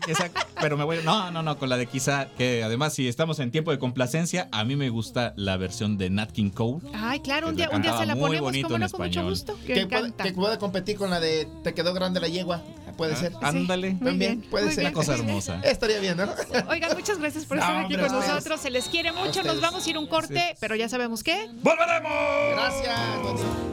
[0.05, 0.31] quizá-
[0.61, 0.99] pero me voy.
[1.05, 2.27] No, no, no, con la de quizá.
[2.37, 6.11] Que además, si estamos en tiempo de complacencia, a mí me gusta la versión de
[6.11, 6.81] Nat King Cole.
[6.95, 9.11] Ay, claro, un día, un día se la ponemos bonito como en no, con mucho
[9.21, 9.31] español.
[9.31, 9.57] gusto.
[9.65, 12.61] Que puede, competir con la de Te quedó grande la yegua.
[12.97, 13.33] Puede Ah, ser.
[13.41, 13.93] ándale.
[13.93, 14.81] muy También bien, puede ser.
[14.81, 14.87] bien.
[14.89, 15.61] Una cosa hermosa.
[15.65, 16.25] Estaría bien, ¿no?
[16.69, 18.61] Oigan, muchas gracias por No, estar aquí con nosotros.
[18.61, 19.43] Se les quiere mucho.
[19.45, 21.49] Nos vamos a ir un corte, pero ya sabemos qué.
[21.63, 22.13] ¡Volveremos!
[22.55, 22.99] Gracias.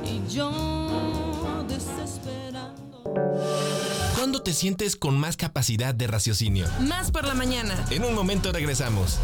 [0.05, 1.18] Y yo.
[4.15, 6.67] ¿Cuándo te sientes con más capacidad de raciocinio?
[6.87, 7.85] Más por la mañana.
[7.89, 9.17] En un momento regresamos.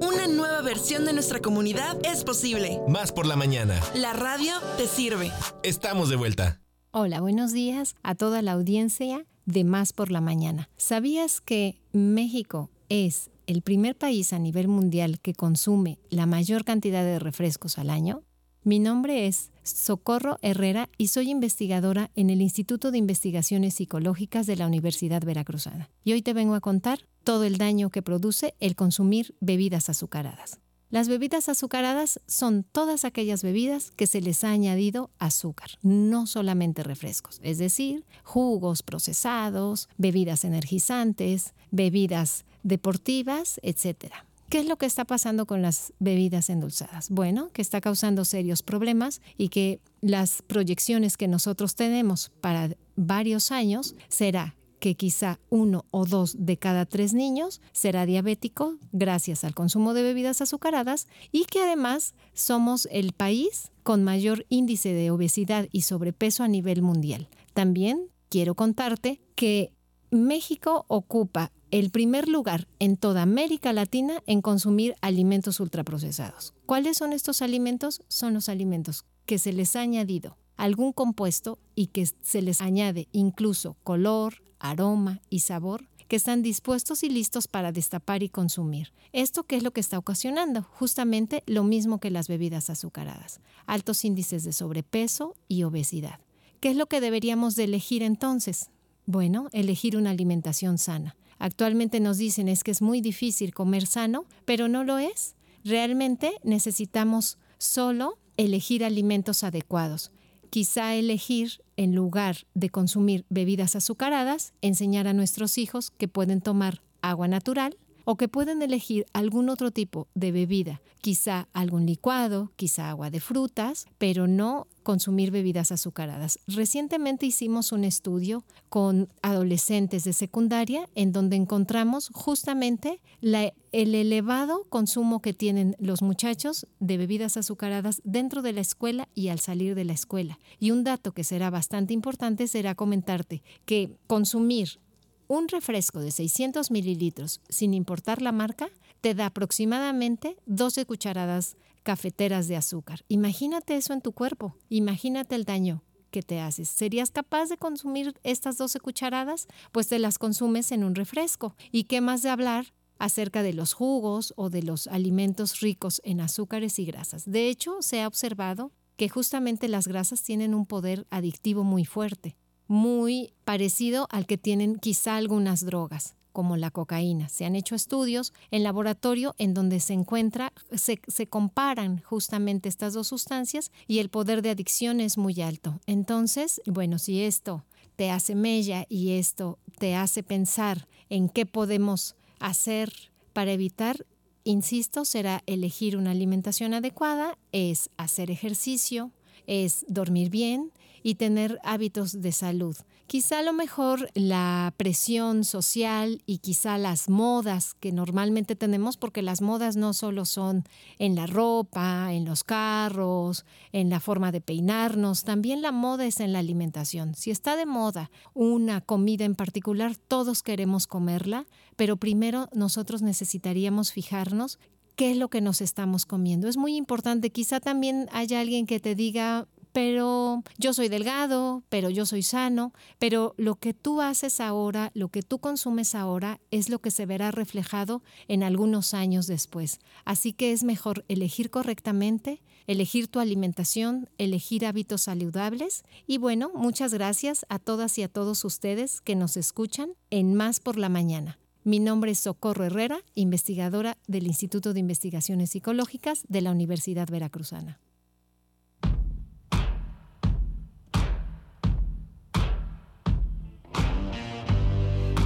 [0.00, 2.80] Una nueva versión de nuestra comunidad es posible.
[2.88, 3.80] Más por la mañana.
[3.94, 5.32] La radio te sirve.
[5.62, 6.60] Estamos de vuelta.
[6.90, 10.68] Hola, buenos días a toda la audiencia de Más por la Mañana.
[10.76, 17.02] ¿Sabías que México es el primer país a nivel mundial que consume la mayor cantidad
[17.02, 18.22] de refrescos al año?
[18.66, 24.56] Mi nombre es Socorro Herrera y soy investigadora en el Instituto de Investigaciones Psicológicas de
[24.56, 25.90] la Universidad Veracruzana.
[26.02, 30.60] Y hoy te vengo a contar todo el daño que produce el consumir bebidas azucaradas.
[30.88, 36.82] Las bebidas azucaradas son todas aquellas bebidas que se les ha añadido azúcar, no solamente
[36.82, 44.14] refrescos, es decir, jugos procesados, bebidas energizantes, bebidas deportivas, etc.
[44.54, 47.10] ¿Qué es lo que está pasando con las bebidas endulzadas?
[47.10, 53.50] Bueno, que está causando serios problemas y que las proyecciones que nosotros tenemos para varios
[53.50, 59.56] años será que quizá uno o dos de cada tres niños será diabético gracias al
[59.56, 65.66] consumo de bebidas azucaradas y que además somos el país con mayor índice de obesidad
[65.72, 67.28] y sobrepeso a nivel mundial.
[67.54, 69.72] También quiero contarte que
[70.12, 76.54] México ocupa el primer lugar en toda América Latina en consumir alimentos ultraprocesados.
[76.66, 78.00] ¿Cuáles son estos alimentos?
[78.06, 83.08] Son los alimentos que se les ha añadido algún compuesto y que se les añade
[83.10, 88.92] incluso color, aroma y sabor que están dispuestos y listos para destapar y consumir.
[89.12, 90.62] ¿Esto qué es lo que está ocasionando?
[90.62, 96.20] Justamente lo mismo que las bebidas azucaradas, altos índices de sobrepeso y obesidad.
[96.60, 98.70] ¿Qué es lo que deberíamos de elegir entonces?
[99.06, 104.24] Bueno, elegir una alimentación sana, Actualmente nos dicen es que es muy difícil comer sano,
[104.44, 105.34] pero no lo es.
[105.64, 110.10] Realmente necesitamos solo elegir alimentos adecuados.
[110.50, 116.80] Quizá elegir, en lugar de consumir bebidas azucaradas, enseñar a nuestros hijos que pueden tomar
[117.02, 122.90] agua natural o que pueden elegir algún otro tipo de bebida, quizá algún licuado, quizá
[122.90, 126.38] agua de frutas, pero no consumir bebidas azucaradas.
[126.46, 135.20] Recientemente hicimos un estudio con adolescentes de secundaria en donde encontramos justamente el elevado consumo
[135.20, 139.84] que tienen los muchachos de bebidas azucaradas dentro de la escuela y al salir de
[139.84, 140.38] la escuela.
[140.60, 144.78] Y un dato que será bastante importante será comentarte que consumir
[145.26, 148.68] un refresco de 600 mililitros, sin importar la marca,
[149.04, 153.04] te da aproximadamente 12 cucharadas cafeteras de azúcar.
[153.08, 156.70] Imagínate eso en tu cuerpo, imagínate el daño que te haces.
[156.70, 159.46] ¿Serías capaz de consumir estas 12 cucharadas?
[159.72, 161.54] Pues te las consumes en un refresco.
[161.70, 166.22] ¿Y qué más de hablar acerca de los jugos o de los alimentos ricos en
[166.22, 167.30] azúcares y grasas?
[167.30, 172.38] De hecho, se ha observado que justamente las grasas tienen un poder adictivo muy fuerte
[172.66, 177.30] muy parecido al que tienen quizá algunas drogas, como la cocaína.
[177.30, 182.92] Se han hecho estudios en laboratorio en donde se encuentra, se, se comparan justamente estas
[182.92, 185.80] dos sustancias y el poder de adicción es muy alto.
[185.86, 187.64] Entonces, bueno, si esto
[187.96, 192.92] te hace mella y esto te hace pensar en qué podemos hacer
[193.32, 194.04] para evitar,
[194.42, 199.12] insisto, será elegir una alimentación adecuada, es hacer ejercicio,
[199.46, 202.76] es dormir bien y tener hábitos de salud.
[203.06, 209.20] Quizá a lo mejor la presión social y quizá las modas que normalmente tenemos, porque
[209.20, 210.64] las modas no solo son
[210.98, 216.18] en la ropa, en los carros, en la forma de peinarnos, también la moda es
[216.20, 217.14] en la alimentación.
[217.14, 223.92] Si está de moda una comida en particular, todos queremos comerla, pero primero nosotros necesitaríamos
[223.92, 224.58] fijarnos
[224.96, 226.48] qué es lo que nos estamos comiendo.
[226.48, 231.90] Es muy importante, quizá también haya alguien que te diga, pero yo soy delgado, pero
[231.90, 236.68] yo soy sano, pero lo que tú haces ahora, lo que tú consumes ahora, es
[236.68, 239.80] lo que se verá reflejado en algunos años después.
[240.04, 245.82] Así que es mejor elegir correctamente, elegir tu alimentación, elegir hábitos saludables.
[246.06, 250.60] Y bueno, muchas gracias a todas y a todos ustedes que nos escuchan en Más
[250.60, 251.40] por la Mañana.
[251.64, 257.80] Mi nombre es Socorro Herrera, investigadora del Instituto de Investigaciones Psicológicas de la Universidad Veracruzana.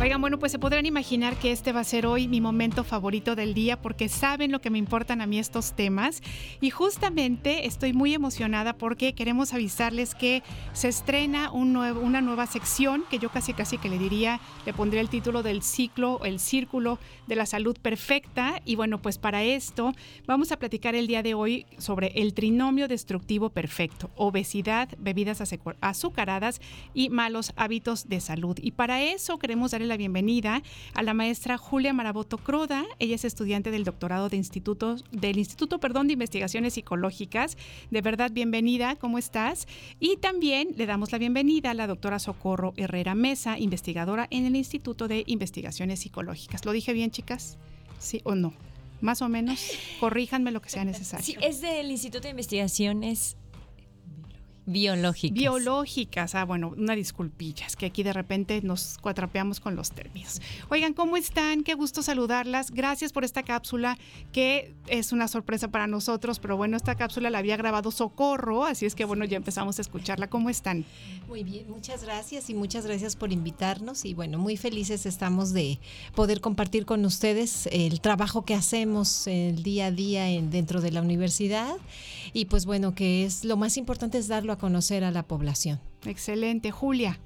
[0.00, 3.34] Oigan, bueno, pues se podrán imaginar que este va a ser hoy mi momento favorito
[3.34, 6.22] del día porque saben lo que me importan a mí estos temas
[6.60, 13.18] y justamente estoy muy emocionada porque queremos avisarles que se estrena una nueva sección que
[13.18, 17.34] yo casi casi que le diría, le pondré el título del ciclo, el círculo de
[17.34, 19.92] la salud perfecta y bueno, pues para esto
[20.28, 25.76] vamos a platicar el día de hoy sobre el trinomio destructivo perfecto, obesidad, bebidas azucar-
[25.80, 26.60] azucaradas
[26.94, 28.56] y malos hábitos de salud.
[28.62, 30.62] Y para eso queremos darle la bienvenida
[30.94, 32.84] a la maestra Julia Maraboto Croda.
[32.98, 37.56] Ella es estudiante del doctorado de instituto, del Instituto perdón, de Investigaciones Psicológicas.
[37.90, 39.66] De verdad, bienvenida, ¿cómo estás?
[39.98, 44.54] Y también le damos la bienvenida a la doctora Socorro Herrera Mesa, investigadora en el
[44.54, 46.64] Instituto de Investigaciones Psicológicas.
[46.64, 47.56] ¿Lo dije bien, chicas?
[47.98, 48.52] ¿Sí o no?
[49.00, 49.70] Más o menos,
[50.00, 51.24] corríjanme lo que sea necesario.
[51.24, 53.37] Sí, es del Instituto de Investigaciones
[54.68, 55.38] Biológicas.
[55.38, 56.34] Biológicas.
[56.34, 60.42] Ah, bueno, una disculpilla, es que aquí de repente nos cuatrapeamos con los términos.
[60.68, 61.62] Oigan, ¿cómo están?
[61.62, 62.70] Qué gusto saludarlas.
[62.70, 63.96] Gracias por esta cápsula
[64.30, 68.84] que es una sorpresa para nosotros, pero bueno, esta cápsula la había grabado Socorro, así
[68.84, 70.28] es que bueno, ya empezamos a escucharla.
[70.28, 70.84] ¿Cómo están?
[71.28, 75.78] Muy bien, muchas gracias y muchas gracias por invitarnos y bueno, muy felices estamos de
[76.14, 80.90] poder compartir con ustedes el trabajo que hacemos el día a día en, dentro de
[80.90, 81.74] la universidad
[82.34, 85.80] y pues bueno, que es lo más importante es darlo a conocer a la población.
[86.04, 87.20] Excelente, Julia.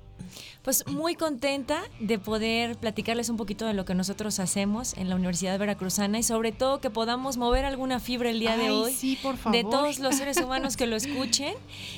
[0.62, 5.16] Pues muy contenta de poder platicarles un poquito de lo que nosotros hacemos en la
[5.16, 9.18] Universidad Veracruzana y sobre todo que podamos mover alguna fibra el día de hoy sí,
[9.22, 9.70] por de favor.
[9.70, 11.54] todos los seres humanos que lo escuchen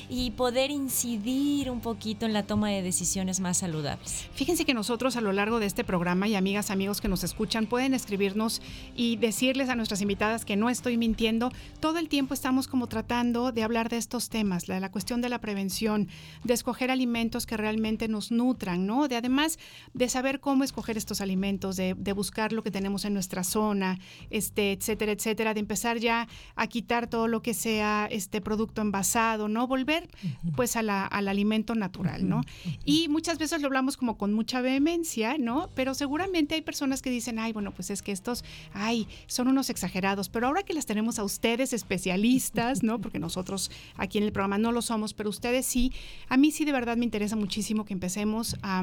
[0.08, 4.28] y poder incidir un poquito en la toma de decisiones más saludables.
[4.34, 7.66] Fíjense que nosotros a lo largo de este programa y amigas, amigos que nos escuchan
[7.66, 8.62] pueden escribirnos
[8.96, 11.52] y decirles a nuestras invitadas que no estoy mintiendo.
[11.80, 15.28] Todo el tiempo estamos como tratando de hablar de estos temas, la, la cuestión de
[15.28, 16.08] la prevención,
[16.44, 19.08] de escoger alimentos que realmente nos nutran, ¿no?
[19.08, 19.58] De además
[19.92, 23.98] de saber cómo escoger estos alimentos, de, de buscar lo que tenemos en nuestra zona,
[24.30, 26.26] este, etcétera, etcétera, de empezar ya
[26.56, 29.66] a quitar todo lo que sea este producto envasado, ¿no?
[29.66, 30.08] Volver
[30.56, 32.40] pues a la- al alimento natural, ¿no?
[32.84, 35.68] Y muchas veces lo hablamos como con mucha vehemencia, ¿no?
[35.74, 39.68] Pero seguramente hay personas que dicen, ay, bueno, pues es que estos, ay, son unos
[39.70, 41.72] exagerados, pero ahora que las tenemos a ustedes
[42.08, 42.98] especialistas, ¿no?
[43.04, 45.92] Porque nosotros aquí en el programa no lo somos, pero ustedes sí,
[46.28, 48.82] a mí sí de verdad me interesa muchísimo empecemos a,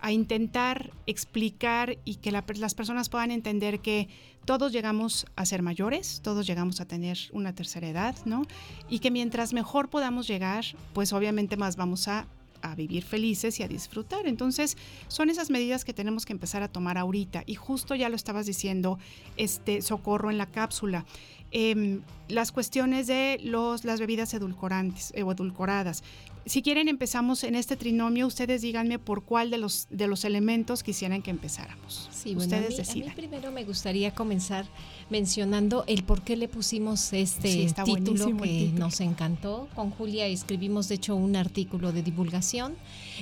[0.00, 4.08] a intentar explicar y que la- las personas puedan entender que
[4.44, 8.42] todos llegamos a ser mayores, todos llegamos a tener una tercera edad, ¿no?
[8.88, 12.26] Y que mientras mejor podamos llegar, pues obviamente más vamos a
[12.66, 14.26] a vivir felices y a disfrutar.
[14.26, 14.78] Entonces,
[15.08, 17.42] son esas medidas que tenemos que empezar a tomar ahorita.
[17.44, 18.98] Y justo ya lo estabas diciendo,
[19.36, 21.04] este socorro en la cápsula.
[21.50, 26.02] Em, las cuestiones de los, las bebidas edulcorantes eh, o edulcoradas.
[26.46, 28.26] Si quieren, empezamos en este trinomio.
[28.26, 32.08] Ustedes díganme por cuál de los, de los elementos quisieran que empezáramos.
[32.12, 33.14] Sí, bueno, a Ustedes mí- a mí, decidan.
[33.14, 34.66] primero me gustaría comenzar
[35.08, 38.78] mencionando el por qué le pusimos este Sí, título que título.
[38.78, 39.68] nos encantó.
[39.74, 42.74] Con Julia escribimos de hecho un artículo de divulgación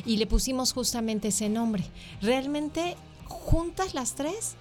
[0.04, 1.84] y le pusimos justamente ese nombre.
[2.20, 2.96] Realmente
[3.26, 4.56] juntas las tres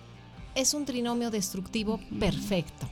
[0.53, 2.87] es un trinomio destructivo perfecto.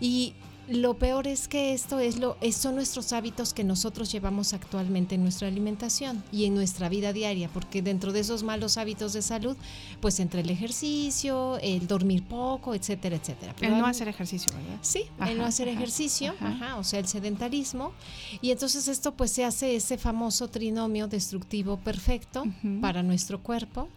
[0.00, 0.32] Y
[0.68, 5.14] lo peor es que esto es lo, es- son nuestros hábitos que nosotros llevamos actualmente
[5.14, 9.20] en nuestra alimentación y en nuestra vida diaria, porque dentro de esos malos hábitos de
[9.22, 9.56] salud,
[10.00, 13.54] pues entre el ejercicio, el dormir poco, etcétera, etcétera.
[13.58, 14.78] Pero El no hacer ejercicio, ¿verdad?
[14.80, 16.76] Sí, Ajá, el no hacer ajá, ejercicio, ajá.
[16.78, 17.92] o sea, el sedentarismo.
[18.40, 22.44] Y entonces esto pues se hace ese famoso trinomio destructivo perfecto
[22.80, 23.88] para nuestro cuerpo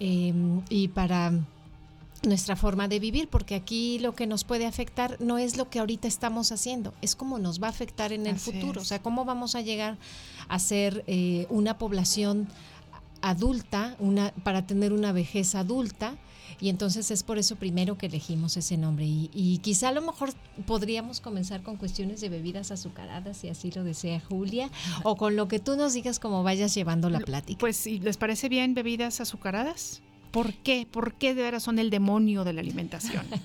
[0.00, 0.32] eh,
[0.68, 1.32] y para
[2.22, 5.78] nuestra forma de vivir, porque aquí lo que nos puede afectar no es lo que
[5.78, 8.86] ahorita estamos haciendo, es cómo nos va a afectar en el Así futuro, es.
[8.86, 9.96] o sea, cómo vamos a llegar
[10.48, 12.48] a ser eh, una población
[13.22, 16.16] adulta, una, para tener una vejez adulta.
[16.62, 19.06] Y entonces es por eso primero que elegimos ese nombre.
[19.06, 20.34] Y, y quizá a lo mejor
[20.66, 24.70] podríamos comenzar con cuestiones de bebidas azucaradas, si así lo desea Julia,
[25.02, 27.58] o con lo que tú nos digas como vayas llevando la plática.
[27.58, 30.02] Pues si les parece bien bebidas azucaradas.
[30.30, 30.86] ¿Por qué?
[30.90, 33.26] ¿Por qué de veras son el demonio de la alimentación?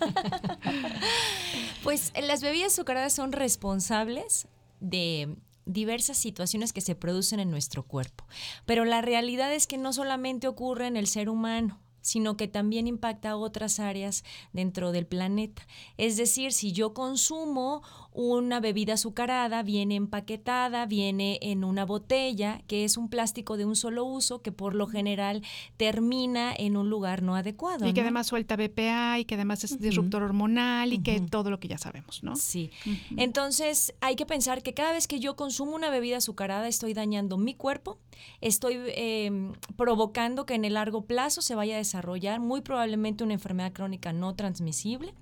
[1.83, 4.47] Pues las bebidas azucaradas son responsables
[4.79, 5.37] de
[5.67, 8.25] diversas situaciones que se producen en nuestro cuerpo.
[8.65, 12.85] Pero la realidad es que no solamente ocurre en el ser humano sino que también
[12.85, 15.65] impacta a otras áreas dentro del planeta.
[15.97, 17.81] Es decir, si yo consumo
[18.15, 23.75] una bebida azucarada, viene empaquetada, viene en una botella, que es un plástico de un
[23.75, 25.43] solo uso, que por lo general
[25.75, 27.85] termina en un lugar no adecuado.
[27.87, 28.05] y que ¿no?
[28.05, 31.77] además suelta BPA y que además es disruptor hormonal y que todo lo que ya
[31.77, 32.37] sabemos, ¿no?
[32.37, 32.71] Sí.
[33.17, 37.37] Entonces hay que pensar que cada vez que yo consumo una bebida azucarada estoy dañando
[37.37, 37.99] mi cuerpo,
[38.39, 43.33] estoy eh, provocando que en el largo plazo se vaya a desarrollar muy probablemente una
[43.33, 45.13] enfermedad crónica no transmisible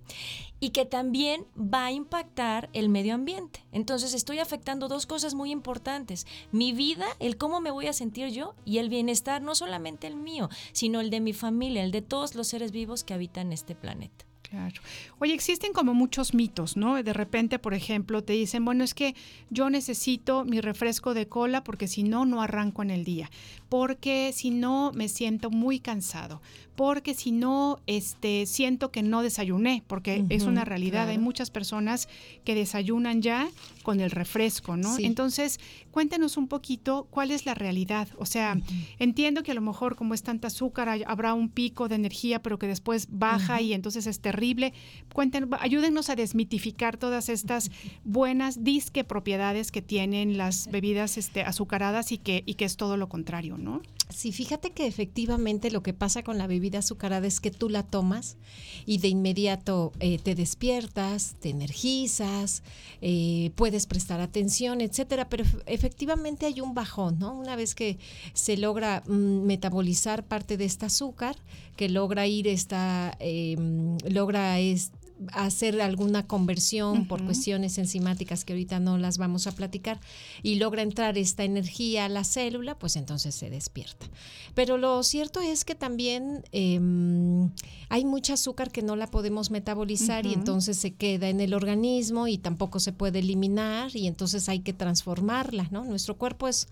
[0.63, 3.65] y que también va a impactar el medio ambiente.
[3.73, 8.29] Entonces estoy afectando dos cosas muy importantes, mi vida, el cómo me voy a sentir
[8.29, 12.01] yo y el bienestar, no solamente el mío, sino el de mi familia, el de
[12.01, 14.23] todos los seres vivos que habitan este planeta.
[14.53, 14.81] Claro.
[15.19, 17.01] Oye, existen como muchos mitos, ¿no?
[17.01, 19.15] De repente, por ejemplo, te dicen, bueno, es que
[19.49, 23.31] yo necesito mi refresco de cola porque si no, no arranco en el día,
[23.73, 26.43] porque si no, me siento muy cansado,
[26.75, 31.07] porque si no, este, siento que no desayuné, porque es una realidad.
[31.09, 32.07] Hay muchas personas
[32.45, 33.47] que desayunan ya
[33.81, 34.95] con el refresco, ¿no?
[34.95, 35.05] Sí.
[35.05, 35.59] Entonces,
[35.91, 38.07] cuéntenos un poquito cuál es la realidad.
[38.17, 38.57] O sea,
[38.99, 42.41] entiendo que a lo mejor como es tanta azúcar, hay- habrá un pico de energía,
[42.41, 44.73] pero que después baja y entonces es terrible.
[45.13, 47.69] Cuéntenos, ayúdennos a desmitificar todas estas
[48.03, 52.97] buenas disque propiedades que tienen las bebidas este, azucaradas y que, y que es todo
[52.97, 53.62] lo contrario, ¿no?
[54.09, 57.81] Sí, fíjate que efectivamente lo que pasa con la bebida azucarada es que tú la
[57.81, 58.37] tomas
[58.85, 62.61] y de inmediato eh, te despiertas, te energizas,
[63.01, 65.29] eh, puedes prestar atención, etcétera.
[65.29, 67.33] Pero ef- efectivamente hay un bajón, ¿no?
[67.33, 67.97] Una vez que
[68.33, 71.35] se logra mm, metabolizar parte de este azúcar,
[71.75, 74.91] que logra ir esta, mm, logra es-
[75.31, 79.99] hacer alguna conversión por cuestiones enzimáticas que ahorita no las vamos a platicar
[80.41, 84.07] y logra entrar esta energía a la célula, pues entonces se despierta.
[84.53, 87.51] Pero lo cierto es que también em,
[87.89, 92.27] hay mucha azúcar que no la podemos metabolizar y entonces se queda en el organismo
[92.27, 95.83] y tampoco se puede eliminar y entonces hay que transformarla, ¿no?
[95.83, 96.67] Nuestro cuerpo es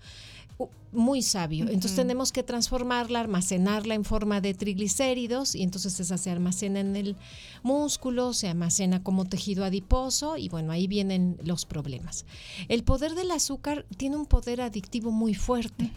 [0.92, 1.64] muy sabio.
[1.64, 6.96] Entonces tenemos que transformarla, almacenarla en forma de triglicéridos y entonces esa se almacena en
[6.96, 7.16] el
[7.62, 12.26] músculo, se almacena como tejido adiposo y bueno, ahí vienen los problemas.
[12.68, 15.90] El poder del azúcar tiene un poder adictivo muy fuerte,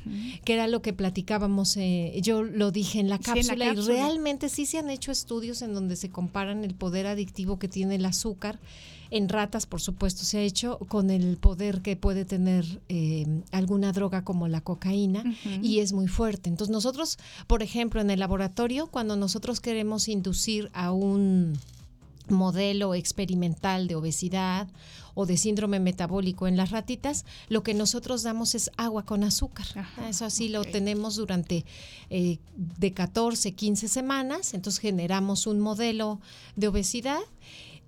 [0.45, 3.65] que era lo que platicábamos, eh, yo lo dije en la Sí, en la cápsula
[3.65, 3.93] y cápsula.
[3.95, 7.95] realmente sí se han hecho estudios en donde se comparan el poder adictivo que tiene
[7.95, 8.59] el azúcar.
[9.15, 13.93] En ratas, por supuesto, se ha hecho con el poder que puede tener eh, alguna
[13.93, 15.23] droga como la cocaína
[15.61, 16.49] y es muy fuerte.
[16.49, 17.17] Entonces nosotros,
[17.47, 21.57] por ejemplo, en el laboratorio, cuando nosotros queremos inducir a un
[22.27, 24.67] modelo experimental de obesidad
[25.13, 29.65] o de síndrome metabólico en las ratitas, lo que nosotros damos es agua con azúcar.
[30.09, 31.63] Eso así lo tenemos durante
[32.09, 36.19] eh, de 14, 15 semanas, entonces generamos un modelo
[36.57, 37.21] de obesidad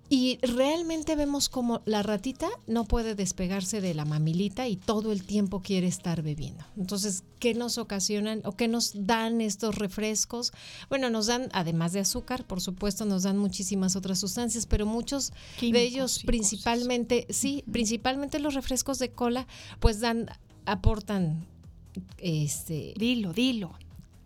[0.10, 5.24] y realmente vemos como la ratita no puede despegarse de la mamilita y todo el
[5.24, 6.64] tiempo quiere estar bebiendo.
[6.78, 10.54] Entonces, ¿qué nos ocasionan o qué nos dan estos refrescos?
[10.90, 15.34] Bueno, nos dan, además de azúcar, por supuesto, nos dan muchísimas otras sustancias, pero muchos
[15.60, 19.46] de ellos, principalmente, sí, principalmente los refrescos de cola,
[19.80, 20.30] pues dan,
[20.66, 21.46] aportan,
[22.20, 22.94] este...
[22.98, 23.78] Dilo, dilo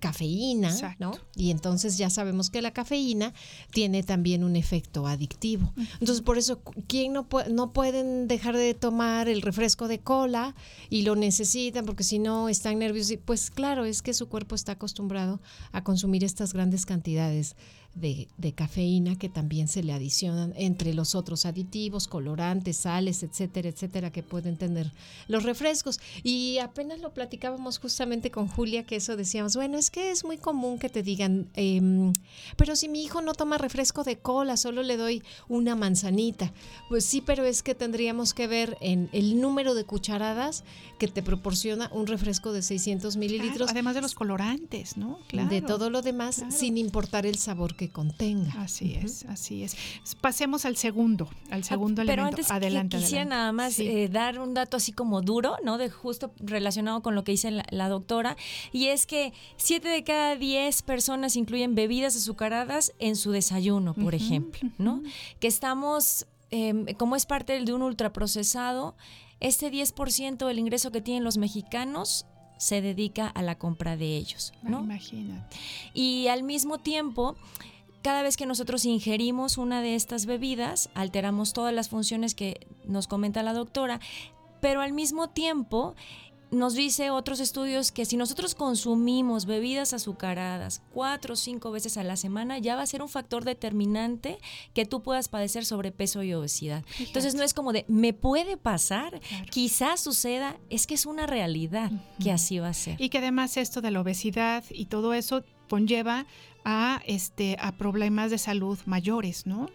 [0.02, 1.14] cafeína, ¿no?
[1.36, 3.34] Y entonces ya sabemos que la cafeína
[3.72, 5.72] tiene también un efecto adictivo.
[6.02, 10.56] Entonces, por eso, ¿quién no, puede, no pueden dejar de tomar el refresco de cola
[10.90, 13.18] y lo necesitan porque si no están nerviosos?
[13.24, 15.40] Pues claro, es que su cuerpo está acostumbrado
[15.72, 17.56] a consumir estas grandes cantidades
[17.96, 23.70] de, de, cafeína que también se le adicionan entre los otros aditivos, colorantes, sales, etcétera,
[23.70, 24.92] etcétera, que pueden tener
[25.28, 26.00] los refrescos.
[26.24, 30.38] Y apenas lo platicábamos justamente con Julia, que eso decíamos, bueno, es que es muy
[30.38, 32.12] común que te digan, eh,
[32.58, 36.54] pero si mi hijo no toma refresco de cola, solo le doy una manzanita.
[36.90, 40.64] Pues sí, pero es que tendríamos que ver en el número de cucharadas
[40.98, 43.58] que te proporciona un refresco de 600 mililitros.
[43.58, 45.20] Claro, además de los colorantes, ¿no?
[45.28, 45.50] Claro.
[45.50, 46.52] De todo lo demás, Claro.
[46.52, 48.54] sin importar el sabor que contenga.
[48.62, 49.76] Así es, así es.
[50.22, 52.38] Pasemos al segundo, al segundo Pero elemento.
[52.38, 53.36] antes adelante, qui- quisiera adelante.
[53.38, 53.88] nada más Sí.
[53.88, 55.80] eh, dar un dato así como duro, ¿no?
[55.80, 58.38] De justo relacionado con lo que dice la, la doctora,
[58.72, 64.14] y es que 7 de cada 10 personas incluyen bebidas azucaradas en su desayuno, por
[64.14, 65.02] ejemplo, ¿no?
[65.40, 68.96] Que estamos, eh, como es parte de un ultraprocesado,
[69.40, 72.28] este 10% del ingreso que tienen los mexicanos
[72.62, 74.84] se dedica a la compra de ellos, ¿no?
[74.84, 75.58] Imagínate.
[75.96, 77.36] Y al mismo tiempo,
[78.04, 83.08] cada vez que nosotros ingerimos una de estas bebidas, alteramos todas las funciones que nos
[83.08, 84.00] comenta la doctora,
[84.60, 85.96] pero al mismo tiempo
[86.52, 92.04] nos dice otros estudios que si nosotros consumimos bebidas azucaradas cuatro o cinco veces a
[92.04, 94.38] la semana, ya va a ser un factor determinante
[94.74, 96.84] que tú puedas padecer sobrepeso y obesidad.
[97.00, 101.92] Entonces no es como de, me puede pasar, quizás suceda, es que es una realidad
[102.22, 103.02] que así va a ser.
[103.02, 106.26] Y que además esto de la obesidad y todo eso conlleva
[106.66, 109.68] a este a problemas de salud mayores, ¿no?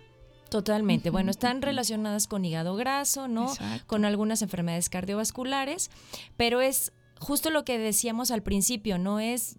[0.57, 1.11] Totalmente.
[1.11, 3.49] Bueno, están relacionadas con hígado graso, ¿no?
[3.87, 5.91] Con algunas enfermedades cardiovasculares,
[6.39, 9.59] pero es justo lo que decíamos al principio, no es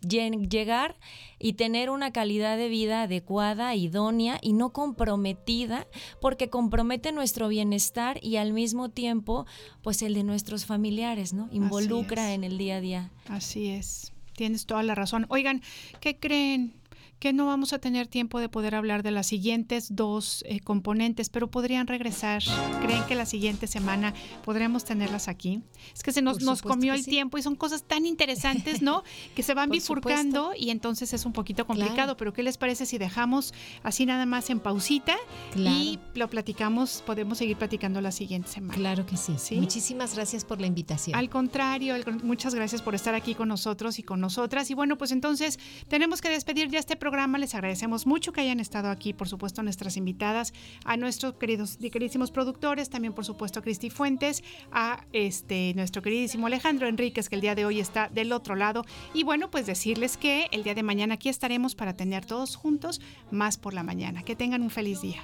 [0.00, 0.96] lle- llegar
[1.38, 5.86] y tener una calidad de vida adecuada, idónea y no comprometida,
[6.20, 9.44] porque compromete nuestro bienestar y al mismo tiempo,
[9.82, 11.48] pues el de nuestros familiares, ¿no?
[11.52, 13.10] Involucra en el día a día.
[13.28, 14.14] Así es.
[14.34, 15.26] Tienes toda la razón.
[15.28, 15.60] Oigan,
[16.00, 16.74] ¿qué creen?
[17.18, 21.30] Que no vamos a tener tiempo de poder hablar de las siguientes dos eh, componentes,
[21.30, 22.42] pero podrían regresar.
[22.82, 24.12] ¿Creen que la siguiente semana
[24.44, 25.62] podremos tenerlas aquí?
[25.94, 27.10] Es que se nos, comió el sí.
[27.10, 29.02] tiempo y son cosas tan interesantes, ¿no?
[29.34, 32.18] que se van Por bifurcando y entonces es un poquito complicado.
[32.18, 35.16] Pero ¿qué les parece si dejamos así nada más en pausita
[35.56, 37.02] y lo platicamos?
[37.06, 38.74] Podemos seguir platicando la siguiente semana.
[38.74, 39.56] Claro que sí.
[39.56, 41.16] Muchísimas gracias por la invitación.
[41.16, 44.70] Al contrario, al muchas gracias por estar aquí con nosotros y con nosotras.
[44.70, 47.05] Y bueno, pues entonces tenemos que despedir ya este programa.
[47.06, 50.52] Les agradecemos mucho que hayan estado aquí, por supuesto, nuestras invitadas,
[50.84, 54.42] a nuestros queridos y queridísimos productores, también por supuesto a Cristi Fuentes,
[54.72, 58.84] a este nuestro queridísimo Alejandro Enríquez, que el día de hoy está del otro lado.
[59.14, 63.00] Y bueno, pues decirles que el día de mañana aquí estaremos para tener todos juntos
[63.30, 64.24] más por la mañana.
[64.24, 65.22] Que tengan un feliz día.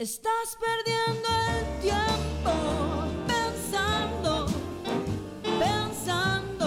[0.00, 2.52] Estás perdiendo el tiempo
[3.26, 4.46] pensando,
[5.42, 6.66] pensando.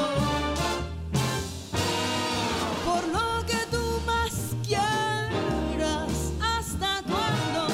[2.84, 6.34] Por lo que tú más quieras.
[6.42, 7.68] ¿Hasta cuándo?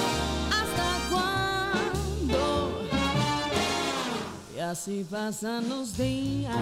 [0.51, 2.83] ¿Hasta cuándo?
[4.55, 6.53] Ya Así pasan los días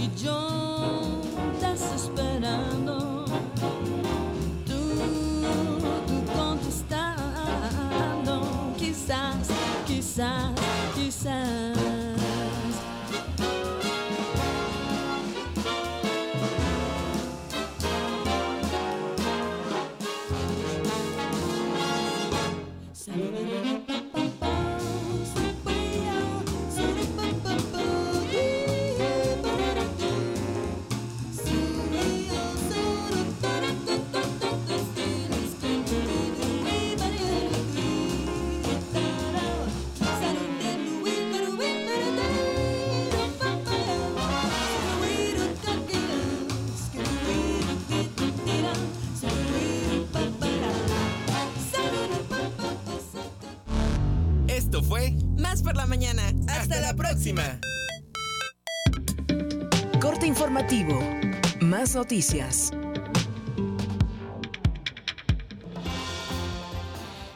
[0.00, 1.20] y yo
[1.60, 3.24] desesperando.
[4.64, 4.78] Tú,
[6.06, 6.22] tú
[7.98, 8.74] contestando.
[8.76, 9.48] Quizás,
[9.86, 10.52] quizás,
[10.94, 11.97] quizás.
[55.62, 56.22] Por la mañana.
[56.48, 57.60] Hasta la próxima.
[60.00, 61.00] Corte informativo.
[61.60, 62.70] Más noticias.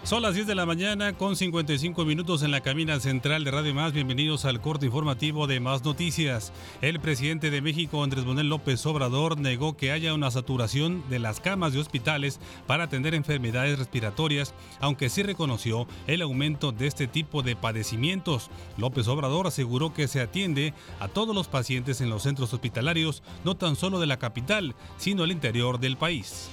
[0.05, 3.73] Son las 10 de la mañana con 55 minutos en la cabina central de Radio
[3.73, 3.93] Más.
[3.93, 6.53] Bienvenidos al corte informativo de Más Noticias.
[6.81, 11.39] El presidente de México, Andrés Manuel López Obrador, negó que haya una saturación de las
[11.39, 17.45] camas de hospitales para atender enfermedades respiratorias, aunque sí reconoció el aumento de este tipo
[17.45, 18.51] de padecimientos.
[18.79, 23.57] López Obrador aseguró que se atiende a todos los pacientes en los centros hospitalarios, no
[23.57, 26.51] tan solo de la capital, sino al interior del país.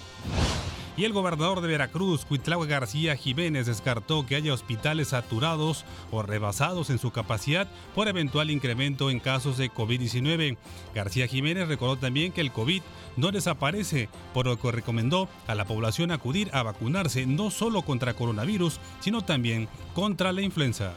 [0.99, 6.89] Y el gobernador de Veracruz, Cuitlagua García Jiménez, descartó que haya hospitales saturados o rebasados
[6.89, 10.57] en su capacidad por eventual incremento en casos de COVID-19.
[10.93, 12.81] García Jiménez recordó también que el COVID
[13.15, 18.13] no desaparece, por lo que recomendó a la población acudir a vacunarse no solo contra
[18.13, 20.95] coronavirus, sino también contra la influenza.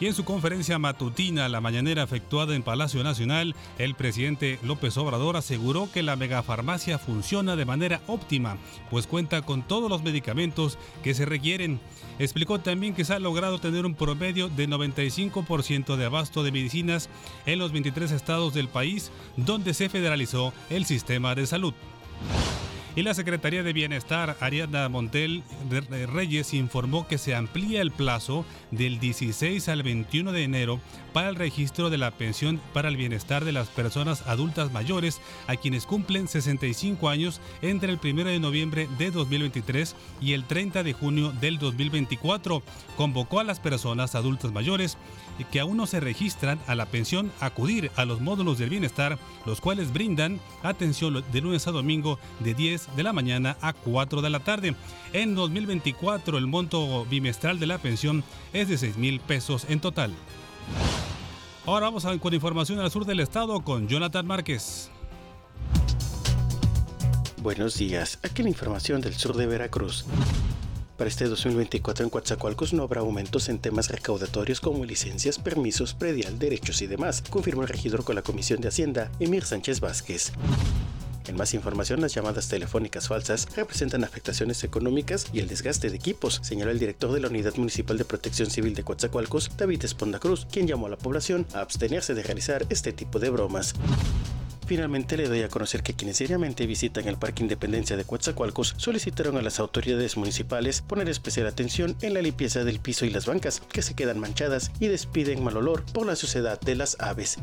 [0.00, 5.36] Y en su conferencia matutina, la mañanera efectuada en Palacio Nacional, el presidente López Obrador
[5.36, 8.58] aseguró que la megafarmacia funciona de manera óptima,
[8.90, 11.80] pues cuenta con todos los medicamentos que se requieren.
[12.20, 17.08] Explicó también que se ha logrado tener un promedio de 95% de abasto de medicinas
[17.44, 21.74] en los 23 estados del país, donde se federalizó el sistema de salud.
[22.98, 25.44] Y la Secretaría de Bienestar, Ariadna Montel
[26.12, 30.80] Reyes, informó que se amplía el plazo del 16 al 21 de enero
[31.12, 35.54] para el registro de la pensión para el bienestar de las personas adultas mayores a
[35.54, 40.92] quienes cumplen 65 años entre el 1 de noviembre de 2023 y el 30 de
[40.92, 42.64] junio del 2024.
[42.96, 44.98] Convocó a las personas adultas mayores
[45.52, 49.18] que aún no se registran a la pensión a acudir a los módulos del bienestar,
[49.46, 54.22] los cuales brindan atención de lunes a domingo de 10 de la mañana a 4
[54.22, 54.74] de la tarde.
[55.12, 60.12] En 2024 el monto bimestral de la pensión es de 6 mil pesos en total.
[61.66, 64.90] Ahora vamos a, con información al sur del estado con Jonathan Márquez.
[67.42, 70.04] Buenos días, aquí la información del sur de Veracruz.
[70.96, 76.40] Para este 2024 en Coatzacoalcos no habrá aumentos en temas recaudatorios como licencias, permisos, predial,
[76.40, 80.32] derechos y demás, confirmó el regidor con la Comisión de Hacienda, Emir Sánchez Vázquez.
[81.28, 86.40] En más información, las llamadas telefónicas falsas representan afectaciones económicas y el desgaste de equipos,
[86.42, 90.46] señaló el director de la Unidad Municipal de Protección Civil de Coatzacoalcos, David Esponda Cruz,
[90.50, 93.74] quien llamó a la población a abstenerse de realizar este tipo de bromas.
[94.66, 99.36] Finalmente le doy a conocer que quienes diariamente visitan el Parque Independencia de Coatzacoalcos solicitaron
[99.36, 103.60] a las autoridades municipales poner especial atención en la limpieza del piso y las bancas,
[103.70, 107.38] que se quedan manchadas y despiden mal olor por la suciedad de las aves.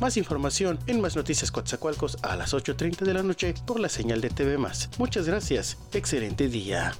[0.00, 4.20] Más información en Más Noticias Coatzacoalcos a las 8.30 de la noche por la señal
[4.20, 4.58] de TV
[4.98, 5.78] Muchas gracias.
[5.92, 6.92] Excelente día.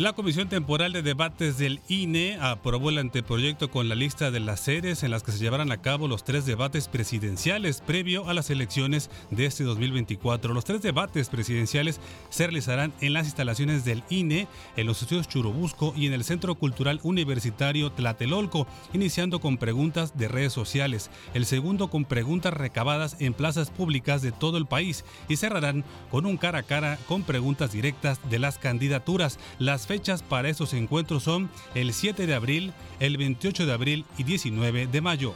[0.00, 4.60] La Comisión Temporal de Debates del INE aprobó el anteproyecto con la lista de las
[4.60, 8.48] sedes en las que se llevarán a cabo los tres debates presidenciales previo a las
[8.48, 10.54] elecciones de este 2024.
[10.54, 12.00] Los tres debates presidenciales
[12.30, 14.48] se realizarán en las instalaciones del INE,
[14.78, 20.28] en los estudios Churubusco y en el Centro Cultural Universitario Tlatelolco, iniciando con preguntas de
[20.28, 21.10] redes sociales.
[21.34, 26.24] El segundo con preguntas recabadas en plazas públicas de todo el país y cerrarán con
[26.24, 29.38] un cara a cara con preguntas directas de las candidaturas.
[29.58, 34.22] Las fechas para estos encuentros son el 7 de abril, el 28 de abril y
[34.22, 35.34] 19 de mayo.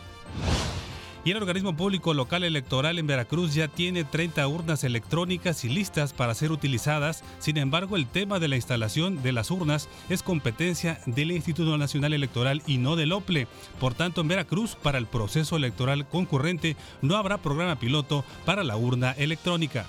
[1.25, 6.13] Y el organismo público local electoral en Veracruz ya tiene 30 urnas electrónicas y listas
[6.13, 7.25] para ser utilizadas.
[7.41, 12.13] Sin embargo, el tema de la instalación de las urnas es competencia del Instituto Nacional
[12.13, 13.49] Electoral y no del OPLE.
[13.81, 18.77] Por tanto, en Veracruz, para el proceso electoral concurrente, no habrá programa piloto para la
[18.77, 19.85] urna electrónica.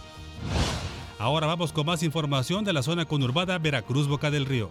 [1.25, 4.69] Ahora vamos con más información de la zona conurbada Veracruz Boca del Río.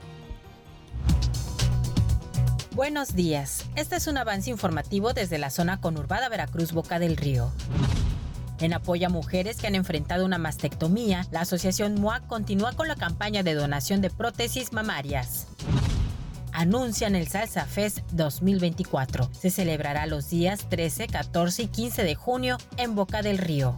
[2.70, 3.64] Buenos días.
[3.74, 7.50] Este es un avance informativo desde la zona conurbada Veracruz Boca del Río.
[8.60, 12.94] En apoyo a mujeres que han enfrentado una mastectomía, la asociación MOAC continúa con la
[12.94, 15.48] campaña de donación de prótesis mamarias.
[16.52, 19.28] Anuncian el Salsa Fest 2024.
[19.32, 23.76] Se celebrará los días 13, 14 y 15 de junio en Boca del Río.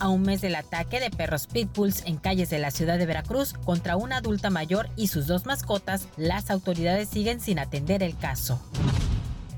[0.00, 3.52] A un mes del ataque de perros pitbulls en calles de la ciudad de Veracruz
[3.52, 8.58] contra una adulta mayor y sus dos mascotas, las autoridades siguen sin atender el caso.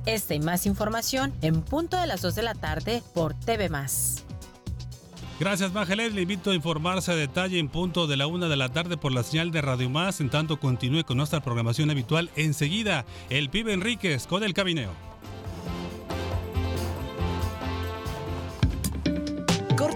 [0.04, 4.24] Esta y más información en punto de las 2 de la tarde por TV Más.
[5.38, 6.12] Gracias, Mágeles.
[6.12, 9.12] Le invito a informarse a detalle en punto de la una de la tarde por
[9.12, 10.20] la señal de Radio Más.
[10.20, 12.30] En tanto, continúe con nuestra programación habitual.
[12.34, 15.11] Enseguida, el pibe Enríquez con el cabineo.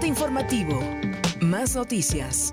[0.07, 0.81] Informativo.
[1.41, 2.53] Más noticias.